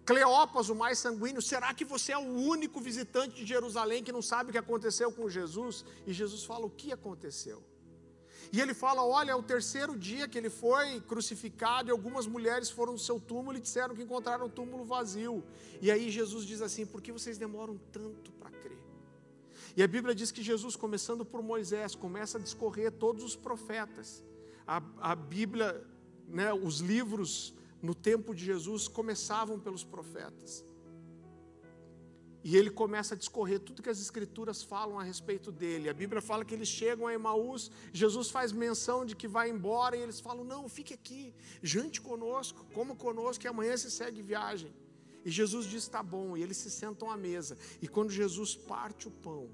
Cleopas, 0.05 0.69
o 0.69 0.75
mais 0.75 0.99
sanguíneo, 0.99 1.41
será 1.41 1.73
que 1.73 1.85
você 1.85 2.11
é 2.11 2.17
o 2.17 2.21
único 2.21 2.79
visitante 2.79 3.35
de 3.35 3.45
Jerusalém 3.45 4.03
que 4.03 4.11
não 4.11 4.21
sabe 4.21 4.49
o 4.49 4.51
que 4.51 4.57
aconteceu 4.57 5.11
com 5.11 5.29
Jesus? 5.29 5.85
E 6.05 6.13
Jesus 6.13 6.43
fala: 6.43 6.65
O 6.65 6.69
que 6.69 6.91
aconteceu? 6.91 7.63
E 8.51 8.59
ele 8.61 8.73
fala: 8.73 9.03
Olha, 9.03 9.31
é 9.31 9.35
o 9.35 9.43
terceiro 9.43 9.97
dia 9.97 10.27
que 10.27 10.37
ele 10.37 10.49
foi 10.49 11.01
crucificado, 11.01 11.89
e 11.89 11.91
algumas 11.91 12.27
mulheres 12.27 12.69
foram 12.69 12.93
no 12.93 12.99
seu 12.99 13.19
túmulo 13.19 13.57
e 13.57 13.61
disseram 13.61 13.95
que 13.95 14.03
encontraram 14.03 14.45
o 14.45 14.49
túmulo 14.49 14.83
vazio. 14.83 15.43
E 15.81 15.89
aí 15.89 16.09
Jesus 16.09 16.45
diz 16.45 16.61
assim: 16.61 16.85
Por 16.85 17.01
que 17.01 17.11
vocês 17.11 17.37
demoram 17.37 17.77
tanto 17.91 18.31
para 18.33 18.51
crer? 18.51 18.79
E 19.75 19.81
a 19.81 19.87
Bíblia 19.87 20.13
diz 20.13 20.31
que 20.31 20.43
Jesus, 20.43 20.75
começando 20.75 21.25
por 21.25 21.41
Moisés, 21.41 21.95
começa 21.95 22.37
a 22.37 22.41
discorrer 22.41 22.91
todos 22.91 23.23
os 23.23 23.35
profetas. 23.35 24.23
A, 24.67 24.81
a 24.99 25.15
Bíblia, 25.15 25.85
né, 26.27 26.53
os 26.53 26.79
livros 26.79 27.53
no 27.81 27.93
tempo 27.93 28.33
de 28.33 28.45
Jesus 28.45 28.87
começavam 28.87 29.59
pelos 29.59 29.83
profetas. 29.83 30.63
E 32.43 32.57
ele 32.57 32.69
começa 32.69 33.13
a 33.13 33.17
discorrer 33.17 33.59
tudo 33.59 33.81
que 33.81 33.89
as 33.89 33.99
escrituras 33.99 34.61
falam 34.61 34.99
a 34.99 35.03
respeito 35.03 35.49
dele. 35.51 35.87
A 35.87 35.93
Bíblia 35.93 36.21
fala 36.21 36.43
que 36.43 36.53
eles 36.53 36.67
chegam 36.67 37.07
a 37.07 37.13
Emaús, 37.13 37.71
Jesus 37.93 38.29
faz 38.29 38.51
menção 38.51 39.05
de 39.05 39.15
que 39.15 39.27
vai 39.27 39.49
embora 39.49 39.95
e 39.95 40.01
eles 40.01 40.19
falam: 40.19 40.43
"Não, 40.43 40.67
fique 40.67 40.93
aqui, 40.93 41.33
jante 41.61 42.01
conosco, 42.01 42.65
coma 42.73 42.95
conosco 42.95 43.45
e 43.45 43.47
amanhã 43.47 43.77
se 43.77 43.89
segue 43.89 44.21
viagem". 44.21 44.73
E 45.23 45.31
Jesus 45.31 45.65
diz: 45.65 45.87
"Tá 45.87 46.03
bom". 46.03 46.35
E 46.35 46.43
eles 46.43 46.57
se 46.57 46.69
sentam 46.69 47.09
à 47.09 47.15
mesa. 47.15 47.57
E 47.81 47.87
quando 47.87 48.11
Jesus 48.11 48.55
parte 48.55 49.07
o 49.07 49.11
pão, 49.11 49.49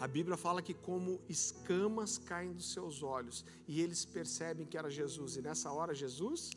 a 0.00 0.08
Bíblia 0.08 0.36
fala 0.36 0.60
que 0.60 0.74
como 0.74 1.20
escamas 1.28 2.16
caem 2.16 2.54
dos 2.54 2.72
seus 2.72 3.02
olhos 3.02 3.44
e 3.68 3.80
eles 3.80 4.04
percebem 4.04 4.66
que 4.66 4.76
era 4.76 4.90
Jesus. 4.90 5.36
E 5.36 5.42
nessa 5.42 5.70
hora 5.70 5.94
Jesus 5.94 6.50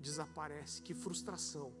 desaparece. 0.00 0.82
Que 0.82 0.94
frustração. 0.94 1.72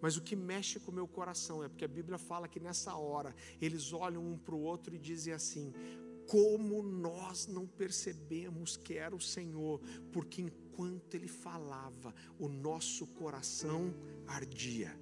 Mas 0.00 0.16
o 0.16 0.22
que 0.22 0.36
mexe 0.36 0.78
com 0.78 0.90
o 0.90 0.94
meu 0.94 1.08
coração 1.08 1.62
é 1.62 1.68
porque 1.68 1.84
a 1.84 1.88
Bíblia 1.88 2.18
fala 2.18 2.48
que 2.48 2.60
nessa 2.60 2.94
hora 2.94 3.34
eles 3.60 3.92
olham 3.92 4.24
um 4.24 4.38
para 4.38 4.54
o 4.54 4.60
outro 4.60 4.94
e 4.94 4.98
dizem 4.98 5.32
assim: 5.32 5.72
como 6.28 6.82
nós 6.82 7.46
não 7.46 7.66
percebemos 7.66 8.76
que 8.76 8.94
era 8.94 9.16
o 9.16 9.20
Senhor, 9.20 9.80
porque 10.12 10.42
enquanto 10.42 11.14
Ele 11.14 11.26
falava, 11.26 12.14
o 12.38 12.48
nosso 12.48 13.06
coração 13.06 13.94
ardia. 14.26 14.94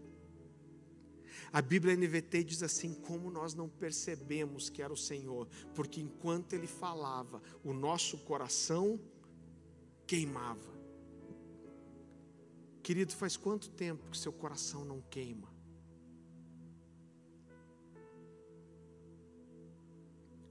A 1.53 1.61
Bíblia 1.61 1.97
NVT 1.97 2.45
diz 2.45 2.63
assim: 2.63 2.95
como 2.95 3.31
nós 3.31 3.55
não 3.55 3.69
percebemos 3.69 4.71
que 4.71 4.81
era 4.81 4.93
o 4.93 4.97
Senhor, 4.97 5.49
porque 5.75 6.01
enquanto 6.01 6.53
Ele 6.53 6.67
falava, 6.67 7.43
o 7.65 7.73
nosso 7.73 8.19
coração 8.19 8.99
queimava. 10.07 10.76
Querido, 12.87 13.13
faz 13.17 13.37
quanto 13.37 13.69
tempo 13.69 14.09
que 14.13 14.17
seu 14.17 14.33
coração 14.33 14.85
não 14.85 15.01
queima? 15.01 15.53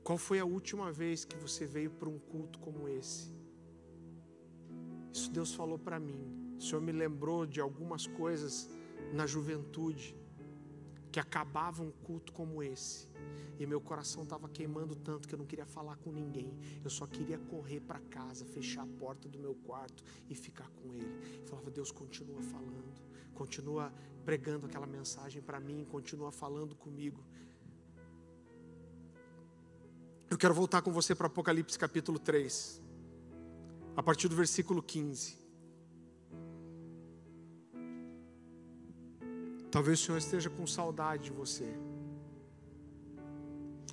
Qual 0.04 0.18
foi 0.18 0.40
a 0.40 0.44
última 0.44 0.92
vez 0.92 1.24
que 1.24 1.38
você 1.38 1.66
veio 1.66 1.92
para 1.92 2.10
um 2.10 2.20
culto 2.20 2.60
como 2.60 2.90
esse? 2.90 3.34
Isso 5.14 5.32
Deus 5.32 5.54
falou 5.56 5.80
para 5.80 5.98
mim. 5.98 6.58
O 6.58 6.62
Senhor 6.62 6.82
me 6.82 6.92
lembrou 6.92 7.46
de 7.46 7.62
algumas 7.62 8.06
coisas 8.06 8.70
na 9.14 9.26
juventude 9.26 10.14
que 11.16 11.20
acabava 11.22 11.82
um 11.82 11.92
culto 11.92 12.34
como 12.34 12.62
esse. 12.62 13.08
E 13.58 13.66
meu 13.66 13.80
coração 13.80 14.24
estava 14.24 14.50
queimando 14.50 14.98
tanto 14.98 15.30
que 15.30 15.34
eu 15.34 15.40
não 15.40 15.46
queria 15.46 15.66
falar 15.66 15.96
com 15.96 16.12
ninguém. 16.12 16.54
Eu 16.84 16.90
só 16.90 17.08
queria 17.08 17.38
correr 17.38 17.80
para 17.80 18.02
casa, 18.02 18.44
fechar 18.44 18.84
a 18.84 19.00
porta 19.00 19.30
do 19.30 19.40
meu 19.40 19.56
quarto 19.56 20.04
e 20.30 20.36
ficar 20.36 20.70
com 20.72 20.94
ele. 20.94 21.40
Eu 21.40 21.48
falava, 21.48 21.72
Deus 21.72 21.90
continua 21.90 22.42
falando, 22.42 23.02
continua 23.34 23.94
pregando 24.26 24.66
aquela 24.66 24.86
mensagem 24.86 25.42
para 25.42 25.58
mim, 25.58 25.86
continua 25.86 26.34
falando 26.34 26.76
comigo. 26.76 27.24
Eu 30.30 30.38
quero 30.38 30.54
voltar 30.54 30.82
com 30.82 30.92
você 30.92 31.16
para 31.16 31.28
Apocalipse 31.28 31.80
capítulo 31.80 32.20
3, 32.20 32.82
a 33.96 34.04
partir 34.04 34.28
do 34.28 34.36
versículo 34.36 34.84
15. 34.84 35.45
Talvez 39.76 40.00
o 40.00 40.06
Senhor 40.06 40.18
esteja 40.18 40.50
com 40.50 40.66
saudade 40.66 41.26
de 41.26 41.32
você. 41.32 41.78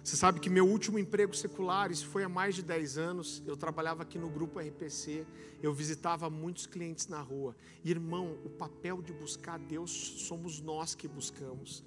Você 0.00 0.14
sabe 0.14 0.38
que 0.38 0.48
meu 0.48 0.64
último 0.64 0.96
emprego 0.96 1.34
secular, 1.34 1.90
isso 1.90 2.06
foi 2.06 2.22
há 2.22 2.28
mais 2.28 2.54
de 2.54 2.62
10 2.62 2.98
anos, 2.98 3.42
eu 3.44 3.56
trabalhava 3.56 4.04
aqui 4.04 4.16
no 4.16 4.30
grupo 4.30 4.60
RPC, 4.60 5.26
eu 5.60 5.74
visitava 5.74 6.30
muitos 6.30 6.68
clientes 6.68 7.08
na 7.08 7.20
rua. 7.20 7.56
Irmão, 7.84 8.38
o 8.44 8.48
papel 8.48 9.02
de 9.02 9.12
buscar 9.12 9.58
Deus 9.58 9.90
somos 9.90 10.60
nós 10.60 10.94
que 10.94 11.08
buscamos. 11.08 11.84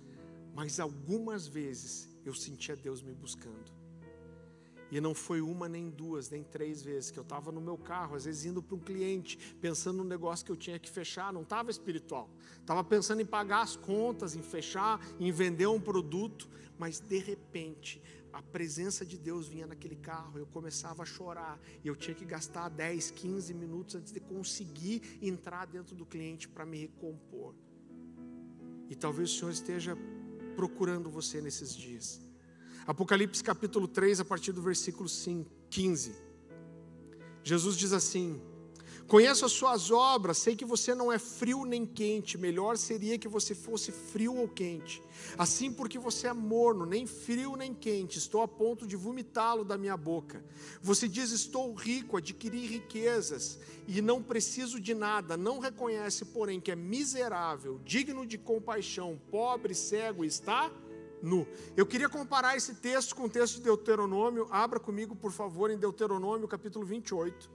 Mas 0.53 0.77
algumas 0.77 1.47
vezes 1.47 2.09
eu 2.25 2.33
sentia 2.33 2.75
Deus 2.75 3.01
me 3.01 3.13
buscando. 3.13 3.71
E 4.91 5.01
não 5.01 5.15
foi 5.15 5.41
uma, 5.41 5.67
nem 5.67 5.89
duas, 5.89 6.29
nem 6.29 6.43
três 6.43 6.81
vezes 6.81 7.11
que 7.11 7.17
eu 7.17 7.23
estava 7.23 7.51
no 7.51 7.59
meu 7.59 7.77
carro, 7.77 8.15
às 8.15 8.25
vezes 8.25 8.45
indo 8.45 8.61
para 8.61 8.75
um 8.75 8.79
cliente, 8.79 9.37
pensando 9.59 9.97
no 9.97 10.03
negócio 10.03 10.45
que 10.45 10.51
eu 10.51 10.55
tinha 10.55 10.77
que 10.77 10.89
fechar, 10.89 11.33
não 11.33 11.41
estava 11.41 11.71
espiritual. 11.71 12.29
Estava 12.59 12.83
pensando 12.83 13.21
em 13.21 13.25
pagar 13.25 13.61
as 13.61 13.75
contas, 13.75 14.35
em 14.35 14.41
fechar, 14.41 14.99
em 15.19 15.31
vender 15.31 15.67
um 15.67 15.79
produto, 15.79 16.49
mas 16.77 16.99
de 16.99 17.17
repente 17.17 18.01
a 18.35 18.41
presença 18.41 19.05
de 19.05 19.17
Deus 19.17 19.47
vinha 19.47 19.65
naquele 19.65 19.95
carro, 19.95 20.37
eu 20.37 20.45
começava 20.45 21.03
a 21.03 21.05
chorar, 21.05 21.57
e 21.81 21.87
eu 21.87 21.95
tinha 21.95 22.13
que 22.13 22.25
gastar 22.25 22.67
10, 22.67 23.11
15 23.11 23.53
minutos 23.53 23.95
antes 23.95 24.11
de 24.11 24.19
conseguir 24.19 25.17
entrar 25.21 25.65
dentro 25.65 25.95
do 25.95 26.05
cliente 26.05 26.45
para 26.45 26.65
me 26.65 26.77
recompor. 26.77 27.55
E 28.89 28.95
talvez 28.95 29.31
o 29.31 29.39
Senhor 29.39 29.51
esteja 29.51 29.97
procurando 30.57 31.09
você 31.09 31.39
nesses 31.39 31.73
dias. 31.73 32.24
Apocalipse 32.87 33.43
capítulo 33.43 33.87
3, 33.87 34.19
a 34.19 34.25
partir 34.25 34.51
do 34.51 34.61
versículo 34.61 35.09
5, 35.09 35.49
15. 35.71 36.15
Jesus 37.43 37.75
diz 37.75 37.91
assim: 37.91 38.39
Conheço 39.07 39.43
as 39.43 39.53
suas 39.53 39.89
obras, 39.89 40.37
sei 40.37 40.55
que 40.55 40.63
você 40.63 40.93
não 40.93 41.11
é 41.11 41.17
frio 41.17 41.65
nem 41.65 41.83
quente, 41.83 42.37
melhor 42.37 42.77
seria 42.77 43.17
que 43.17 43.27
você 43.27 43.55
fosse 43.55 43.91
frio 43.91 44.35
ou 44.35 44.47
quente. 44.47 45.01
Assim, 45.35 45.71
porque 45.71 45.97
você 45.97 46.27
é 46.27 46.33
morno, 46.33 46.85
nem 46.85 47.07
frio 47.07 47.55
nem 47.55 47.73
quente, 47.73 48.19
estou 48.19 48.43
a 48.43 48.47
ponto 48.47 48.85
de 48.85 48.95
vomitá-lo 48.95 49.65
da 49.65 49.79
minha 49.79 49.97
boca. 49.97 50.45
Você 50.79 51.07
diz: 51.07 51.31
Estou 51.31 51.73
rico, 51.73 52.17
adquiri 52.17 52.67
riquezas 52.67 53.57
e 53.87 53.99
não 53.99 54.21
preciso 54.21 54.79
de 54.79 54.93
nada. 54.93 55.35
Não 55.35 55.57
reconhece, 55.57 56.23
porém, 56.25 56.61
que 56.61 56.71
é 56.71 56.75
miserável, 56.75 57.81
digno 57.83 58.27
de 58.27 58.37
compaixão, 58.37 59.19
pobre, 59.31 59.73
cego 59.73 60.23
e 60.23 60.27
está 60.27 60.71
nu. 61.25 61.47
Eu 61.75 61.85
queria 61.85 62.07
comparar 62.07 62.55
esse 62.55 62.75
texto 62.75 63.15
com 63.15 63.23
o 63.23 63.29
texto 63.29 63.55
de 63.55 63.63
Deuteronômio. 63.63 64.47
Abra 64.51 64.79
comigo, 64.79 65.15
por 65.15 65.31
favor, 65.31 65.71
em 65.71 65.77
Deuteronômio, 65.77 66.47
capítulo 66.47 66.85
28. 66.85 67.49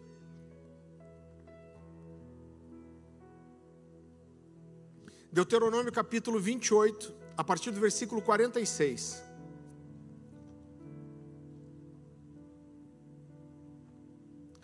Deuteronômio, 5.32 5.92
capítulo 5.92 6.40
28, 6.40 7.14
a 7.36 7.44
partir 7.44 7.70
do 7.70 7.78
versículo 7.78 8.20
46. 8.20 9.22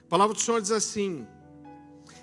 A 0.01 0.09
palavra 0.09 0.35
do 0.35 0.41
Senhor 0.41 0.61
diz 0.61 0.73
assim: 0.73 1.27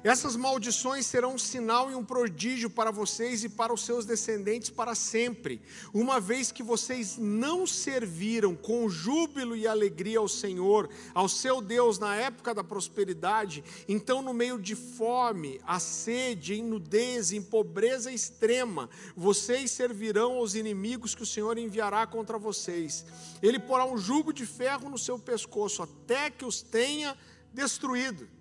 essas 0.04 0.36
maldições 0.36 1.06
serão 1.06 1.36
um 1.36 1.38
sinal 1.38 1.90
e 1.90 1.96
um 1.96 2.04
prodígio 2.04 2.70
para 2.70 2.92
vocês 2.92 3.44
e 3.44 3.50
para 3.50 3.74
os 3.74 3.86
seus 3.86 4.06
descendentes 4.06 4.70
para 4.70 4.94
sempre, 4.96 5.62
uma 5.94 6.20
vez 6.20 6.52
que 6.52 6.62
vocês 6.62 7.18
não 7.18 7.66
serviram 7.66 8.54
com 8.56 8.90
júbilo 8.90 9.56
e 9.56 9.66
alegria 9.66 10.20
ao 10.20 10.28
Senhor, 10.28 10.90
ao 11.14 11.30
seu 11.30 11.62
Deus 11.62 11.98
na 12.00 12.16
época 12.16 12.54
da 12.54 12.64
prosperidade, 12.64 13.64
então 13.88 14.22
no 14.22 14.34
meio 14.34 14.60
de 14.60 14.76
fome, 14.76 15.62
a 15.66 15.80
sede, 15.80 16.56
em 16.56 16.64
nudez, 16.64 17.32
em 17.32 17.42
pobreza 17.42 18.12
extrema, 18.12 18.90
vocês 19.16 19.72
servirão 19.72 20.34
aos 20.34 20.54
inimigos 20.54 21.16
que 21.16 21.24
o 21.24 21.26
Senhor 21.26 21.58
enviará 21.58 22.06
contra 22.06 22.38
vocês. 22.38 23.06
Ele 23.42 23.60
porá 23.60 23.86
um 23.86 23.98
jugo 23.98 24.34
de 24.34 24.46
ferro 24.46 24.90
no 24.90 24.98
seu 24.98 25.18
pescoço 25.18 25.82
até 25.82 26.30
que 26.30 26.44
os 26.44 26.62
tenha 26.62 27.18
destruído. 27.54 28.33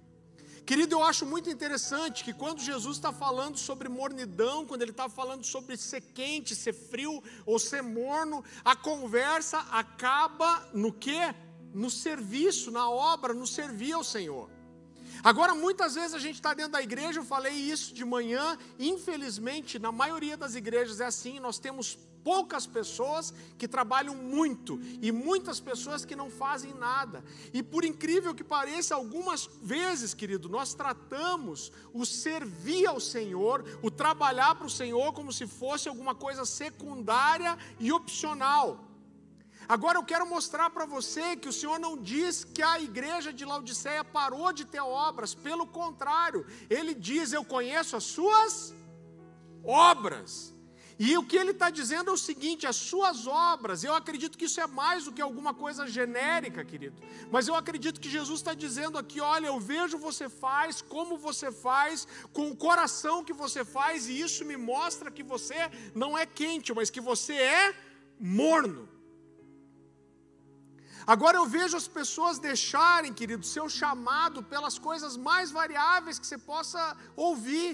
Querido, 0.65 0.95
eu 0.95 1.03
acho 1.03 1.27
muito 1.27 1.51
interessante 1.51 2.23
que 2.23 2.33
quando 2.33 2.61
Jesus 2.61 2.97
está 2.97 3.13
falando 3.13 3.59
sobre 3.59 3.89
mornidão, 3.89 4.65
quando 4.65 4.83
ele 4.83 4.93
está 4.93 5.09
falando 5.09 5.45
sobre 5.45 5.77
ser 5.77 6.01
quente, 6.01 6.55
ser 6.55 6.73
frio 6.73 7.23
ou 7.45 7.59
ser 7.59 7.83
morno, 7.83 8.45
a 8.65 8.77
conversa 8.77 9.59
acaba 9.73 10.69
no 10.73 10.93
quê? 10.93 11.35
No 11.75 11.91
serviço, 11.91 12.71
na 12.71 12.89
obra, 12.89 13.35
no 13.35 13.47
servir 13.47 13.93
ao 13.93 14.05
Senhor. 14.05 14.49
Agora, 15.25 15.55
muitas 15.55 15.95
vezes 15.95 16.15
a 16.15 16.19
gente 16.19 16.37
está 16.37 16.55
dentro 16.55 16.73
da 16.73 16.83
igreja, 16.83 17.21
eu 17.21 17.25
falei 17.25 17.53
isso 17.53 17.93
de 17.93 18.05
manhã, 18.05 18.57
infelizmente, 18.79 19.79
na 19.79 19.91
maioria 19.91 20.37
das 20.37 20.55
igrejas 20.55 21.01
é 21.01 21.07
assim, 21.07 21.41
nós 21.41 21.59
temos 21.59 21.99
poucas 22.25 22.67
pessoas 22.67 23.33
que 23.59 23.69
trabalham 23.69 24.15
muito 24.15 24.81
e 25.01 25.11
muitas 25.13 25.61
pessoas 25.61 26.05
que 26.05 26.17
não 26.17 26.31
fazem 26.31 26.73
nada. 26.75 27.25
E 27.53 27.63
por 27.63 27.85
incrível 27.85 28.35
que 28.35 28.45
pareça, 28.45 28.95
algumas 28.95 29.49
vezes, 29.63 30.15
querido, 30.15 30.49
nós 30.49 30.75
tratamos 30.75 31.73
o 31.93 32.05
servir 32.07 32.87
ao 32.87 33.01
Senhor, 33.01 33.65
o 33.83 33.91
trabalhar 33.91 34.55
para 34.55 34.67
o 34.67 34.71
Senhor 34.71 35.13
como 35.13 35.33
se 35.33 35.47
fosse 35.47 35.89
alguma 35.89 36.15
coisa 36.15 36.45
secundária 36.45 37.59
e 37.79 37.93
opcional. 37.93 38.89
Agora 39.69 39.99
eu 39.99 40.05
quero 40.05 40.27
mostrar 40.27 40.71
para 40.71 40.85
você 40.85 41.37
que 41.37 41.49
o 41.49 41.53
Senhor 41.53 41.79
não 41.79 41.97
diz 41.97 42.45
que 42.45 42.63
a 42.63 42.81
igreja 42.81 43.33
de 43.33 43.45
Laodiceia 43.45 44.05
parou 44.05 44.53
de 44.53 44.65
ter 44.65 44.81
obras, 44.81 45.35
pelo 45.35 45.67
contrário, 45.67 46.45
ele 46.69 46.95
diz: 46.95 47.33
Eu 47.33 47.45
conheço 47.45 47.97
as 47.97 48.05
suas 48.05 48.75
obras. 49.65 50.52
E 51.05 51.19
o 51.19 51.25
que 51.29 51.37
ele 51.43 51.51
está 51.51 51.69
dizendo 51.79 52.11
é 52.11 52.15
o 52.15 52.25
seguinte: 52.29 52.65
as 52.73 52.77
suas 52.77 53.27
obras, 53.27 53.83
eu 53.83 53.95
acredito 54.01 54.39
que 54.39 54.49
isso 54.49 54.61
é 54.61 54.69
mais 54.81 55.05
do 55.07 55.13
que 55.15 55.23
alguma 55.29 55.53
coisa 55.63 55.85
genérica, 55.97 56.65
querido, 56.73 56.97
mas 57.35 57.49
eu 57.49 57.57
acredito 57.57 58.01
que 58.03 58.15
Jesus 58.17 58.39
está 58.39 58.55
dizendo 58.65 58.97
aqui: 59.03 59.21
olha, 59.21 59.49
eu 59.49 59.59
vejo 59.59 60.05
você 60.09 60.29
faz, 60.29 60.81
como 60.95 61.19
você 61.27 61.51
faz, 61.51 62.07
com 62.37 62.45
o 62.51 62.57
coração 62.67 63.25
que 63.29 63.33
você 63.43 63.65
faz, 63.65 64.07
e 64.09 64.21
isso 64.27 64.45
me 64.45 64.57
mostra 64.57 65.11
que 65.11 65.25
você 65.35 65.61
não 65.93 66.17
é 66.17 66.25
quente, 66.25 66.73
mas 66.73 66.89
que 66.89 67.01
você 67.11 67.35
é 67.35 67.75
morno. 68.39 68.89
Agora 71.05 71.37
eu 71.37 71.47
vejo 71.47 71.77
as 71.77 71.89
pessoas 71.89 72.39
deixarem, 72.39 73.13
querido, 73.13 73.45
seu 73.45 73.69
chamado 73.69 74.41
pelas 74.41 74.79
coisas 74.79 75.17
mais 75.17 75.51
variáveis 75.51 76.21
que 76.21 76.29
você 76.29 76.39
possa 76.39 76.97
ouvir. 77.17 77.71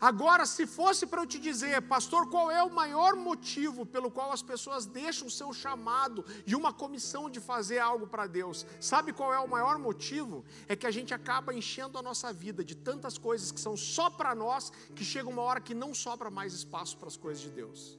Agora, 0.00 0.44
se 0.46 0.66
fosse 0.66 1.06
para 1.06 1.22
eu 1.22 1.26
te 1.26 1.38
dizer, 1.38 1.80
pastor, 1.82 2.28
qual 2.28 2.50
é 2.50 2.62
o 2.62 2.72
maior 2.72 3.14
motivo 3.16 3.86
pelo 3.86 4.10
qual 4.10 4.32
as 4.32 4.42
pessoas 4.42 4.86
deixam 4.86 5.28
o 5.28 5.30
seu 5.30 5.52
chamado 5.52 6.24
e 6.46 6.54
uma 6.54 6.72
comissão 6.72 7.30
de 7.30 7.40
fazer 7.40 7.78
algo 7.78 8.06
para 8.06 8.26
Deus? 8.26 8.66
Sabe 8.80 9.12
qual 9.12 9.32
é 9.32 9.38
o 9.38 9.48
maior 9.48 9.78
motivo? 9.78 10.44
É 10.68 10.76
que 10.76 10.86
a 10.86 10.90
gente 10.90 11.14
acaba 11.14 11.54
enchendo 11.54 11.98
a 11.98 12.02
nossa 12.02 12.32
vida 12.32 12.64
de 12.64 12.74
tantas 12.74 13.16
coisas 13.18 13.52
que 13.52 13.60
são 13.60 13.76
só 13.76 14.10
para 14.10 14.34
nós, 14.34 14.72
que 14.94 15.04
chega 15.04 15.28
uma 15.28 15.42
hora 15.42 15.60
que 15.60 15.74
não 15.74 15.94
sobra 15.94 16.30
mais 16.30 16.52
espaço 16.52 16.96
para 16.98 17.08
as 17.08 17.16
coisas 17.16 17.42
de 17.42 17.50
Deus. 17.50 17.98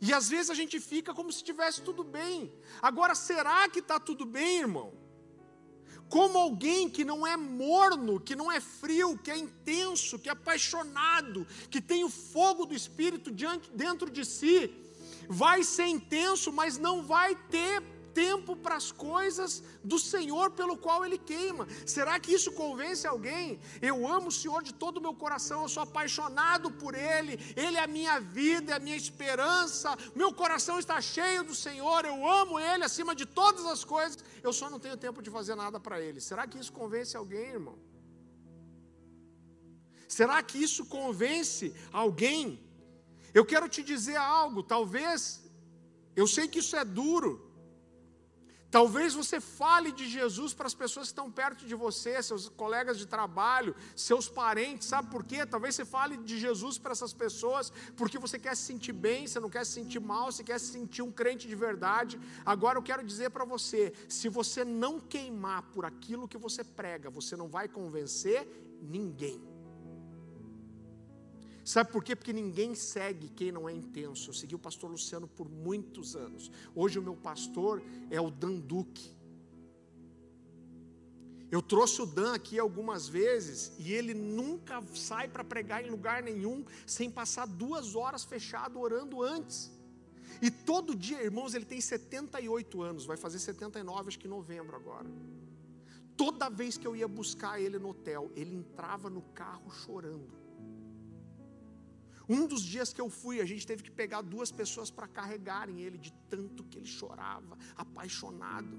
E 0.00 0.12
às 0.12 0.28
vezes 0.28 0.50
a 0.50 0.54
gente 0.54 0.78
fica 0.78 1.14
como 1.14 1.32
se 1.32 1.42
tivesse 1.42 1.80
tudo 1.80 2.04
bem. 2.04 2.52
Agora, 2.82 3.14
será 3.14 3.68
que 3.68 3.78
está 3.78 3.98
tudo 3.98 4.26
bem, 4.26 4.60
irmão? 4.60 5.05
Como 6.08 6.38
alguém 6.38 6.88
que 6.88 7.04
não 7.04 7.26
é 7.26 7.36
morno, 7.36 8.20
que 8.20 8.36
não 8.36 8.50
é 8.50 8.60
frio, 8.60 9.18
que 9.18 9.30
é 9.30 9.36
intenso, 9.36 10.18
que 10.18 10.28
é 10.28 10.32
apaixonado, 10.32 11.46
que 11.70 11.80
tem 11.80 12.04
o 12.04 12.08
fogo 12.08 12.64
do 12.64 12.74
Espírito 12.74 13.30
diante, 13.30 13.70
dentro 13.72 14.08
de 14.08 14.24
si, 14.24 14.70
vai 15.28 15.64
ser 15.64 15.86
intenso, 15.86 16.52
mas 16.52 16.78
não 16.78 17.02
vai 17.02 17.34
ter 17.34 17.82
tempo 18.16 18.52
para 18.64 18.76
as 18.82 18.88
coisas 18.90 19.62
do 19.90 19.98
Senhor 19.98 20.46
pelo 20.58 20.76
qual 20.84 21.04
Ele 21.04 21.18
queima. 21.30 21.64
Será 21.94 22.14
que 22.18 22.32
isso 22.36 22.50
convence 22.62 23.06
alguém? 23.06 23.60
Eu 23.90 23.96
amo 24.16 24.28
o 24.28 24.36
Senhor 24.40 24.62
de 24.68 24.72
todo 24.82 24.96
o 24.96 25.04
meu 25.06 25.14
coração, 25.22 25.58
eu 25.62 25.72
sou 25.74 25.82
apaixonado 25.82 26.70
por 26.82 26.94
Ele, 26.94 27.34
Ele 27.64 27.76
é 27.76 27.84
a 27.84 27.94
minha 27.98 28.18
vida, 28.38 28.72
é 28.72 28.76
a 28.76 28.84
minha 28.86 28.96
esperança, 29.04 29.96
meu 30.22 30.32
coração 30.42 30.78
está 30.78 30.98
cheio 31.16 31.44
do 31.50 31.54
Senhor, 31.54 32.00
eu 32.12 32.18
amo 32.40 32.58
Ele 32.58 32.84
acima 32.84 33.14
de 33.20 33.26
todas 33.40 33.66
as 33.74 33.84
coisas, 33.84 34.18
eu 34.42 34.52
só 34.60 34.70
não 34.70 34.80
tenho 34.80 34.96
tempo 35.06 35.20
de 35.20 35.30
fazer 35.38 35.54
nada 35.54 35.78
para 35.78 36.00
Ele. 36.00 36.20
Será 36.30 36.46
que 36.46 36.58
isso 36.62 36.72
convence 36.72 37.14
alguém, 37.22 37.48
irmão? 37.60 37.78
Será 40.08 40.42
que 40.42 40.58
isso 40.66 40.84
convence 40.98 41.74
alguém? 41.92 42.42
Eu 43.34 43.44
quero 43.44 43.68
te 43.68 43.82
dizer 43.82 44.16
algo, 44.16 44.62
talvez, 44.62 45.42
eu 46.22 46.26
sei 46.26 46.48
que 46.48 46.60
isso 46.60 46.74
é 46.74 46.84
duro, 46.84 47.45
Talvez 48.70 49.14
você 49.14 49.40
fale 49.40 49.92
de 49.92 50.08
Jesus 50.08 50.52
para 50.52 50.66
as 50.66 50.74
pessoas 50.74 51.06
que 51.06 51.12
estão 51.12 51.30
perto 51.30 51.64
de 51.64 51.74
você, 51.74 52.20
seus 52.22 52.48
colegas 52.48 52.98
de 52.98 53.06
trabalho, 53.06 53.74
seus 53.94 54.28
parentes, 54.28 54.88
sabe 54.88 55.08
por 55.08 55.24
quê? 55.24 55.46
Talvez 55.46 55.74
você 55.74 55.84
fale 55.84 56.16
de 56.16 56.38
Jesus 56.38 56.76
para 56.76 56.92
essas 56.92 57.12
pessoas 57.12 57.72
porque 57.96 58.18
você 58.18 58.38
quer 58.38 58.56
se 58.56 58.62
sentir 58.62 58.92
bem, 58.92 59.26
você 59.26 59.38
não 59.38 59.48
quer 59.48 59.64
se 59.64 59.72
sentir 59.72 60.00
mal, 60.00 60.32
você 60.32 60.42
quer 60.42 60.58
se 60.58 60.72
sentir 60.72 61.02
um 61.02 61.12
crente 61.12 61.46
de 61.46 61.54
verdade. 61.54 62.18
Agora 62.44 62.78
eu 62.78 62.82
quero 62.82 63.04
dizer 63.04 63.30
para 63.30 63.44
você: 63.44 63.92
se 64.08 64.28
você 64.28 64.64
não 64.64 64.98
queimar 64.98 65.62
por 65.72 65.84
aquilo 65.84 66.28
que 66.28 66.36
você 66.36 66.64
prega, 66.64 67.08
você 67.08 67.36
não 67.36 67.48
vai 67.48 67.68
convencer 67.68 68.48
ninguém. 68.82 69.55
Sabe 71.66 71.90
por 71.90 72.04
quê? 72.04 72.14
Porque 72.14 72.32
ninguém 72.32 72.76
segue 72.76 73.28
quem 73.28 73.50
não 73.50 73.68
é 73.68 73.72
intenso. 73.72 74.30
Eu 74.30 74.34
segui 74.34 74.54
o 74.54 74.58
pastor 74.58 74.88
Luciano 74.88 75.26
por 75.26 75.48
muitos 75.48 76.14
anos. 76.14 76.48
Hoje 76.72 76.96
o 76.96 77.02
meu 77.02 77.16
pastor 77.16 77.82
é 78.08 78.20
o 78.20 78.30
Dan 78.30 78.60
Duque. 78.60 79.12
Eu 81.50 81.60
trouxe 81.60 82.00
o 82.00 82.06
Dan 82.06 82.34
aqui 82.34 82.56
algumas 82.56 83.08
vezes 83.08 83.72
e 83.80 83.92
ele 83.92 84.14
nunca 84.14 84.80
sai 84.94 85.26
para 85.26 85.42
pregar 85.42 85.84
em 85.84 85.90
lugar 85.90 86.22
nenhum 86.22 86.64
sem 86.86 87.10
passar 87.10 87.48
duas 87.48 87.96
horas 87.96 88.22
fechado 88.22 88.78
orando 88.78 89.20
antes. 89.20 89.72
E 90.40 90.52
todo 90.52 90.94
dia, 90.94 91.20
irmãos, 91.20 91.52
ele 91.52 91.64
tem 91.64 91.80
78 91.80 92.80
anos, 92.80 93.06
vai 93.06 93.16
fazer 93.16 93.40
79, 93.40 94.06
acho 94.06 94.18
que 94.20 94.28
em 94.28 94.30
novembro 94.30 94.76
agora. 94.76 95.10
Toda 96.16 96.48
vez 96.48 96.78
que 96.78 96.86
eu 96.86 96.94
ia 96.94 97.08
buscar 97.08 97.60
ele 97.60 97.76
no 97.76 97.88
hotel, 97.88 98.30
ele 98.36 98.54
entrava 98.54 99.10
no 99.10 99.22
carro 99.22 99.68
chorando. 99.68 100.45
Um 102.28 102.46
dos 102.46 102.62
dias 102.62 102.92
que 102.92 103.00
eu 103.00 103.08
fui, 103.08 103.40
a 103.40 103.44
gente 103.44 103.66
teve 103.66 103.82
que 103.82 103.90
pegar 103.90 104.20
duas 104.20 104.50
pessoas 104.50 104.90
para 104.90 105.06
carregarem 105.06 105.80
ele, 105.80 105.96
de 105.96 106.12
tanto 106.28 106.64
que 106.64 106.78
ele 106.78 106.86
chorava, 106.86 107.56
apaixonado. 107.76 108.76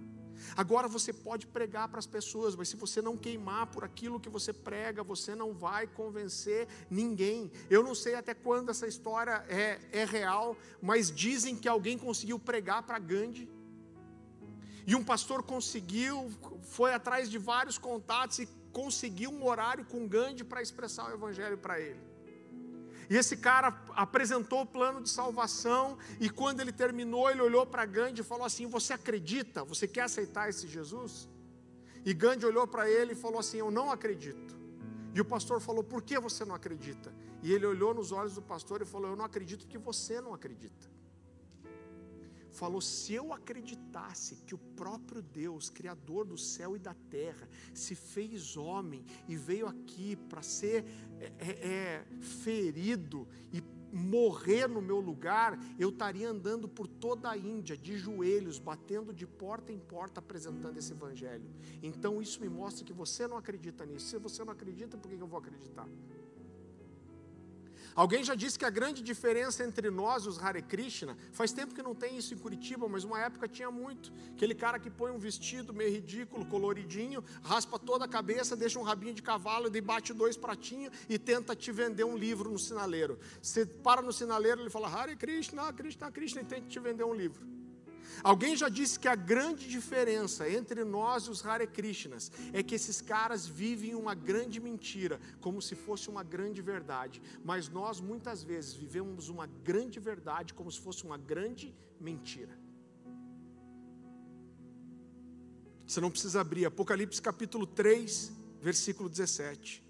Agora 0.56 0.88
você 0.88 1.14
pode 1.14 1.48
pregar 1.48 1.88
para 1.88 2.00
as 2.00 2.06
pessoas, 2.06 2.56
mas 2.56 2.70
se 2.70 2.76
você 2.76 3.02
não 3.02 3.18
queimar 3.18 3.68
por 3.68 3.84
aquilo 3.84 4.20
que 4.20 4.30
você 4.30 4.52
prega, 4.52 5.02
você 5.02 5.34
não 5.34 5.54
vai 5.54 5.88
convencer 5.88 6.68
ninguém. 6.90 7.52
Eu 7.70 7.84
não 7.84 7.96
sei 7.96 8.16
até 8.16 8.34
quando 8.34 8.70
essa 8.70 8.86
história 8.86 9.44
é, 9.48 9.80
é 9.92 10.06
real, 10.06 10.56
mas 10.82 11.10
dizem 11.10 11.56
que 11.56 11.68
alguém 11.68 11.98
conseguiu 11.98 12.38
pregar 12.38 12.84
para 12.84 13.00
Gandhi. 13.00 13.50
E 14.86 14.96
um 14.96 15.04
pastor 15.04 15.44
conseguiu, 15.44 16.32
foi 16.64 16.94
atrás 16.94 17.30
de 17.30 17.38
vários 17.38 17.78
contatos 17.78 18.40
e 18.40 18.48
conseguiu 18.72 19.32
um 19.32 19.46
horário 19.46 19.86
com 19.86 20.08
Gandhi 20.08 20.44
para 20.44 20.62
expressar 20.62 21.10
o 21.10 21.14
evangelho 21.14 21.58
para 21.58 21.80
ele. 21.80 22.17
E 23.10 23.16
esse 23.16 23.38
cara 23.38 23.68
apresentou 23.96 24.62
o 24.62 24.66
plano 24.66 25.02
de 25.02 25.10
salvação, 25.10 25.98
e 26.20 26.30
quando 26.30 26.60
ele 26.60 26.72
terminou, 26.72 27.30
ele 27.30 27.42
olhou 27.42 27.66
para 27.66 27.86
Gandhi 27.86 28.22
e 28.22 28.24
falou 28.24 28.46
assim: 28.46 28.68
Você 28.68 28.94
acredita? 28.94 29.64
Você 29.64 29.88
quer 29.88 30.02
aceitar 30.02 30.50
esse 30.50 30.68
Jesus? 30.68 31.30
E 32.06 32.14
Gandhi 32.14 32.46
olhou 32.46 32.68
para 32.68 32.90
ele 32.90 33.14
e 33.14 33.16
falou 33.16 33.40
assim: 33.40 33.58
Eu 33.58 33.72
não 33.72 33.92
acredito. 33.92 34.58
E 35.14 35.22
o 35.22 35.26
pastor 35.26 35.62
falou: 35.62 35.84
Por 35.84 36.02
que 36.02 36.20
você 36.20 36.44
não 36.44 36.56
acredita? 36.56 37.14
E 37.42 37.54
ele 37.54 37.66
olhou 37.66 37.94
nos 37.94 38.12
olhos 38.12 38.36
do 38.36 38.42
pastor 38.42 38.82
e 38.82 38.86
falou: 38.86 39.10
Eu 39.12 39.16
não 39.16 39.26
acredito 39.26 39.62
porque 39.62 39.78
você 39.78 40.20
não 40.20 40.34
acredita 40.34 40.97
falou: 42.58 42.82
se 42.82 43.14
eu 43.14 43.32
acreditasse 43.32 44.38
que 44.38 44.56
o 44.56 44.58
próprio 44.58 45.22
Deus, 45.22 45.70
Criador 45.70 46.26
do 46.26 46.38
céu 46.38 46.76
e 46.76 46.80
da 46.80 46.94
terra, 46.94 47.48
se 47.74 47.94
fez 47.94 48.58
homem 48.58 49.06
e 49.28 49.36
veio 49.36 49.68
aqui 49.68 50.16
para 50.16 50.42
ser 50.42 50.84
é, 51.20 51.32
é, 51.38 51.50
é, 51.50 52.06
ferido 52.20 53.28
e 53.54 53.62
morrer 53.94 54.68
no 54.68 54.82
meu 54.82 55.00
lugar, 55.00 55.58
eu 55.80 55.90
estaria 55.90 56.30
andando 56.30 56.68
por 56.68 56.88
toda 56.88 57.30
a 57.30 57.38
Índia, 57.38 57.78
de 57.78 57.98
joelhos, 57.98 58.60
batendo 58.60 59.14
de 59.14 59.26
porta 59.26 59.72
em 59.72 59.80
porta, 59.80 60.20
apresentando 60.20 60.78
esse 60.78 60.92
Evangelho. 60.92 61.50
Então 61.82 62.22
isso 62.22 62.42
me 62.42 62.50
mostra 62.50 62.84
que 62.84 62.92
você 62.92 63.28
não 63.28 63.38
acredita 63.38 63.86
nisso. 63.86 64.08
Se 64.08 64.18
você 64.18 64.44
não 64.44 64.52
acredita, 64.52 64.98
por 64.98 65.10
que 65.10 65.16
eu 65.16 65.28
vou 65.28 65.40
acreditar? 65.40 65.88
Alguém 67.98 68.24
já 68.24 68.36
disse 68.36 68.60
que 68.60 68.64
a 68.64 68.70
grande 68.70 69.02
diferença 69.02 69.64
entre 69.64 69.90
nós 69.90 70.24
e 70.24 70.30
os 70.30 70.38
Hare 70.38 70.62
Krishna, 70.62 71.18
faz 71.32 71.52
tempo 71.52 71.74
que 71.74 71.82
não 71.82 71.96
tem 71.96 72.16
isso 72.16 72.32
em 72.32 72.38
Curitiba, 72.38 72.88
mas 72.88 73.04
uma 73.04 73.20
época 73.20 73.48
tinha 73.48 73.72
muito. 73.72 74.14
Aquele 74.36 74.54
cara 74.54 74.78
que 74.78 74.88
põe 74.88 75.10
um 75.12 75.18
vestido 75.18 75.74
meio 75.74 75.92
ridículo, 75.92 76.46
coloridinho, 76.46 77.24
raspa 77.42 77.80
toda 77.80 78.06
a 78.06 78.08
cabeça, 78.08 78.56
deixa 78.56 78.78
um 78.78 78.84
rabinho 78.84 79.16
de 79.16 79.24
cavalo, 79.24 79.76
e 79.76 79.82
bate 79.82 80.14
dois 80.14 80.38
pratinhos 80.38 80.94
e 81.10 81.18
tenta 81.18 81.56
te 81.56 81.72
vender 81.72 82.04
um 82.04 82.16
livro 82.16 82.52
no 82.52 82.60
sinaleiro. 82.60 83.18
Você 83.42 83.66
para 83.66 84.00
no 84.00 84.14
sinaleiro, 84.14 84.62
ele 84.62 84.70
fala 84.70 84.88
Hare 84.88 85.16
Krishna, 85.16 85.74
Krishna, 85.74 86.12
Krishna, 86.12 86.42
e 86.42 86.46
tenta 86.46 86.68
te 86.68 86.80
vender 86.80 87.04
um 87.04 87.16
livro. 87.16 87.57
Alguém 88.24 88.56
já 88.56 88.70
disse 88.70 89.00
que 89.00 89.08
a 89.08 89.16
grande 89.16 89.68
diferença 89.68 90.50
entre 90.50 90.84
nós 90.84 91.24
e 91.24 91.30
os 91.30 91.46
Hare 91.46 91.68
Krishnas 91.68 92.32
é 92.54 92.62
que 92.64 92.76
esses 92.76 93.02
caras 93.02 93.48
vivem 93.48 93.96
uma 93.96 94.16
grande 94.16 94.60
mentira, 94.60 95.20
como 95.40 95.62
se 95.62 95.76
fosse 95.76 96.10
uma 96.10 96.24
grande 96.24 96.62
verdade. 96.62 97.22
Mas 97.44 97.70
nós 97.70 98.00
muitas 98.00 98.44
vezes 98.44 98.74
vivemos 98.74 99.30
uma 99.30 99.48
grande 99.48 100.00
verdade 100.00 100.54
como 100.54 100.72
se 100.72 100.80
fosse 100.80 101.04
uma 101.04 101.18
grande 101.18 101.76
mentira. 102.00 102.58
Você 105.86 106.02
não 106.02 106.12
precisa 106.12 106.42
abrir, 106.42 106.66
Apocalipse 106.66 107.22
capítulo 107.22 107.66
3, 107.66 108.34
versículo 108.60 109.08
17. 109.08 109.87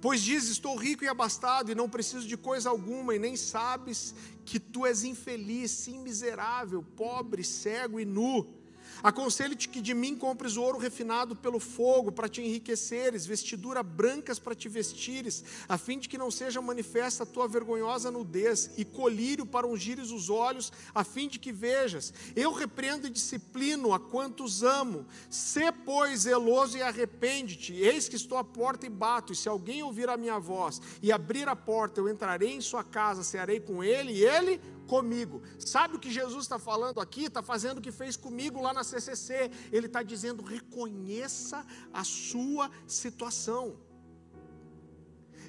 Pois 0.00 0.20
diz: 0.20 0.48
Estou 0.48 0.76
rico 0.76 1.04
e 1.04 1.08
abastado, 1.08 1.70
e 1.70 1.74
não 1.74 1.88
preciso 1.88 2.26
de 2.26 2.36
coisa 2.36 2.70
alguma, 2.70 3.14
e 3.14 3.18
nem 3.18 3.36
sabes 3.36 4.14
que 4.44 4.58
tu 4.58 4.86
és 4.86 5.04
infeliz, 5.04 5.70
sim, 5.70 5.98
miserável, 5.98 6.82
pobre, 6.96 7.44
cego 7.44 8.00
e 8.00 8.04
nu. 8.04 8.57
Aconselho-te 9.02 9.68
que 9.68 9.80
de 9.80 9.94
mim 9.94 10.16
compres 10.16 10.56
ouro 10.56 10.78
refinado 10.78 11.36
pelo 11.36 11.60
fogo, 11.60 12.10
para 12.10 12.28
te 12.28 12.42
enriqueceres, 12.42 13.26
vestidura 13.26 13.82
brancas 13.82 14.38
para 14.38 14.54
te 14.54 14.68
vestires, 14.68 15.44
a 15.68 15.78
fim 15.78 15.98
de 15.98 16.08
que 16.08 16.18
não 16.18 16.30
seja 16.30 16.60
manifesta 16.60 17.22
a 17.22 17.26
tua 17.26 17.46
vergonhosa 17.46 18.10
nudez, 18.10 18.70
e 18.76 18.84
colírio 18.84 19.46
para 19.46 19.66
ungires 19.66 20.10
os 20.10 20.30
olhos, 20.30 20.72
a 20.94 21.04
fim 21.04 21.28
de 21.28 21.38
que 21.38 21.52
vejas. 21.52 22.12
Eu 22.34 22.52
repreendo 22.52 23.06
e 23.06 23.10
disciplino 23.10 23.92
a 23.92 24.00
quantos 24.00 24.62
amo. 24.62 25.06
Sê, 25.30 25.70
pois, 25.70 26.20
zeloso 26.20 26.76
e 26.76 26.82
arrepende-te. 26.82 27.74
Eis 27.74 28.08
que 28.08 28.16
estou 28.16 28.38
à 28.38 28.44
porta 28.44 28.86
e 28.86 28.90
bato, 28.90 29.32
e 29.32 29.36
se 29.36 29.48
alguém 29.48 29.82
ouvir 29.82 30.08
a 30.08 30.16
minha 30.16 30.38
voz 30.38 30.80
e 31.02 31.12
abrir 31.12 31.48
a 31.48 31.56
porta, 31.56 32.00
eu 32.00 32.08
entrarei 32.08 32.52
em 32.52 32.60
sua 32.60 32.82
casa, 32.82 33.22
cearei 33.22 33.60
com 33.60 33.82
ele, 33.82 34.12
e 34.12 34.24
ele 34.24 34.60
comigo. 34.92 35.42
Sabe 35.74 35.94
o 35.94 36.02
que 36.04 36.10
Jesus 36.20 36.42
está 36.44 36.58
falando 36.58 37.00
aqui? 37.00 37.24
Está 37.26 37.42
fazendo 37.42 37.78
o 37.78 37.84
que 37.86 37.92
fez 37.92 38.16
comigo 38.16 38.60
lá 38.66 38.72
na 38.78 38.84
CCC. 38.90 39.50
Ele 39.70 39.86
está 39.86 40.02
dizendo: 40.02 40.42
reconheça 40.42 41.64
a 41.92 42.02
sua 42.04 42.70
situação. 42.86 43.64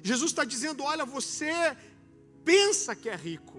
Jesus 0.02 0.30
está 0.30 0.44
dizendo: 0.44 0.84
olha, 0.84 1.04
você 1.04 1.52
pensa 2.44 2.94
que 2.94 3.08
é 3.08 3.16
rico. 3.16 3.58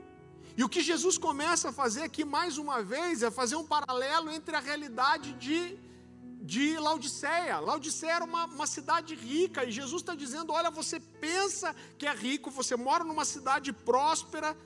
E 0.57 0.63
o 0.63 0.69
que 0.69 0.81
Jesus 0.81 1.17
começa 1.17 1.69
a 1.69 1.73
fazer 1.81 2.03
aqui 2.03 2.23
mais 2.25 2.57
uma 2.57 2.83
vez 2.83 3.23
é 3.23 3.31
fazer 3.31 3.55
um 3.55 3.65
paralelo 3.65 4.29
entre 4.29 4.55
a 4.55 4.59
realidade 4.59 5.33
de, 5.33 5.77
de 6.53 6.77
Laodiceia. 6.77 7.59
Laodiceia 7.59 8.15
era 8.17 8.25
uma, 8.25 8.45
uma 8.45 8.67
cidade 8.67 9.15
rica, 9.15 9.63
e 9.63 9.71
Jesus 9.71 10.01
está 10.01 10.13
dizendo: 10.13 10.51
olha, 10.51 10.69
você 10.69 10.99
pensa 10.99 11.73
que 11.97 12.05
é 12.05 12.13
rico, 12.13 12.51
você 12.51 12.75
mora 12.75 13.03
numa 13.03 13.25
cidade 13.25 13.71
próspera, 13.71 14.57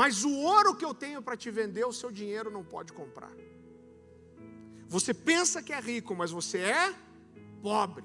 mas 0.00 0.24
o 0.24 0.32
ouro 0.54 0.76
que 0.78 0.84
eu 0.84 0.92
tenho 0.92 1.22
para 1.22 1.38
te 1.42 1.50
vender, 1.58 1.84
o 1.86 1.98
seu 2.00 2.10
dinheiro 2.10 2.50
não 2.56 2.62
pode 2.62 2.92
comprar. 2.92 3.32
Você 4.94 5.12
pensa 5.14 5.62
que 5.62 5.72
é 5.72 5.80
rico, 5.80 6.14
mas 6.14 6.30
você 6.38 6.58
é 6.58 6.94
pobre. 7.62 8.04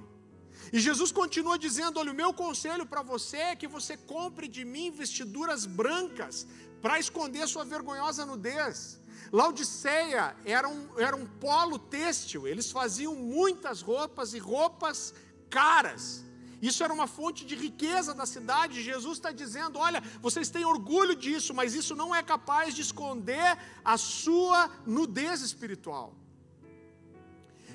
E 0.71 0.79
Jesus 0.79 1.11
continua 1.11 1.57
dizendo: 1.59 1.99
Olha, 1.99 2.13
o 2.13 2.15
meu 2.15 2.33
conselho 2.33 2.85
para 2.85 3.01
você 3.01 3.39
é 3.51 3.55
que 3.57 3.67
você 3.67 3.97
compre 3.97 4.47
de 4.47 4.63
mim 4.63 4.89
vestiduras 4.89 5.65
brancas 5.65 6.47
para 6.81 6.97
esconder 6.97 7.45
sua 7.45 7.65
vergonhosa 7.65 8.25
nudez. 8.25 8.97
Laodiceia 9.29 10.33
era 10.45 10.69
um, 10.69 10.97
era 10.97 11.15
um 11.21 11.25
polo 11.25 11.77
têxtil, 11.77 12.47
eles 12.47 12.71
faziam 12.71 13.13
muitas 13.15 13.81
roupas 13.81 14.33
e 14.33 14.39
roupas 14.39 15.13
caras. 15.49 16.23
Isso 16.62 16.84
era 16.84 16.93
uma 16.93 17.07
fonte 17.07 17.43
de 17.43 17.55
riqueza 17.55 18.14
da 18.14 18.26
cidade. 18.26 18.84
Jesus 18.84 19.18
está 19.18 19.32
dizendo: 19.32 19.80
olha, 19.80 20.01
vocês 20.22 20.49
têm 20.49 20.64
orgulho 20.64 21.16
disso, 21.16 21.53
mas 21.53 21.74
isso 21.74 21.95
não 21.95 22.14
é 22.14 22.22
capaz 22.22 22.76
de 22.76 22.82
esconder 22.82 23.57
a 23.84 23.97
sua 23.97 24.70
nudez 24.86 25.41
espiritual. 25.41 26.14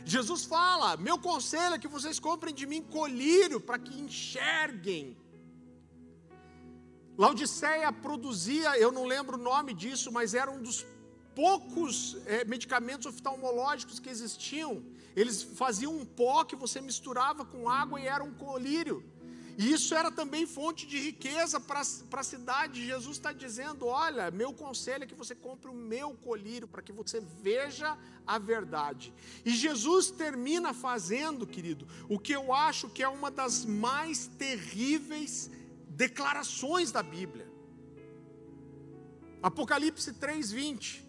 Jesus 0.05 0.45
fala: 0.45 0.97
meu 0.97 1.19
conselho 1.19 1.75
é 1.75 1.79
que 1.79 1.89
vocês 1.89 2.21
comprem 2.21 2.55
de 2.55 2.65
mim 2.65 2.83
colírio 2.83 3.61
para 3.61 3.79
que 3.79 4.01
enxerguem. 4.01 5.17
Laodiceia 7.19 7.91
produzia, 7.91 8.79
eu 8.79 8.93
não 8.93 9.05
lembro 9.05 9.37
o 9.37 9.43
nome 9.43 9.73
disso, 9.73 10.13
mas 10.13 10.35
era 10.35 10.51
um 10.51 10.61
dos 10.61 10.85
poucos 11.35 12.17
é, 12.27 12.45
medicamentos 12.45 13.07
oftalmológicos 13.07 13.99
que 13.99 14.09
existiam. 14.09 14.83
Eles 15.17 15.43
faziam 15.43 15.97
um 15.97 16.05
pó 16.05 16.45
que 16.45 16.55
você 16.55 16.81
misturava 16.81 17.45
com 17.45 17.69
água 17.69 17.99
e 17.99 18.07
era 18.07 18.23
um 18.23 18.35
colírio. 18.35 19.03
E 19.59 19.73
isso 19.73 19.95
era 19.95 20.11
também 20.11 20.47
fonte 20.47 20.87
de 20.87 20.99
riqueza 20.99 21.59
para 21.59 21.81
a 21.81 22.23
cidade. 22.23 22.85
Jesus 22.85 23.17
está 23.17 23.33
dizendo: 23.33 23.87
olha, 23.87 24.31
meu 24.31 24.53
conselho 24.53 25.05
é 25.05 25.07
que 25.07 25.15
você 25.15 25.35
compre 25.35 25.71
o 25.71 25.75
meu 25.75 26.11
colírio 26.15 26.69
para 26.69 26.83
que 26.83 26.93
você 26.93 27.21
veja 27.41 27.97
a 28.27 28.39
verdade. 28.39 29.15
E 29.47 29.51
Jesus 29.51 30.11
termina 30.11 30.75
fazendo, 30.75 31.47
querido, 31.47 31.89
o 32.07 32.19
que 32.19 32.35
eu 32.35 32.53
acho 32.53 32.91
que 32.91 33.03
é 33.03 33.09
uma 33.09 33.31
das 33.31 33.65
mais 33.65 34.27
terríveis 34.27 35.51
declarações 35.89 36.93
da 36.93 37.03
Bíblia. 37.03 37.51
Apocalipse 39.43 40.13
3:20. 40.13 41.06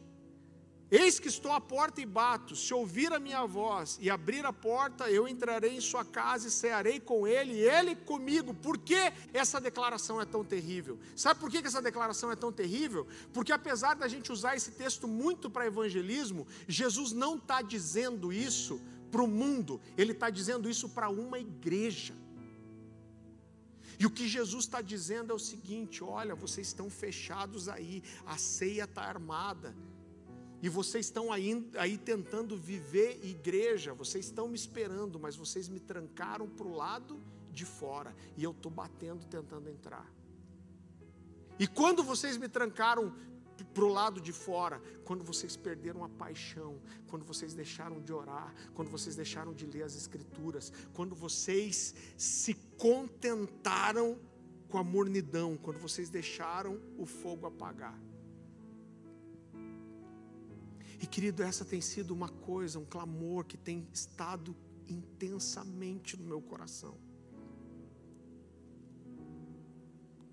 Eis 0.90 1.20
que 1.20 1.28
estou 1.28 1.52
à 1.52 1.60
porta 1.60 2.00
e 2.00 2.06
bato. 2.06 2.56
Se 2.56 2.74
ouvir 2.74 3.12
a 3.12 3.20
minha 3.20 3.46
voz 3.46 3.98
e 4.02 4.10
abrir 4.10 4.46
a 4.46 4.54
porta, 4.54 5.10
eu 5.12 5.28
entrarei 5.28 5.76
em 5.76 5.82
sua 5.82 6.06
casa 6.06 6.48
e 6.48 6.52
cearei 6.52 6.98
com 6.98 7.28
ele 7.28 7.56
e 7.56 7.60
ele 7.60 7.94
comigo. 7.94 8.54
Por 8.54 8.78
que 8.78 9.12
essa 9.34 9.60
declaração 9.60 10.22
é 10.22 10.26
tão 10.26 10.46
terrível? 10.46 10.98
Sabe 11.14 11.42
por 11.42 11.50
que 11.50 11.58
essa 11.58 11.82
declaração 11.82 12.32
é 12.32 12.38
tão 12.38 12.54
terrível? 12.54 13.06
Porque 13.34 13.52
apesar 13.52 13.96
da 13.96 14.08
gente 14.08 14.32
usar 14.32 14.56
esse 14.56 14.72
texto 14.72 15.10
muito 15.10 15.50
para 15.50 15.68
evangelismo, 15.68 16.48
Jesus 16.68 17.12
não 17.12 17.36
está 17.36 17.62
dizendo 17.62 18.32
isso 18.32 18.80
para 19.12 19.22
o 19.22 19.28
mundo, 19.28 19.82
ele 19.98 20.14
está 20.14 20.30
dizendo 20.30 20.70
isso 20.70 20.88
para 20.90 21.10
uma 21.10 21.38
igreja. 21.38 22.16
E 24.00 24.06
o 24.06 24.12
que 24.12 24.28
Jesus 24.28 24.66
está 24.66 24.82
dizendo 24.82 25.34
é 25.34 25.36
o 25.36 25.40
seguinte: 25.40 26.02
olha, 26.02 26.34
vocês 26.34 26.68
estão 26.68 26.90
fechados 26.90 27.68
aí, 27.68 28.02
a 28.26 28.38
ceia 28.38 28.84
está 28.84 29.02
armada 29.02 29.76
e 30.62 30.70
vocês 30.70 31.06
estão 31.06 31.32
aí, 31.32 31.70
aí 31.78 31.98
tentando 31.98 32.58
viver 32.58 33.24
igreja, 33.24 33.94
vocês 33.94 34.26
estão 34.26 34.48
me 34.48 34.56
esperando, 34.56 35.20
mas 35.20 35.36
vocês 35.36 35.70
me 35.70 35.80
trancaram 35.80 36.48
para 36.48 36.68
o 36.68 36.76
lado 36.76 37.20
de 37.52 37.66
fora. 37.66 38.16
E 38.36 38.44
eu 38.44 38.52
estou 38.52 38.72
batendo 38.72 39.26
tentando 39.26 39.70
entrar. 39.70 40.12
E 41.60 41.68
quando 41.68 42.04
vocês 42.04 42.38
me 42.38 42.48
trancaram 42.48 43.14
para 43.74 43.84
o 43.84 43.88
lado 43.88 44.22
de 44.22 44.32
fora, 44.32 44.82
quando 45.04 45.24
vocês 45.24 45.58
perderam 45.58 46.04
a 46.04 46.10
paixão, 46.10 46.80
quando 47.08 47.26
vocês 47.26 47.54
deixaram 47.54 48.00
de 48.02 48.14
orar, 48.14 48.54
quando 48.74 48.90
vocês 48.90 49.16
deixaram 49.16 49.54
de 49.54 49.66
ler 49.66 49.84
as 49.84 49.96
Escrituras, 49.96 50.72
quando 50.94 51.16
vocês 51.16 51.96
se 52.16 52.54
contentaram 52.78 54.20
com 54.70 54.78
a 54.78 54.84
mornidão, 54.84 55.58
quando 55.58 55.80
vocês 55.80 56.10
deixaram 56.10 56.80
o 56.98 57.06
fogo 57.06 57.48
apagar. 57.48 57.98
E 61.00 61.06
querido, 61.06 61.44
essa 61.44 61.64
tem 61.64 61.82
sido 61.82 62.12
uma 62.12 62.30
coisa, 62.30 62.80
um 62.80 62.86
clamor 62.86 63.46
que 63.46 63.58
tem 63.58 63.88
estado 63.94 64.56
intensamente 64.88 66.18
no 66.18 66.24
meu 66.24 66.42
coração. 66.42 66.98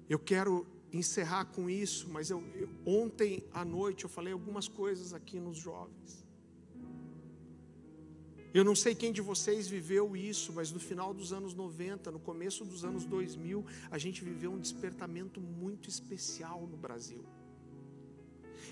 Eu 0.09 0.19
quero 0.19 0.67
encerrar 0.93 1.47
com 1.47 1.69
isso, 1.69 2.09
mas 2.09 2.31
eu, 2.31 2.43
eu, 2.55 2.69
ontem 2.87 3.45
à 3.53 3.65
noite 3.65 4.05
eu 4.05 4.11
falei 4.11 4.33
algumas 4.33 4.69
coisas 4.69 5.12
aqui 5.12 5.41
nos 5.41 5.59
jovens. 5.59 6.25
Eu 8.53 8.62
não 8.62 8.77
sei 8.77 8.95
quem 8.95 9.12
de 9.12 9.21
vocês 9.21 9.67
viveu 9.67 10.17
isso, 10.17 10.53
mas 10.53 10.71
no 10.71 10.79
final 10.79 11.12
dos 11.12 11.33
anos 11.33 11.55
90, 11.55 12.12
no 12.12 12.21
começo 12.21 12.65
dos 12.65 12.85
anos 12.85 13.05
2000, 13.05 13.65
a 13.91 13.99
gente 13.99 14.23
viveu 14.23 14.53
um 14.53 14.61
despertamento 14.61 15.41
muito 15.41 15.89
especial 15.89 16.65
no 16.65 16.77
Brasil. 16.77 17.25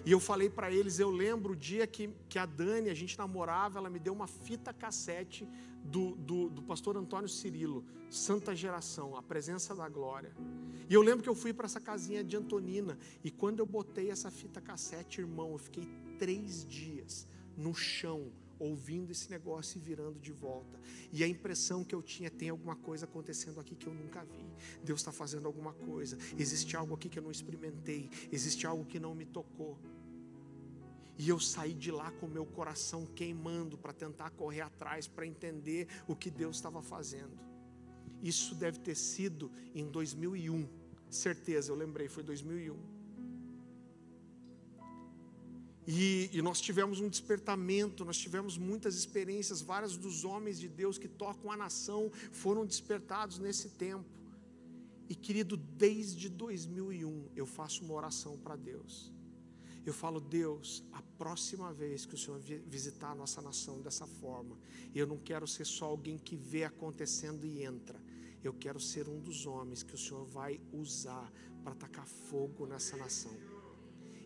E 0.04 0.10
eu 0.10 0.20
falei 0.20 0.48
para 0.50 0.70
eles, 0.72 0.98
eu 0.98 1.10
lembro 1.10 1.52
o 1.52 1.56
dia 1.56 1.86
que, 1.86 2.10
que 2.28 2.38
a 2.38 2.46
Dani, 2.46 2.90
a 2.90 2.94
gente 2.94 3.18
namorava, 3.18 3.78
ela 3.78 3.90
me 3.90 3.98
deu 3.98 4.12
uma 4.12 4.26
fita 4.26 4.72
cassete 4.72 5.48
do, 5.84 6.16
do, 6.16 6.48
do 6.48 6.62
pastor 6.62 6.96
Antônio 6.96 7.28
Cirilo, 7.28 7.84
Santa 8.10 8.54
Geração, 8.54 9.16
a 9.16 9.22
presença 9.22 9.74
da 9.74 9.88
glória. 9.88 10.32
E 10.88 10.94
eu 10.94 11.02
lembro 11.02 11.22
que 11.22 11.28
eu 11.28 11.34
fui 11.34 11.52
para 11.52 11.66
essa 11.66 11.80
casinha 11.80 12.22
de 12.22 12.36
Antonina, 12.36 12.98
e 13.24 13.30
quando 13.30 13.60
eu 13.60 13.66
botei 13.66 14.10
essa 14.10 14.30
fita 14.30 14.60
cassete, 14.60 15.20
irmão, 15.20 15.52
eu 15.52 15.58
fiquei 15.58 15.88
três 16.18 16.64
dias 16.64 17.26
no 17.56 17.74
chão, 17.74 18.30
ouvindo 18.62 19.10
esse 19.10 19.28
negócio 19.28 19.78
e 19.78 19.80
virando 19.80 20.20
de 20.20 20.32
volta. 20.32 20.78
E 21.12 21.24
a 21.24 21.26
impressão 21.26 21.82
que 21.82 21.94
eu 21.94 22.00
tinha, 22.00 22.30
tem 22.30 22.48
alguma 22.48 22.76
coisa 22.76 23.06
acontecendo 23.06 23.58
aqui 23.58 23.74
que 23.74 23.88
eu 23.88 23.94
nunca 23.94 24.24
vi. 24.24 24.46
Deus 24.84 25.00
está 25.00 25.10
fazendo 25.10 25.46
alguma 25.46 25.72
coisa. 25.72 26.16
Existe 26.38 26.76
algo 26.76 26.94
aqui 26.94 27.08
que 27.08 27.18
eu 27.18 27.22
não 27.22 27.30
experimentei. 27.30 28.08
Existe 28.30 28.66
algo 28.66 28.84
que 28.84 29.00
não 29.00 29.14
me 29.14 29.26
tocou. 29.26 29.78
E 31.18 31.28
eu 31.28 31.40
saí 31.40 31.74
de 31.74 31.90
lá 31.90 32.10
com 32.12 32.26
meu 32.26 32.46
coração 32.46 33.04
queimando 33.04 33.76
para 33.76 33.92
tentar 33.92 34.30
correr 34.30 34.60
atrás, 34.60 35.08
para 35.08 35.26
entender 35.26 35.88
o 36.06 36.14
que 36.14 36.30
Deus 36.30 36.56
estava 36.56 36.82
fazendo. 36.82 37.36
Isso 38.22 38.54
deve 38.54 38.78
ter 38.78 38.94
sido 38.94 39.50
em 39.74 39.90
2001. 39.90 40.68
Certeza, 41.10 41.72
eu 41.72 41.76
lembrei, 41.76 42.08
foi 42.08 42.22
2001. 42.22 42.91
E, 45.86 46.30
e, 46.32 46.40
nós 46.40 46.60
tivemos 46.60 47.00
um 47.00 47.08
despertamento, 47.08 48.04
nós 48.04 48.16
tivemos 48.16 48.56
muitas 48.56 48.94
experiências, 48.94 49.60
vários 49.60 49.96
dos 49.96 50.24
homens 50.24 50.60
de 50.60 50.68
Deus 50.68 50.96
que 50.96 51.08
tocam 51.08 51.50
a 51.50 51.56
nação 51.56 52.10
foram 52.30 52.64
despertados 52.64 53.38
nesse 53.38 53.70
tempo. 53.70 54.08
E 55.08 55.14
querido, 55.14 55.56
desde 55.56 56.28
2001 56.28 57.30
eu 57.34 57.46
faço 57.46 57.84
uma 57.84 57.94
oração 57.94 58.38
para 58.38 58.54
Deus. 58.54 59.12
Eu 59.84 59.92
falo, 59.92 60.20
Deus, 60.20 60.84
a 60.92 61.02
próxima 61.18 61.72
vez 61.72 62.06
que 62.06 62.14
o 62.14 62.18
Senhor 62.18 62.40
visitar 62.40 63.10
a 63.10 63.14
nossa 63.14 63.42
nação 63.42 63.80
dessa 63.82 64.06
forma, 64.06 64.56
eu 64.94 65.06
não 65.06 65.18
quero 65.18 65.46
ser 65.46 65.66
só 65.66 65.86
alguém 65.86 66.16
que 66.16 66.36
vê 66.36 66.62
acontecendo 66.62 67.44
e 67.44 67.64
entra. 67.64 68.00
Eu 68.44 68.52
quero 68.52 68.78
ser 68.78 69.08
um 69.08 69.20
dos 69.20 69.44
homens 69.44 69.82
que 69.82 69.94
o 69.94 69.98
Senhor 69.98 70.24
vai 70.24 70.60
usar 70.72 71.32
para 71.64 71.74
tacar 71.74 72.06
fogo 72.06 72.66
nessa 72.66 72.96
nação. 72.96 73.32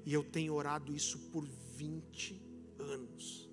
E 0.06 0.14
eu 0.14 0.22
tenho 0.22 0.54
orado 0.54 0.94
isso 0.94 1.18
por 1.30 1.44
20 1.44 2.40
anos. 2.78 3.50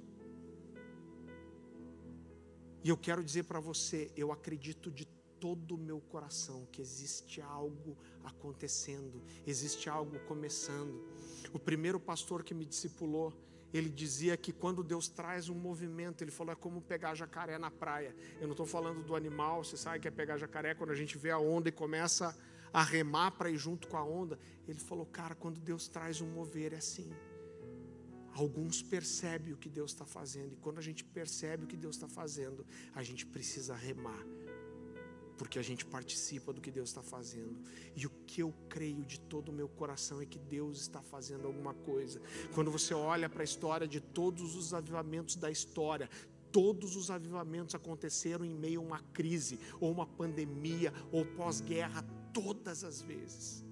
E 2.83 2.89
eu 2.89 2.95
quero 2.95 3.23
dizer 3.23 3.43
para 3.45 3.59
você, 3.59 4.11
eu 4.15 4.31
acredito 4.31 4.91
de 4.91 5.05
todo 5.39 5.73
o 5.75 5.77
meu 5.77 5.99
coração 5.99 6.65
que 6.71 6.81
existe 6.81 7.41
algo 7.41 7.97
acontecendo, 8.23 9.21
existe 9.47 9.89
algo 9.89 10.19
começando. 10.21 11.03
O 11.51 11.57
primeiro 11.57 11.99
pastor 11.99 12.43
que 12.43 12.53
me 12.53 12.65
discipulou, 12.65 13.33
ele 13.73 13.89
dizia 13.89 14.37
que 14.37 14.53
quando 14.53 14.83
Deus 14.83 15.07
traz 15.07 15.49
um 15.49 15.55
movimento, 15.55 16.23
ele 16.23 16.31
falou: 16.31 16.53
é 16.53 16.55
como 16.55 16.81
pegar 16.81 17.15
jacaré 17.15 17.57
na 17.57 17.71
praia. 17.71 18.15
Eu 18.39 18.47
não 18.47 18.53
estou 18.53 18.65
falando 18.65 19.03
do 19.03 19.15
animal, 19.15 19.63
você 19.63 19.75
sabe 19.75 19.99
que 19.99 20.07
é 20.07 20.11
pegar 20.11 20.37
jacaré 20.37 20.75
quando 20.75 20.91
a 20.91 20.95
gente 20.95 21.17
vê 21.17 21.31
a 21.31 21.39
onda 21.39 21.69
e 21.69 21.71
começa 21.71 22.27
a 22.29 22.52
a 22.73 22.81
remar 22.81 23.31
para 23.31 23.51
ir 23.51 23.57
junto 23.57 23.87
com 23.87 23.95
a 23.95 24.03
onda. 24.03 24.39
Ele 24.67 24.79
falou, 24.79 25.05
cara, 25.05 25.35
quando 25.35 25.61
Deus 25.61 25.87
traz 25.87 26.19
um 26.19 26.27
mover 26.27 26.73
é 26.73 26.77
assim. 26.77 27.11
Alguns 28.33 28.81
percebem 28.81 29.53
o 29.53 29.57
que 29.57 29.69
Deus 29.69 29.91
está 29.91 30.05
fazendo, 30.05 30.53
e 30.53 30.55
quando 30.55 30.79
a 30.79 30.81
gente 30.81 31.03
percebe 31.03 31.65
o 31.65 31.67
que 31.67 31.77
Deus 31.77 31.95
está 31.95 32.07
fazendo, 32.07 32.65
a 32.95 33.03
gente 33.03 33.27
precisa 33.27 33.75
remar, 33.75 34.25
porque 35.37 35.59
a 35.59 35.61
gente 35.61 35.85
participa 35.85 36.51
do 36.51 36.59
que 36.59 36.71
Deus 36.71 36.89
está 36.89 37.03
fazendo. 37.03 37.55
E 37.95 38.07
o 38.07 38.09
que 38.25 38.41
eu 38.41 38.51
creio 38.67 39.05
de 39.05 39.19
todo 39.19 39.49
o 39.49 39.53
meu 39.53 39.69
coração 39.69 40.19
é 40.19 40.25
que 40.25 40.39
Deus 40.39 40.81
está 40.81 40.99
fazendo 41.03 41.45
alguma 41.45 41.75
coisa. 41.75 42.19
Quando 42.55 42.71
você 42.71 42.95
olha 42.95 43.29
para 43.29 43.43
a 43.43 43.43
história 43.43 43.87
de 43.87 44.01
todos 44.01 44.55
os 44.55 44.73
avivamentos 44.73 45.35
da 45.35 45.51
história, 45.51 46.09
todos 46.51 46.95
os 46.95 47.11
avivamentos 47.11 47.75
aconteceram 47.75 48.43
em 48.43 48.55
meio 48.55 48.79
a 48.79 48.83
uma 48.83 48.99
crise, 48.99 49.59
ou 49.79 49.91
uma 49.91 50.07
pandemia, 50.07 50.91
ou 51.11 51.23
pós-guerra, 51.23 52.03
todas 52.33 52.83
as 52.83 53.01
vezes. 53.01 53.63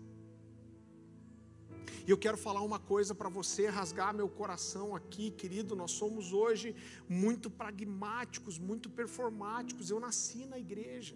E 2.06 2.10
eu 2.10 2.18
quero 2.18 2.38
falar 2.38 2.62
uma 2.62 2.80
coisa 2.80 3.14
para 3.14 3.30
você, 3.30 3.68
rasgar 3.68 4.14
meu 4.14 4.28
coração 4.28 4.96
aqui, 4.96 5.32
querido. 5.32 5.76
Nós 5.76 5.92
somos 5.92 6.34
hoje 6.34 6.76
muito 7.08 7.50
pragmáticos, 7.50 8.58
muito 8.58 8.90
performáticos. 8.90 9.90
Eu 9.90 10.00
nasci 10.00 10.46
na 10.46 10.58
igreja. 10.58 11.16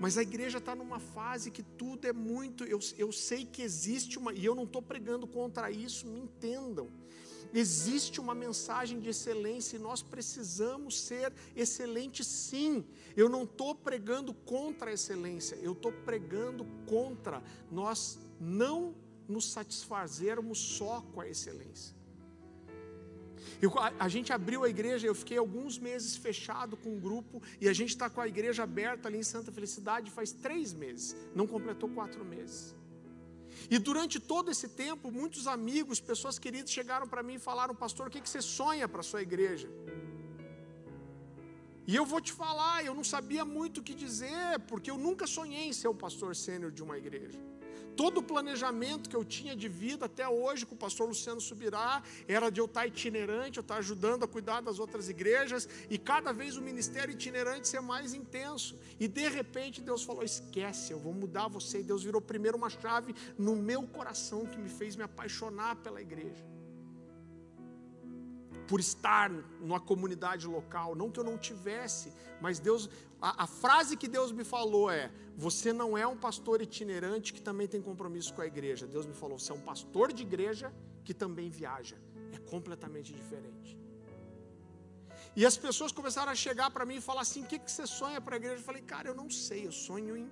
Mas 0.00 0.18
a 0.18 0.22
igreja 0.22 0.58
está 0.58 0.74
numa 0.74 0.98
fase 0.98 1.50
que 1.50 1.62
tudo 1.62 2.06
é 2.06 2.12
muito. 2.12 2.64
Eu, 2.64 2.78
eu 2.96 3.10
sei 3.12 3.44
que 3.44 3.62
existe 3.62 4.18
uma. 4.18 4.32
E 4.32 4.44
eu 4.44 4.54
não 4.54 4.64
estou 4.64 4.82
pregando 4.82 5.26
contra 5.26 5.70
isso, 5.70 6.06
me 6.06 6.20
entendam. 6.20 6.88
Existe 7.52 8.20
uma 8.20 8.34
mensagem 8.34 9.00
de 9.00 9.08
excelência 9.08 9.76
e 9.76 9.80
nós 9.80 10.02
precisamos 10.02 11.00
ser 11.00 11.32
excelentes 11.54 12.26
sim. 12.26 12.84
Eu 13.16 13.28
não 13.28 13.44
estou 13.44 13.74
pregando 13.74 14.32
contra 14.32 14.90
a 14.90 14.94
excelência, 14.94 15.56
eu 15.56 15.72
estou 15.72 15.92
pregando 15.92 16.64
contra 16.86 17.42
nós 17.70 18.18
não 18.40 18.94
nos 19.28 19.50
satisfazermos 19.50 20.58
só 20.58 21.00
com 21.12 21.20
a 21.20 21.28
excelência. 21.28 21.94
Eu, 23.60 23.76
a, 23.78 23.92
a, 23.98 24.08
gente 24.08 24.32
abriu 24.32 24.64
a 24.64 24.68
igreja, 24.68 25.06
eu 25.06 25.14
fiquei 25.14 25.38
alguns 25.38 25.78
meses 25.78 26.16
fechado 26.16 26.76
com 26.76 26.90
um 26.90 27.00
grupo 27.00 27.42
e 27.60 27.68
a 27.68 27.72
gente 27.72 27.90
está 27.90 28.10
com 28.10 28.20
a 28.20 28.26
igreja 28.26 28.62
aberta 28.62 29.08
ali 29.08 29.18
em 29.18 29.22
Santa 29.22 29.52
Felicidade 29.52 30.10
faz 30.10 30.32
três 30.32 30.72
meses, 30.72 31.16
não 31.34 31.46
completou 31.46 31.88
quatro 31.88 32.24
meses. 32.24 32.74
E 33.70 33.78
durante 33.78 34.18
todo 34.20 34.50
esse 34.50 34.68
tempo, 34.68 35.10
muitos 35.10 35.46
amigos, 35.46 36.00
pessoas 36.00 36.38
queridas 36.38 36.70
chegaram 36.70 37.06
para 37.06 37.22
mim 37.22 37.34
e 37.34 37.38
falaram: 37.38 37.74
Pastor, 37.74 38.08
o 38.08 38.10
que, 38.10 38.20
você 38.28 38.42
sonha 38.42 38.88
para 38.88 39.00
a 39.00 39.08
sua 39.10 39.22
igreja? 39.22 39.68
E 41.86 41.96
eu 41.96 42.04
vou 42.06 42.20
te 42.20 42.32
falar, 42.32 42.84
eu 42.84 42.94
não 42.94 43.02
sabia 43.02 43.44
muito 43.44 43.78
o 43.78 43.82
que 43.82 43.94
dizer, 43.94 44.60
porque 44.68 44.90
eu 44.90 44.96
nunca 44.96 45.26
sonhei 45.26 45.68
em 45.68 45.72
ser 45.72 45.88
o 45.88 45.94
pastor 45.94 46.34
sênior 46.36 46.70
de 46.70 46.82
uma 46.82 46.96
igreja. 46.96 47.38
Todo 47.96 48.18
o 48.18 48.22
planejamento 48.22 49.08
que 49.08 49.16
eu 49.16 49.24
tinha 49.24 49.54
de 49.54 49.68
vida 49.68 50.06
até 50.06 50.28
hoje 50.28 50.64
com 50.64 50.74
o 50.74 50.78
pastor 50.78 51.08
Luciano 51.08 51.40
Subirá 51.40 52.02
era 52.26 52.50
de 52.50 52.60
eu 52.60 52.64
estar 52.64 52.86
itinerante, 52.86 53.58
eu 53.58 53.62
estar 53.62 53.76
ajudando 53.76 54.24
a 54.24 54.28
cuidar 54.28 54.60
das 54.60 54.78
outras 54.78 55.08
igrejas 55.08 55.68
e 55.90 55.98
cada 55.98 56.32
vez 56.32 56.56
o 56.56 56.62
ministério 56.62 57.12
itinerante 57.12 57.68
ser 57.68 57.80
mais 57.80 58.14
intenso. 58.14 58.78
E 58.98 59.06
de 59.06 59.28
repente 59.28 59.80
Deus 59.80 60.02
falou: 60.02 60.22
esquece, 60.22 60.92
eu 60.92 60.98
vou 60.98 61.12
mudar 61.12 61.48
você. 61.48 61.80
E 61.80 61.82
Deus 61.82 62.02
virou 62.02 62.20
primeiro 62.20 62.56
uma 62.56 62.70
chave 62.70 63.14
no 63.38 63.54
meu 63.54 63.82
coração 63.82 64.46
que 64.46 64.58
me 64.58 64.68
fez 64.68 64.96
me 64.96 65.02
apaixonar 65.02 65.76
pela 65.76 66.00
igreja 66.00 66.52
por 68.72 68.80
estar 68.80 69.28
numa 69.60 69.78
comunidade 69.78 70.46
local, 70.46 70.94
não 70.94 71.10
que 71.10 71.20
eu 71.20 71.24
não 71.24 71.36
tivesse, 71.36 72.10
mas 72.40 72.58
Deus, 72.58 72.88
a, 73.20 73.44
a, 73.44 73.46
frase 73.46 73.98
que 73.98 74.08
Deus 74.08 74.32
me 74.32 74.44
falou 74.44 74.90
é: 74.90 75.12
você 75.36 75.74
não 75.74 75.90
é 75.98 76.06
um 76.06 76.16
pastor 76.16 76.62
itinerante 76.62 77.34
que 77.34 77.42
também 77.42 77.68
tem 77.68 77.82
compromisso 77.82 78.32
com 78.32 78.40
a 78.40 78.46
igreja. 78.46 78.86
Deus 78.86 79.04
me 79.04 79.12
falou: 79.12 79.38
você 79.38 79.52
é 79.52 79.54
um 79.54 79.60
pastor 79.60 80.10
de 80.10 80.22
igreja 80.22 80.72
que 81.04 81.12
também 81.12 81.50
viaja. 81.50 81.98
É 82.32 82.38
completamente 82.38 83.12
diferente. 83.12 83.78
E 85.36 85.44
as 85.44 85.58
pessoas 85.58 85.92
começaram 85.92 86.32
a 86.32 86.34
chegar 86.34 86.70
para 86.70 86.86
mim 86.86 86.96
e 86.96 87.02
falar 87.02 87.20
assim: 87.20 87.42
o 87.42 87.46
que, 87.46 87.58
que 87.58 87.70
você 87.70 87.86
sonha 87.86 88.22
para 88.22 88.36
a 88.36 88.38
igreja? 88.38 88.62
Eu 88.62 88.64
falei, 88.64 88.80
cara, 88.80 89.06
eu 89.06 89.14
não 89.14 89.28
sei, 89.28 89.66
eu 89.66 89.72
sonho 89.72 90.16
em 90.16 90.30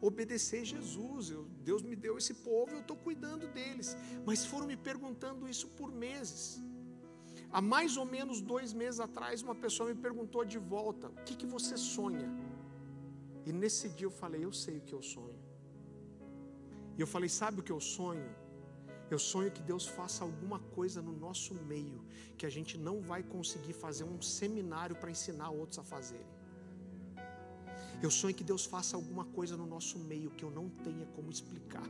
obedecer 0.00 0.64
Jesus. 0.64 1.30
Eu, 1.30 1.44
Deus 1.62 1.80
me 1.80 1.94
deu 1.94 2.18
esse 2.18 2.34
povo, 2.34 2.72
eu 2.72 2.80
estou 2.80 2.96
cuidando 2.96 3.46
deles. 3.46 3.96
Mas 4.26 4.44
foram 4.44 4.66
me 4.66 4.76
perguntando 4.76 5.48
isso 5.48 5.68
por 5.68 5.92
meses. 5.92 6.60
Há 7.50 7.60
mais 7.60 7.96
ou 7.96 8.04
menos 8.04 8.40
dois 8.40 8.72
meses 8.72 9.00
atrás, 9.00 9.42
uma 9.42 9.54
pessoa 9.54 9.88
me 9.88 9.94
perguntou 9.94 10.44
de 10.44 10.58
volta: 10.58 11.08
o 11.08 11.24
que, 11.24 11.34
que 11.34 11.46
você 11.46 11.76
sonha? 11.76 12.28
E 13.44 13.52
nesse 13.52 13.88
dia 13.88 14.06
eu 14.06 14.10
falei: 14.10 14.44
eu 14.44 14.52
sei 14.52 14.78
o 14.78 14.80
que 14.80 14.92
eu 14.92 15.02
sonho. 15.02 15.38
E 16.96 17.00
eu 17.00 17.06
falei: 17.06 17.28
sabe 17.28 17.60
o 17.60 17.62
que 17.62 17.72
eu 17.72 17.80
sonho? 17.80 18.28
Eu 19.08 19.18
sonho 19.18 19.50
que 19.56 19.62
Deus 19.62 19.86
faça 19.86 20.24
alguma 20.24 20.58
coisa 20.76 21.00
no 21.00 21.12
nosso 21.12 21.54
meio 21.54 22.04
que 22.36 22.44
a 22.44 22.50
gente 22.50 22.76
não 22.76 23.00
vai 23.00 23.22
conseguir 23.22 23.72
fazer 23.72 24.04
um 24.04 24.20
seminário 24.20 24.96
para 24.96 25.10
ensinar 25.10 25.50
outros 25.50 25.78
a 25.78 25.84
fazerem. 25.84 26.34
Eu 28.02 28.10
sonho 28.10 28.34
que 28.34 28.44
Deus 28.44 28.64
faça 28.66 28.96
alguma 28.96 29.24
coisa 29.24 29.56
no 29.56 29.66
nosso 29.74 29.98
meio 29.98 30.30
que 30.30 30.44
eu 30.44 30.50
não 30.50 30.68
tenha 30.68 31.06
como 31.14 31.30
explicar. 31.30 31.88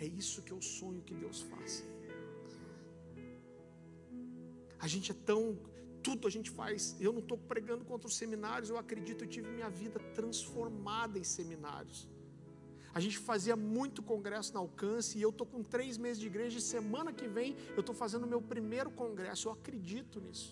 É 0.00 0.04
isso 0.04 0.42
que 0.42 0.52
eu 0.52 0.60
sonho 0.60 1.00
que 1.02 1.14
Deus 1.14 1.40
faça. 1.42 1.84
A 4.84 4.88
gente 4.92 5.12
é 5.12 5.16
tão. 5.30 5.42
Tudo 6.02 6.26
a 6.26 6.30
gente 6.36 6.50
faz. 6.50 6.96
Eu 7.06 7.12
não 7.16 7.20
estou 7.20 7.38
pregando 7.38 7.84
contra 7.84 8.08
os 8.08 8.16
seminários, 8.16 8.68
eu 8.68 8.76
acredito, 8.76 9.22
eu 9.22 9.28
tive 9.34 9.48
minha 9.58 9.70
vida 9.82 10.00
transformada 10.16 11.16
em 11.20 11.26
seminários. 11.36 12.08
A 12.92 13.00
gente 13.04 13.18
fazia 13.30 13.54
muito 13.56 14.02
congresso 14.02 14.52
na 14.52 14.60
alcance 14.60 15.16
e 15.16 15.22
eu 15.22 15.30
estou 15.30 15.46
com 15.46 15.62
três 15.62 15.96
meses 15.96 16.18
de 16.22 16.26
igreja 16.26 16.58
e 16.58 16.60
semana 16.60 17.12
que 17.12 17.28
vem 17.36 17.56
eu 17.76 17.80
estou 17.80 17.94
fazendo 17.94 18.24
o 18.24 18.32
meu 18.34 18.42
primeiro 18.42 18.90
congresso. 18.90 19.46
Eu 19.46 19.52
acredito 19.52 20.20
nisso. 20.20 20.50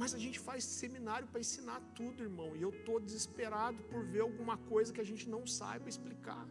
Mas 0.00 0.14
a 0.14 0.18
gente 0.24 0.38
faz 0.38 0.64
seminário 0.64 1.28
para 1.28 1.40
ensinar 1.40 1.78
tudo, 1.94 2.22
irmão. 2.22 2.56
E 2.56 2.62
eu 2.62 2.70
estou 2.70 2.98
desesperado 2.98 3.78
por 3.90 4.02
ver 4.02 4.20
alguma 4.20 4.56
coisa 4.56 4.94
que 4.94 5.02
a 5.02 5.08
gente 5.12 5.28
não 5.28 5.46
saiba 5.46 5.90
explicar. 5.94 6.48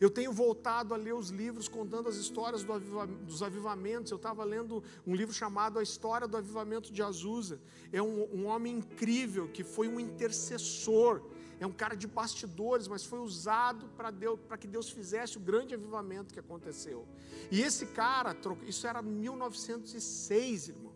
Eu 0.00 0.10
tenho 0.10 0.32
voltado 0.32 0.94
a 0.94 0.96
ler 0.96 1.14
os 1.14 1.30
livros 1.30 1.68
contando 1.68 2.08
as 2.08 2.16
histórias 2.16 2.62
do 2.62 2.72
aviva, 2.72 3.06
dos 3.06 3.42
avivamentos. 3.42 4.10
Eu 4.10 4.16
estava 4.16 4.44
lendo 4.44 4.82
um 5.06 5.14
livro 5.14 5.34
chamado 5.34 5.78
A 5.78 5.82
História 5.82 6.26
do 6.26 6.36
Avivamento 6.36 6.92
de 6.92 7.02
Azusa. 7.02 7.60
É 7.92 8.02
um, 8.02 8.28
um 8.32 8.46
homem 8.46 8.78
incrível 8.78 9.48
que 9.48 9.64
foi 9.64 9.88
um 9.88 9.98
intercessor. 9.98 11.22
É 11.58 11.66
um 11.66 11.72
cara 11.72 11.94
de 11.94 12.06
bastidores, 12.06 12.88
mas 12.88 13.04
foi 13.04 13.18
usado 13.18 13.86
para 13.96 14.10
Deus, 14.10 14.40
para 14.48 14.56
que 14.56 14.66
Deus 14.66 14.88
fizesse 14.88 15.36
o 15.36 15.40
grande 15.40 15.74
avivamento 15.74 16.32
que 16.32 16.40
aconteceu. 16.40 17.06
E 17.50 17.60
esse 17.60 17.86
cara, 17.86 18.34
isso 18.66 18.86
era 18.86 19.02
1906, 19.02 20.68
irmão. 20.68 20.90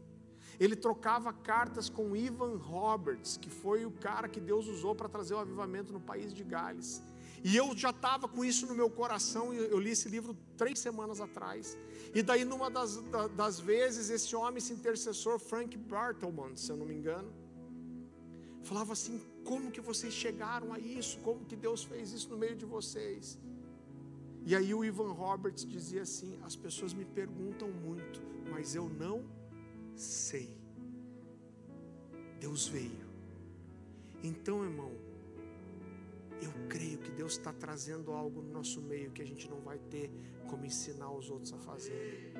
Ele 0.58 0.76
trocava 0.76 1.32
cartas 1.32 1.88
com 1.88 2.16
Ivan 2.16 2.56
Roberts, 2.56 3.36
que 3.36 3.50
foi 3.50 3.84
o 3.84 3.90
cara 3.90 4.28
que 4.28 4.40
Deus 4.40 4.66
usou 4.66 4.94
para 4.94 5.08
trazer 5.08 5.34
o 5.34 5.38
avivamento 5.38 5.92
no 5.92 6.00
país 6.00 6.32
de 6.32 6.44
Gales. 6.44 7.02
E 7.44 7.54
eu 7.54 7.76
já 7.76 7.90
estava 7.90 8.26
com 8.26 8.42
isso 8.42 8.66
no 8.66 8.74
meu 8.74 8.88
coração, 8.88 9.52
eu 9.52 9.78
li 9.78 9.90
esse 9.90 10.08
livro 10.08 10.34
três 10.56 10.78
semanas 10.78 11.20
atrás. 11.20 11.76
E 12.14 12.22
daí, 12.22 12.42
numa 12.42 12.70
das, 12.70 12.96
das 13.36 13.60
vezes, 13.60 14.08
esse 14.08 14.34
homem, 14.34 14.56
esse 14.56 14.72
intercessor, 14.72 15.38
Frank 15.38 15.76
Bartleman, 15.76 16.56
se 16.56 16.72
eu 16.72 16.76
não 16.78 16.86
me 16.86 16.94
engano, 16.94 17.30
falava 18.62 18.94
assim: 18.94 19.20
como 19.44 19.70
que 19.70 19.82
vocês 19.90 20.14
chegaram 20.14 20.72
a 20.72 20.78
isso? 20.78 21.18
Como 21.18 21.44
que 21.44 21.54
Deus 21.54 21.84
fez 21.84 22.12
isso 22.12 22.30
no 22.30 22.38
meio 22.38 22.56
de 22.56 22.64
vocês? 22.64 23.38
E 24.46 24.56
aí 24.56 24.72
o 24.72 24.82
Ivan 24.82 25.12
Roberts 25.12 25.66
dizia 25.66 26.00
assim: 26.00 26.38
as 26.42 26.56
pessoas 26.56 26.94
me 26.94 27.04
perguntam 27.04 27.68
muito, 27.70 28.22
mas 28.50 28.74
eu 28.74 28.88
não 28.88 29.22
sei. 29.94 30.56
Deus 32.40 32.66
veio. 32.66 33.06
Então, 34.22 34.64
irmão, 34.64 34.92
eu 36.44 36.52
creio 36.68 36.98
que 36.98 37.10
Deus 37.10 37.32
está 37.32 37.52
trazendo 37.52 38.12
algo 38.12 38.42
no 38.42 38.52
nosso 38.52 38.80
meio 38.80 39.10
que 39.10 39.22
a 39.22 39.24
gente 39.26 39.48
não 39.48 39.60
vai 39.60 39.78
ter 39.78 40.10
como 40.48 40.64
ensinar 40.64 41.10
os 41.10 41.30
outros 41.30 41.52
a 41.52 41.58
fazer. 41.58 42.32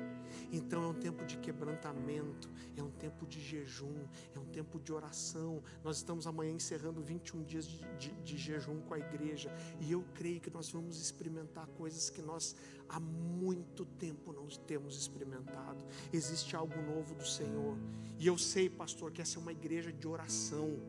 Então 0.51 0.83
é 0.83 0.87
um 0.87 0.93
tempo 0.93 1.25
de 1.25 1.37
quebrantamento, 1.37 2.49
é 2.77 2.83
um 2.83 2.91
tempo 2.91 3.25
de 3.25 3.41
jejum, 3.41 4.05
é 4.35 4.39
um 4.39 4.45
tempo 4.45 4.79
de 4.79 4.93
oração. 4.93 5.61
Nós 5.83 5.97
estamos 5.97 6.27
amanhã 6.27 6.51
encerrando 6.51 7.01
21 7.01 7.43
dias 7.43 7.67
de, 7.67 7.79
de, 7.97 8.11
de 8.21 8.37
jejum 8.37 8.79
com 8.81 8.93
a 8.93 8.99
igreja 8.99 9.53
e 9.79 9.91
eu 9.91 10.03
creio 10.13 10.39
que 10.39 10.49
nós 10.49 10.69
vamos 10.69 11.01
experimentar 11.01 11.67
coisas 11.67 12.09
que 12.09 12.21
nós 12.21 12.55
há 12.87 12.99
muito 12.99 13.85
tempo 13.85 14.31
não 14.31 14.47
temos 14.47 14.97
experimentado. 14.97 15.83
Existe 16.13 16.55
algo 16.55 16.79
novo 16.81 17.15
do 17.15 17.25
Senhor 17.25 17.77
e 18.19 18.27
eu 18.27 18.37
sei, 18.37 18.69
pastor, 18.69 19.11
que 19.11 19.21
essa 19.21 19.37
é 19.37 19.41
uma 19.41 19.51
igreja 19.51 19.91
de 19.91 20.07
oração. 20.07 20.79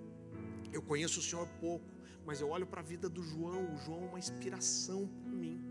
Eu 0.72 0.82
conheço 0.82 1.20
o 1.20 1.22
Senhor 1.22 1.48
pouco 1.60 1.95
mas 2.26 2.40
eu 2.40 2.50
olho 2.50 2.66
para 2.66 2.80
a 2.80 2.84
vida 2.84 3.08
do 3.08 3.22
João, 3.22 3.72
o 3.72 3.76
João 3.78 4.02
é 4.02 4.08
uma 4.08 4.18
inspiração 4.18 5.08
para 5.22 5.30
mim. 5.30 5.65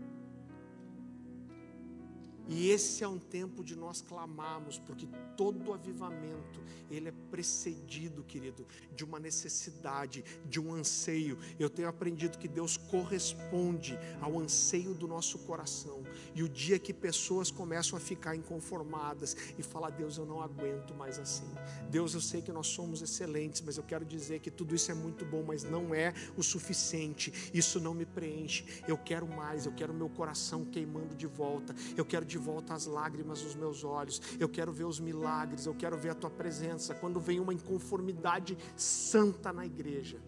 E 2.48 2.70
esse 2.70 3.02
é 3.02 3.08
um 3.08 3.18
tempo 3.18 3.64
de 3.64 3.74
nós 3.74 4.00
clamarmos, 4.00 4.78
porque 4.78 5.08
todo 5.36 5.72
avivamento, 5.72 6.60
ele 6.90 7.08
é 7.08 7.12
precedido, 7.30 8.22
querido, 8.22 8.66
de 8.94 9.04
uma 9.04 9.18
necessidade, 9.18 10.24
de 10.48 10.60
um 10.60 10.72
anseio. 10.72 11.38
Eu 11.58 11.68
tenho 11.68 11.88
aprendido 11.88 12.38
que 12.38 12.46
Deus 12.46 12.76
corresponde 12.76 13.98
ao 14.20 14.38
anseio 14.38 14.94
do 14.94 15.08
nosso 15.08 15.38
coração. 15.40 16.04
E 16.34 16.42
o 16.42 16.48
dia 16.48 16.78
que 16.78 16.94
pessoas 16.94 17.50
começam 17.50 17.96
a 17.96 18.00
ficar 18.00 18.36
inconformadas 18.36 19.36
e 19.58 19.62
falar: 19.62 19.90
Deus, 19.90 20.16
eu 20.16 20.24
não 20.24 20.40
aguento 20.40 20.94
mais 20.94 21.18
assim. 21.18 21.52
Deus, 21.90 22.14
eu 22.14 22.20
sei 22.20 22.42
que 22.42 22.52
nós 22.52 22.68
somos 22.68 23.02
excelentes, 23.02 23.60
mas 23.60 23.76
eu 23.76 23.82
quero 23.82 24.04
dizer 24.04 24.40
que 24.40 24.50
tudo 24.50 24.74
isso 24.74 24.90
é 24.90 24.94
muito 24.94 25.24
bom, 25.24 25.42
mas 25.42 25.64
não 25.64 25.94
é 25.94 26.14
o 26.36 26.42
suficiente. 26.42 27.50
Isso 27.52 27.80
não 27.80 27.92
me 27.92 28.06
preenche. 28.06 28.82
Eu 28.86 28.96
quero 28.96 29.26
mais, 29.26 29.66
eu 29.66 29.72
quero 29.72 29.92
meu 29.92 30.08
coração 30.08 30.64
queimando 30.64 31.14
de 31.14 31.26
volta. 31.26 31.74
Eu 31.96 32.04
quero 32.04 32.24
de 32.24 32.35
volta 32.38 32.74
as 32.74 32.86
lágrimas 32.86 33.42
dos 33.42 33.54
meus 33.54 33.84
olhos. 33.84 34.20
Eu 34.38 34.48
quero 34.48 34.72
ver 34.72 34.84
os 34.84 35.00
milagres, 35.00 35.66
eu 35.66 35.74
quero 35.74 35.96
ver 35.96 36.10
a 36.10 36.14
tua 36.14 36.30
presença. 36.30 36.94
Quando 36.94 37.20
vem 37.20 37.40
uma 37.40 37.54
inconformidade 37.54 38.56
santa 38.76 39.52
na 39.52 39.64
igreja, 39.64 40.20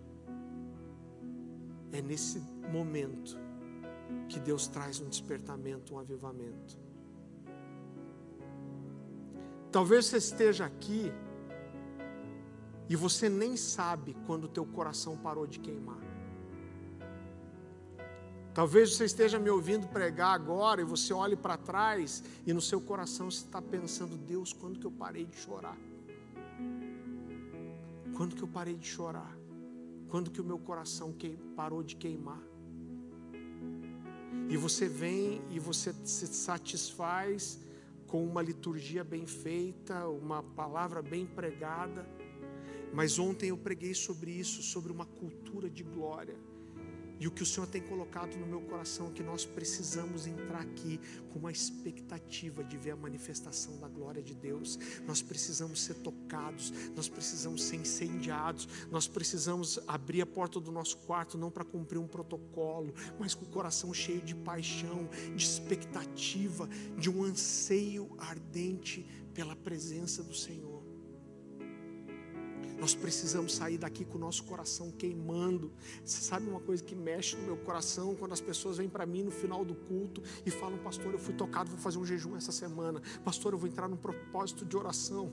é 1.92 2.02
nesse 2.02 2.38
momento 2.70 3.38
que 4.28 4.38
Deus 4.38 4.66
traz 4.66 5.00
um 5.00 5.08
despertamento, 5.08 5.94
um 5.94 5.98
avivamento. 5.98 6.78
Talvez 9.70 10.06
você 10.06 10.16
esteja 10.16 10.64
aqui 10.64 11.12
e 12.88 12.96
você 12.96 13.28
nem 13.28 13.56
sabe 13.56 14.16
quando 14.26 14.44
o 14.44 14.48
teu 14.48 14.64
coração 14.64 15.16
parou 15.16 15.46
de 15.46 15.60
queimar. 15.60 16.07
Talvez 18.54 18.94
você 18.94 19.04
esteja 19.04 19.38
me 19.38 19.50
ouvindo 19.50 19.86
pregar 19.88 20.34
agora 20.34 20.80
e 20.80 20.84
você 20.84 21.12
olhe 21.12 21.36
para 21.36 21.56
trás 21.56 22.22
e 22.46 22.52
no 22.52 22.60
seu 22.60 22.80
coração 22.80 23.30
você 23.30 23.44
está 23.44 23.62
pensando: 23.62 24.16
Deus, 24.16 24.52
quando 24.52 24.78
que 24.78 24.86
eu 24.86 24.90
parei 24.90 25.26
de 25.26 25.36
chorar? 25.36 25.78
Quando 28.16 28.34
que 28.34 28.42
eu 28.42 28.48
parei 28.48 28.74
de 28.74 28.86
chorar? 28.86 29.36
Quando 30.08 30.30
que 30.30 30.40
o 30.40 30.44
meu 30.44 30.58
coração 30.58 31.14
parou 31.54 31.82
de 31.82 31.94
queimar? 31.94 32.42
E 34.48 34.56
você 34.56 34.88
vem 34.88 35.42
e 35.50 35.58
você 35.58 35.94
se 36.04 36.26
satisfaz 36.26 37.60
com 38.06 38.24
uma 38.24 38.40
liturgia 38.40 39.04
bem 39.04 39.26
feita, 39.26 40.08
uma 40.08 40.42
palavra 40.42 41.02
bem 41.02 41.26
pregada. 41.26 42.08
Mas 42.92 43.18
ontem 43.18 43.50
eu 43.50 43.58
preguei 43.58 43.94
sobre 43.94 44.30
isso, 44.30 44.62
sobre 44.62 44.90
uma 44.90 45.04
cultura 45.04 45.68
de 45.68 45.82
glória. 45.82 46.34
E 47.20 47.26
o 47.26 47.30
que 47.30 47.42
o 47.42 47.46
Senhor 47.46 47.66
tem 47.66 47.82
colocado 47.82 48.36
no 48.36 48.46
meu 48.46 48.60
coração 48.60 49.08
é 49.08 49.10
que 49.10 49.22
nós 49.22 49.44
precisamos 49.44 50.26
entrar 50.26 50.60
aqui 50.60 51.00
com 51.32 51.38
uma 51.38 51.50
expectativa 51.50 52.62
de 52.62 52.76
ver 52.76 52.92
a 52.92 52.96
manifestação 52.96 53.78
da 53.78 53.88
glória 53.88 54.22
de 54.22 54.34
Deus. 54.34 54.78
Nós 55.06 55.20
precisamos 55.20 55.82
ser 55.82 55.94
tocados, 55.94 56.72
nós 56.94 57.08
precisamos 57.08 57.64
ser 57.64 57.76
incendiados, 57.76 58.68
nós 58.90 59.08
precisamos 59.08 59.78
abrir 59.86 60.22
a 60.22 60.26
porta 60.26 60.60
do 60.60 60.70
nosso 60.70 60.98
quarto 60.98 61.36
não 61.36 61.50
para 61.50 61.64
cumprir 61.64 61.98
um 61.98 62.06
protocolo, 62.06 62.94
mas 63.18 63.34
com 63.34 63.44
o 63.44 63.48
coração 63.48 63.92
cheio 63.92 64.20
de 64.20 64.34
paixão, 64.34 65.08
de 65.34 65.44
expectativa, 65.44 66.68
de 66.96 67.10
um 67.10 67.24
anseio 67.24 68.08
ardente 68.18 69.04
pela 69.34 69.56
presença 69.56 70.22
do 70.22 70.34
Senhor. 70.34 70.77
Nós 72.78 72.94
precisamos 72.94 73.54
sair 73.54 73.76
daqui 73.76 74.04
com 74.04 74.16
o 74.16 74.20
nosso 74.20 74.44
coração 74.44 74.90
queimando. 74.92 75.72
Você 76.04 76.20
sabe 76.22 76.48
uma 76.48 76.60
coisa 76.60 76.82
que 76.82 76.94
mexe 76.94 77.36
no 77.36 77.42
meu 77.42 77.56
coração 77.56 78.14
quando 78.14 78.32
as 78.32 78.40
pessoas 78.40 78.76
vêm 78.76 78.88
para 78.88 79.04
mim 79.04 79.24
no 79.24 79.30
final 79.30 79.64
do 79.64 79.74
culto 79.74 80.22
e 80.46 80.50
falam: 80.50 80.78
Pastor, 80.78 81.12
eu 81.12 81.18
fui 81.18 81.34
tocado, 81.34 81.70
vou 81.70 81.78
fazer 81.78 81.98
um 81.98 82.06
jejum 82.06 82.36
essa 82.36 82.52
semana. 82.52 83.02
Pastor, 83.24 83.52
eu 83.52 83.58
vou 83.58 83.68
entrar 83.68 83.88
num 83.88 83.96
propósito 83.96 84.64
de 84.64 84.76
oração. 84.76 85.32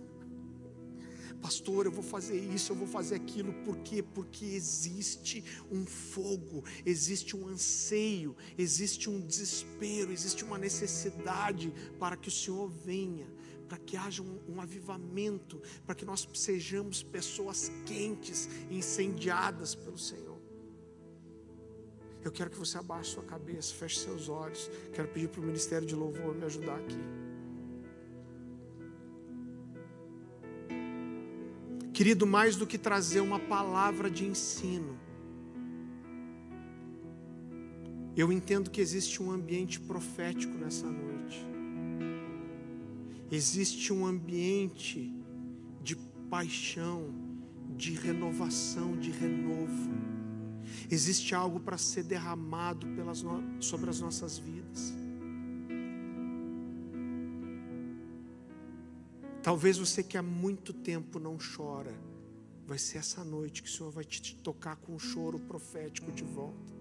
Pastor, 1.41 1.85
eu 1.85 1.91
vou 1.91 2.03
fazer 2.03 2.39
isso, 2.39 2.71
eu 2.71 2.75
vou 2.75 2.87
fazer 2.87 3.15
aquilo, 3.15 3.53
por 3.63 3.77
quê? 3.77 4.01
Porque 4.01 4.45
existe 4.45 5.43
um 5.71 5.85
fogo, 5.85 6.63
existe 6.83 7.37
um 7.37 7.47
anseio, 7.47 8.35
existe 8.57 9.11
um 9.11 9.21
desespero, 9.21 10.11
existe 10.11 10.43
uma 10.43 10.57
necessidade 10.57 11.71
para 11.99 12.17
que 12.17 12.29
o 12.29 12.31
Senhor 12.31 12.67
venha 12.67 13.27
para 13.67 13.77
que 13.77 13.97
haja 13.97 14.21
um, 14.21 14.39
um 14.47 14.61
avivamento, 14.61 15.61
para 15.85 15.95
que 15.95 16.05
nós 16.05 16.27
sejamos 16.33 17.03
pessoas 17.03 17.71
quentes, 17.85 18.47
incendiadas 18.69 19.75
pelo 19.75 19.97
Senhor. 19.97 20.39
Eu 22.23 22.31
quero 22.31 22.49
que 22.49 22.57
você 22.57 22.77
abaixe 22.77 23.11
sua 23.11 23.23
cabeça, 23.23 23.73
feche 23.73 23.99
seus 23.99 24.29
olhos. 24.29 24.69
Quero 24.93 25.07
pedir 25.09 25.29
para 25.29 25.41
o 25.41 25.43
Ministério 25.43 25.87
de 25.87 25.95
Louvor 25.95 26.33
me 26.33 26.43
ajudar 26.45 26.75
aqui. 26.75 26.97
Querido, 31.93 32.25
mais 32.25 32.55
do 32.55 32.65
que 32.67 32.77
trazer 32.77 33.21
uma 33.21 33.39
palavra 33.39 34.09
de 34.09 34.25
ensino, 34.25 34.99
eu 38.17 38.31
entendo 38.31 38.69
que 38.69 38.81
existe 38.81 39.21
um 39.21 39.31
ambiente 39.31 39.79
profético 39.79 40.57
nessa 40.57 40.87
noite 40.87 41.54
existe 43.31 43.91
um 43.91 44.05
ambiente 44.05 45.13
de 45.81 45.95
paixão, 46.29 47.13
de 47.75 47.93
renovação, 47.93 48.97
de 48.97 49.11
renovo. 49.11 49.91
Existe 50.89 51.33
algo 51.33 51.59
para 51.59 51.77
ser 51.77 52.03
derramado 52.03 52.87
pelas 52.95 53.21
no... 53.21 53.61
sobre 53.61 53.89
as 53.89 53.99
nossas 53.99 54.37
vidas. 54.37 54.93
Talvez 59.41 59.77
você 59.77 60.01
que 60.01 60.17
há 60.17 60.23
muito 60.23 60.73
tempo 60.73 61.19
não 61.19 61.37
chora, 61.37 61.93
vai 62.65 62.79
ser 62.79 62.97
essa 62.97 63.23
noite 63.23 63.61
que 63.61 63.69
o 63.69 63.71
Senhor 63.71 63.91
vai 63.91 64.03
te 64.03 64.35
tocar 64.37 64.75
com 64.77 64.95
um 64.95 64.99
choro 64.99 65.39
profético 65.39 66.11
de 66.11 66.23
volta. 66.23 66.73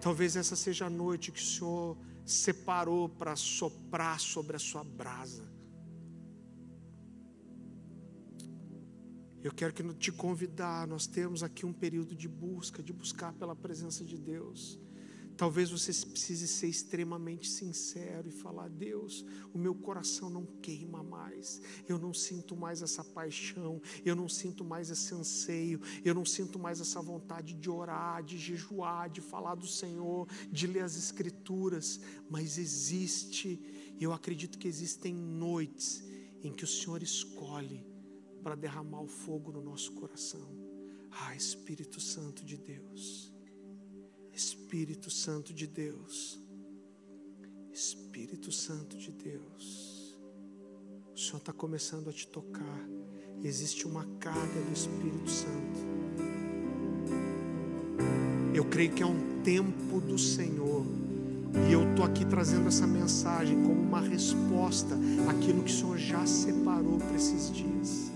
Talvez 0.00 0.36
essa 0.36 0.54
seja 0.54 0.86
a 0.86 0.90
noite 0.90 1.32
que 1.32 1.40
o 1.40 1.44
Senhor 1.44 1.96
separou 2.30 3.08
para 3.08 3.34
soprar 3.36 4.20
sobre 4.20 4.56
a 4.56 4.58
sua 4.58 4.84
brasa. 4.84 5.48
Eu 9.42 9.52
quero 9.52 9.72
que 9.72 9.82
te 9.94 10.12
convidar, 10.12 10.86
nós 10.86 11.06
temos 11.06 11.42
aqui 11.42 11.64
um 11.64 11.72
período 11.72 12.14
de 12.14 12.28
busca, 12.28 12.82
de 12.82 12.92
buscar 12.92 13.32
pela 13.32 13.56
presença 13.56 14.04
de 14.04 14.18
Deus. 14.18 14.78
Talvez 15.38 15.70
você 15.70 15.92
precise 16.04 16.48
ser 16.48 16.66
extremamente 16.66 17.48
sincero 17.48 18.26
e 18.26 18.32
falar: 18.32 18.68
Deus, 18.68 19.24
o 19.54 19.58
meu 19.58 19.72
coração 19.72 20.28
não 20.28 20.44
queima 20.44 21.00
mais, 21.00 21.62
eu 21.88 21.96
não 21.96 22.12
sinto 22.12 22.56
mais 22.56 22.82
essa 22.82 23.04
paixão, 23.04 23.80
eu 24.04 24.16
não 24.16 24.28
sinto 24.28 24.64
mais 24.64 24.90
esse 24.90 25.14
anseio, 25.14 25.80
eu 26.04 26.12
não 26.12 26.24
sinto 26.24 26.58
mais 26.58 26.80
essa 26.80 27.00
vontade 27.00 27.54
de 27.54 27.70
orar, 27.70 28.20
de 28.20 28.36
jejuar, 28.36 29.08
de 29.08 29.20
falar 29.20 29.54
do 29.54 29.68
Senhor, 29.68 30.26
de 30.50 30.66
ler 30.66 30.82
as 30.82 30.96
Escrituras, 30.96 32.00
mas 32.28 32.58
existe, 32.58 33.60
eu 34.00 34.12
acredito 34.12 34.58
que 34.58 34.66
existem 34.66 35.14
noites 35.14 36.02
em 36.42 36.52
que 36.52 36.64
o 36.64 36.66
Senhor 36.68 37.00
escolhe 37.00 37.86
para 38.42 38.56
derramar 38.56 39.02
o 39.02 39.08
fogo 39.08 39.52
no 39.52 39.62
nosso 39.62 39.92
coração. 39.92 40.48
Ah, 41.12 41.36
Espírito 41.36 42.00
Santo 42.00 42.44
de 42.44 42.56
Deus. 42.56 43.37
Espírito 44.38 45.10
Santo 45.10 45.52
de 45.52 45.66
Deus, 45.66 46.38
Espírito 47.72 48.52
Santo 48.52 48.96
de 48.96 49.10
Deus, 49.10 50.16
o 51.12 51.18
Senhor 51.18 51.38
está 51.38 51.52
começando 51.52 52.08
a 52.08 52.12
te 52.12 52.24
tocar, 52.28 52.88
existe 53.42 53.84
uma 53.84 54.04
carga 54.20 54.60
do 54.60 54.72
Espírito 54.72 55.28
Santo. 55.28 55.80
Eu 58.54 58.64
creio 58.66 58.92
que 58.92 59.02
é 59.02 59.06
um 59.06 59.42
tempo 59.42 60.00
do 60.00 60.16
Senhor, 60.16 60.86
e 61.68 61.72
eu 61.72 61.90
estou 61.90 62.04
aqui 62.04 62.24
trazendo 62.24 62.68
essa 62.68 62.86
mensagem 62.86 63.60
como 63.64 63.82
uma 63.82 64.00
resposta 64.00 64.94
àquilo 65.28 65.64
que 65.64 65.72
o 65.72 65.74
Senhor 65.74 65.98
já 65.98 66.24
separou 66.24 66.98
para 66.98 67.16
esses 67.16 67.50
dias. 67.50 68.12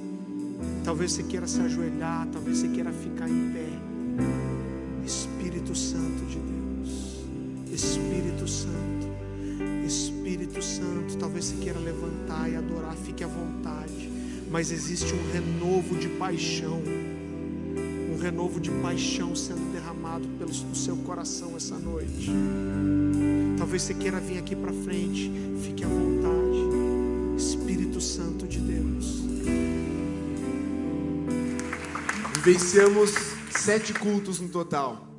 Talvez 0.85 1.11
você 1.11 1.25
queira 1.25 1.49
se 1.49 1.61
ajoelhar, 1.61 2.29
talvez 2.31 2.59
você 2.59 2.69
queira 2.69 2.93
ficar 2.93 3.29
em 3.29 3.53
pé. 3.53 4.62
Espírito 5.73 5.75
Santo 5.75 6.27
de 6.27 6.39
Deus, 6.39 7.25
Espírito 7.73 8.47
Santo, 8.47 9.09
Espírito 9.87 10.63
Santo, 10.63 11.17
talvez 11.19 11.47
você 11.47 11.57
queira 11.57 11.79
levantar 11.79 12.51
e 12.51 12.57
adorar, 12.57 12.95
fique 12.95 13.25
à 13.25 13.27
vontade, 13.27 14.11
mas 14.51 14.71
existe 14.71 15.15
um 15.15 15.33
renovo 15.33 15.97
de 15.97 16.09
paixão, 16.11 16.83
um 18.13 18.19
renovo 18.21 18.61
de 18.61 18.71
paixão 18.71 19.35
sendo 19.35 19.73
derramado 19.73 20.29
pelo 20.39 20.53
seu 20.53 20.97
coração 20.97 21.57
essa 21.57 21.79
noite. 21.79 22.31
Talvez 23.57 23.83
você 23.83 23.95
queira 23.95 24.21
vir 24.21 24.39
aqui 24.39 24.55
para 24.55 24.75
frente, 24.75 25.33
fique 25.63 25.85
à 25.85 25.89
vontade, 25.89 27.43
Espírito 27.43 27.99
Santo 27.99 28.47
de 28.47 28.59
Deus. 28.61 29.23
Vivenciamos 32.35 33.15
sete 33.57 33.95
cultos 33.95 34.39
no 34.39 34.51
total. 34.51 35.12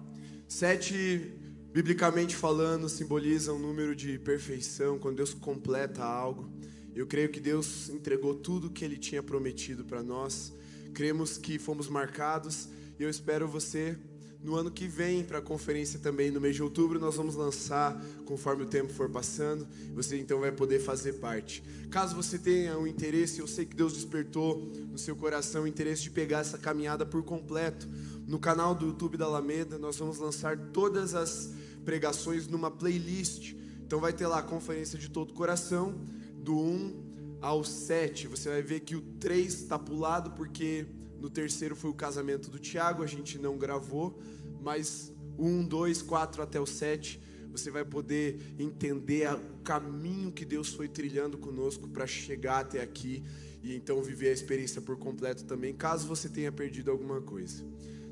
Sete, 0.56 1.34
biblicamente 1.74 2.36
falando, 2.36 2.88
simboliza 2.88 3.51
um 3.51 3.58
número 3.58 3.95
de 3.95 4.20
perfeição, 4.20 4.99
quando 4.99 5.16
Deus 5.16 5.34
completa 5.34 6.04
algo. 6.04 6.47
Eu 6.93 7.08
creio 7.08 7.30
que 7.30 7.39
Deus 7.39 7.89
entregou 7.89 8.36
tudo 8.36 8.70
que 8.70 8.86
Ele 8.86 8.95
tinha 8.95 9.24
prometido 9.24 9.84
para 9.84 10.04
nós. 10.04 10.54
Cremos 10.93 11.39
que 11.39 11.58
fomos 11.58 11.89
marcados 11.89 12.70
e 12.99 13.04
eu 13.04 13.10
espero 13.10 13.47
você 13.47 13.97
no 14.44 14.56
ano 14.56 14.70
que 14.70 14.88
vem 14.88 15.24
para 15.24 15.38
a 15.38 15.41
conferência 15.41 15.98
também, 16.00 16.30
no 16.30 16.41
mês 16.41 16.56
de 16.56 16.62
outubro, 16.62 17.00
nós 17.00 17.16
vamos 17.16 17.34
lançar 17.34 18.00
conforme 18.26 18.64
o 18.64 18.66
tempo 18.66 18.91
for 18.91 19.10
passando. 19.10 19.66
Você 19.96 20.20
então 20.20 20.41
vai 20.41 20.52
poder 20.52 20.80
fazer 20.80 21.14
parte. 21.14 21.64
Caso 21.89 22.14
você 22.14 22.38
tenha 22.38 22.78
um 22.78 22.86
interesse, 22.86 23.39
eu 23.39 23.48
sei 23.48 23.66
que 23.66 23.76
Deus 23.76 23.94
despertou 23.94 24.70
no 24.91 24.98
seu 24.98 25.16
coração 25.16 25.64
o 25.64 25.68
interesse 25.68 26.04
de 26.04 26.12
pegar 26.12 26.39
essa 26.39 26.58
caminhada 26.58 27.06
por 27.06 27.24
completo. 27.24 27.88
No 28.28 28.38
canal 28.38 28.76
do 28.76 28.88
YouTube 28.88 29.18
da 29.18 29.26
Alameda, 29.26 29.78
nós 29.78 29.98
vamos 29.98 30.18
lançar 30.18 30.58
todas 30.58 31.16
as 31.16 31.54
pregações 31.86 32.46
numa 32.46 32.70
playlist. 32.70 33.56
Então 33.86 34.02
vai 34.02 34.12
ter 34.12 34.28
lá 34.28 34.39
a 34.39 34.44
conferência 34.44 35.00
de 35.00 35.10
todo 35.10 35.32
o 35.32 35.34
coração, 35.34 36.02
do 36.36 36.58
1 36.58 37.38
ao 37.41 37.64
7. 37.64 38.28
Você 38.28 38.50
vai 38.50 38.62
ver 38.62 38.82
que 38.82 38.96
o 38.96 39.02
3 39.02 39.54
está 39.54 39.80
pulado 39.80 40.32
porque 40.32 40.86
no 41.24 41.30
terceiro 41.30 41.74
foi 41.74 41.90
o 41.90 41.94
casamento 41.94 42.52
do 42.52 42.60
Tiago, 42.60 43.02
a 43.02 43.08
gente 43.08 43.40
não 43.40 43.58
gravou, 43.58 44.22
mas 44.60 45.10
1, 45.40 45.66
2, 45.66 46.02
4 46.02 46.44
até 46.44 46.60
o 46.60 46.66
7, 46.66 47.18
você 47.50 47.72
vai 47.72 47.86
poder 47.86 48.54
entender 48.60 49.34
o 49.34 49.64
caminho 49.64 50.34
que 50.34 50.44
Deus 50.44 50.74
foi 50.74 50.90
trilhando 50.90 51.38
conosco 51.38 51.88
para 51.88 52.06
chegar 52.06 52.60
até 52.60 52.82
aqui 52.82 53.24
e 53.64 53.74
então 53.74 54.04
viver 54.04 54.28
a 54.28 54.34
experiência 54.34 54.82
por 54.82 54.98
completo 54.98 55.46
também, 55.46 55.74
caso 55.74 56.06
você 56.06 56.28
tenha 56.28 56.52
perdido 56.52 56.92
alguma 56.92 57.22
coisa. 57.22 57.64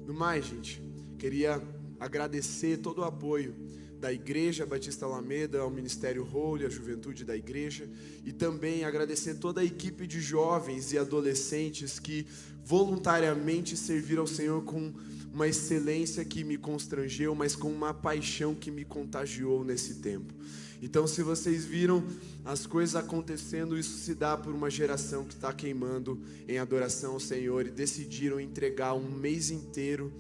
No 0.08 0.14
mais, 0.14 0.46
gente, 0.46 0.82
queria 1.20 1.62
agradecer 2.00 2.78
todo 2.78 3.00
o 3.00 3.04
apoio 3.04 3.54
da 4.02 4.12
Igreja 4.12 4.66
Batista 4.66 5.06
Alameda, 5.06 5.60
ao 5.60 5.70
Ministério 5.70 6.28
Holy, 6.34 6.66
à 6.66 6.70
juventude 6.70 7.24
da 7.24 7.38
igreja, 7.38 7.88
e 8.26 8.34
também 8.34 8.84
agradecer 8.84 9.36
toda 9.36 9.62
a 9.62 9.64
equipe 9.64 10.08
de 10.08 10.20
jovens 10.20 10.92
e 10.92 10.98
adolescentes 10.98 12.00
que 12.00 12.26
voluntariamente 12.66 13.78
serviram 13.78 14.22
ao 14.22 14.28
Senhor 14.28 14.64
com 14.64 14.92
uma 15.32 15.48
excelência 15.48 16.26
que 16.26 16.44
me 16.44 16.58
constrangeu, 16.58 17.36
mas 17.36 17.56
com 17.56 17.72
uma 17.72 17.94
paixão 17.94 18.56
que 18.56 18.72
me 18.72 18.84
contagiou 18.84 19.64
nesse 19.64 19.96
tempo. 20.02 20.34
Então, 20.82 21.06
se 21.06 21.22
vocês 21.22 21.64
viram 21.64 22.04
as 22.44 22.66
coisas 22.66 22.96
acontecendo, 22.96 23.78
isso 23.78 24.00
se 24.00 24.16
dá 24.16 24.36
por 24.36 24.52
uma 24.52 24.70
geração 24.70 25.24
que 25.24 25.36
está 25.36 25.54
queimando 25.54 26.20
em 26.48 26.58
adoração 26.58 27.14
ao 27.14 27.20
Senhor 27.20 27.68
e 27.68 27.72
decidiram 27.72 28.40
entregar 28.40 28.96
um 28.96 29.12
mês 29.12 29.52
inteiro 29.52 30.12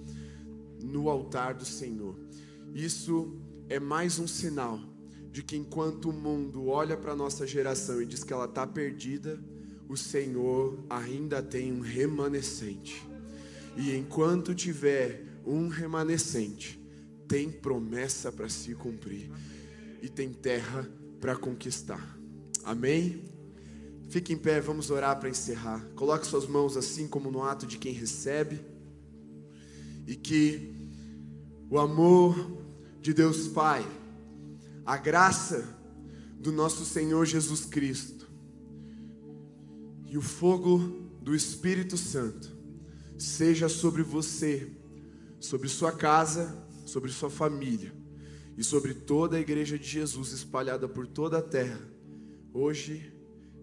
no 0.79 1.09
altar 1.09 1.55
do 1.55 1.65
Senhor. 1.65 2.15
Isso 2.75 3.35
é 3.71 3.79
mais 3.79 4.19
um 4.19 4.27
sinal 4.27 4.81
de 5.31 5.41
que 5.41 5.55
enquanto 5.55 6.09
o 6.09 6.13
mundo 6.13 6.67
olha 6.67 6.97
para 6.97 7.13
a 7.13 7.15
nossa 7.15 7.47
geração 7.47 8.01
e 8.01 8.05
diz 8.05 8.21
que 8.21 8.33
ela 8.33 8.43
está 8.43 8.67
perdida, 8.67 9.41
o 9.87 9.95
Senhor 9.95 10.83
ainda 10.89 11.41
tem 11.41 11.71
um 11.71 11.79
remanescente. 11.79 13.01
E 13.77 13.95
enquanto 13.95 14.53
tiver 14.53 15.23
um 15.45 15.69
remanescente, 15.69 16.85
tem 17.29 17.49
promessa 17.49 18.29
para 18.29 18.49
se 18.49 18.75
cumprir 18.75 19.31
e 20.01 20.09
tem 20.09 20.33
terra 20.33 20.85
para 21.21 21.37
conquistar. 21.37 22.19
Amém? 22.65 23.23
Fique 24.09 24.33
em 24.33 24.37
pé, 24.37 24.59
vamos 24.59 24.91
orar 24.91 25.17
para 25.17 25.29
encerrar. 25.29 25.79
Coloque 25.95 26.27
suas 26.27 26.45
mãos 26.45 26.75
assim 26.75 27.07
como 27.07 27.31
no 27.31 27.41
ato 27.41 27.65
de 27.65 27.77
quem 27.77 27.93
recebe. 27.93 28.59
E 30.05 30.13
que 30.17 30.75
o 31.69 31.79
amor 31.79 32.60
de 33.01 33.13
Deus 33.15 33.47
Pai, 33.47 33.83
a 34.85 34.95
graça 34.95 35.75
do 36.39 36.51
nosso 36.51 36.85
Senhor 36.85 37.25
Jesus 37.25 37.65
Cristo 37.65 38.29
e 40.05 40.17
o 40.17 40.21
fogo 40.21 40.77
do 41.21 41.33
Espírito 41.33 41.97
Santo 41.97 42.55
seja 43.17 43.67
sobre 43.67 44.03
você, 44.03 44.71
sobre 45.39 45.67
sua 45.67 45.91
casa, 45.91 46.55
sobre 46.85 47.11
sua 47.11 47.29
família 47.29 47.91
e 48.55 48.63
sobre 48.63 48.93
toda 48.93 49.37
a 49.37 49.39
igreja 49.39 49.79
de 49.79 49.87
Jesus 49.87 50.31
espalhada 50.31 50.87
por 50.87 51.07
toda 51.07 51.39
a 51.39 51.41
terra, 51.41 51.79
hoje 52.53 53.11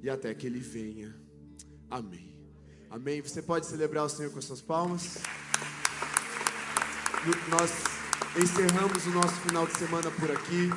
e 0.03 0.11
até 0.11 0.34
que 0.34 0.47
ele 0.47 0.61
venha. 0.61 1.14
Amém. 1.89 2.36
Amém. 2.91 3.20
Você 3.20 3.41
pode 3.41 3.66
celebrar 3.66 4.05
o 4.05 4.09
Senhor 4.09 4.32
com 4.32 4.39
as 4.39 4.45
suas 4.45 4.61
palmas. 4.61 5.18
Nós 7.51 7.97
encerramos 8.37 9.07
o 9.07 9.11
nosso 9.11 9.35
final 9.41 9.66
de 9.66 9.76
semana 9.79 10.11
por 10.11 10.31
aqui. 10.31 10.68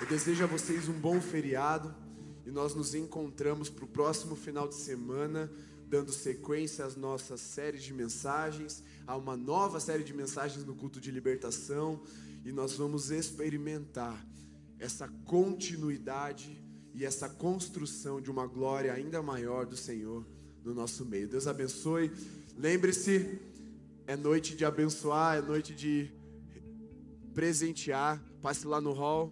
Eu 0.00 0.06
desejo 0.06 0.44
a 0.44 0.46
vocês 0.46 0.88
um 0.88 0.92
bom 0.92 1.20
feriado 1.20 1.94
e 2.44 2.50
nós 2.50 2.74
nos 2.74 2.94
encontramos 2.94 3.68
para 3.68 3.84
o 3.84 3.88
próximo 3.88 4.34
final 4.34 4.66
de 4.66 4.76
semana, 4.76 5.50
dando 5.88 6.10
sequência 6.10 6.84
às 6.84 6.96
nossas 6.96 7.40
séries 7.40 7.82
de 7.82 7.92
mensagens, 7.92 8.82
a 9.06 9.16
uma 9.16 9.36
nova 9.36 9.78
série 9.78 10.02
de 10.02 10.14
mensagens 10.14 10.64
no 10.64 10.74
culto 10.74 11.00
de 11.00 11.10
libertação 11.10 12.02
e 12.44 12.50
nós 12.50 12.74
vamos 12.74 13.10
experimentar 13.10 14.26
essa 14.78 15.06
continuidade 15.24 16.62
e 16.94 17.04
essa 17.04 17.28
construção 17.28 18.20
de 18.20 18.30
uma 18.30 18.46
glória 18.46 18.92
ainda 18.92 19.22
maior 19.22 19.66
do 19.66 19.76
Senhor 19.76 20.26
no 20.64 20.74
nosso 20.74 21.04
meio. 21.04 21.28
Deus 21.28 21.46
abençoe. 21.46 22.10
Lembre-se, 22.56 23.38
é 24.06 24.16
noite 24.16 24.56
de 24.56 24.64
abençoar, 24.64 25.36
é 25.38 25.42
noite 25.42 25.74
de 25.74 26.15
presentear, 27.36 28.18
passe 28.40 28.66
lá 28.66 28.80
no 28.80 28.94
hall 28.94 29.30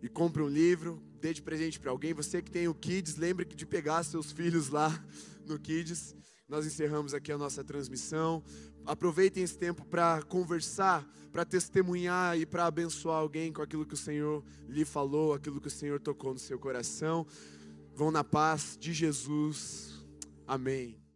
e 0.00 0.08
compre 0.08 0.42
um 0.42 0.48
livro, 0.48 1.02
dê 1.20 1.34
de 1.34 1.42
presente 1.42 1.78
para 1.78 1.90
alguém. 1.90 2.14
Você 2.14 2.40
que 2.40 2.50
tem 2.50 2.68
o 2.68 2.74
Kids, 2.74 3.16
lembre 3.16 3.44
de 3.44 3.66
pegar 3.66 4.02
seus 4.02 4.32
filhos 4.32 4.70
lá 4.70 4.88
no 5.46 5.58
Kids. 5.58 6.16
Nós 6.48 6.64
encerramos 6.64 7.12
aqui 7.12 7.30
a 7.30 7.36
nossa 7.36 7.62
transmissão. 7.62 8.42
Aproveitem 8.86 9.42
esse 9.42 9.58
tempo 9.58 9.84
para 9.84 10.22
conversar, 10.22 11.06
para 11.30 11.44
testemunhar 11.44 12.38
e 12.38 12.46
para 12.46 12.64
abençoar 12.64 13.18
alguém 13.18 13.52
com 13.52 13.60
aquilo 13.60 13.84
que 13.84 13.92
o 13.92 13.98
Senhor 13.98 14.42
lhe 14.66 14.86
falou, 14.86 15.34
aquilo 15.34 15.60
que 15.60 15.68
o 15.68 15.70
Senhor 15.70 16.00
tocou 16.00 16.32
no 16.32 16.38
seu 16.38 16.58
coração. 16.58 17.26
Vão 17.94 18.10
na 18.10 18.24
paz 18.24 18.74
de 18.80 18.94
Jesus. 18.94 20.02
Amém. 20.46 21.07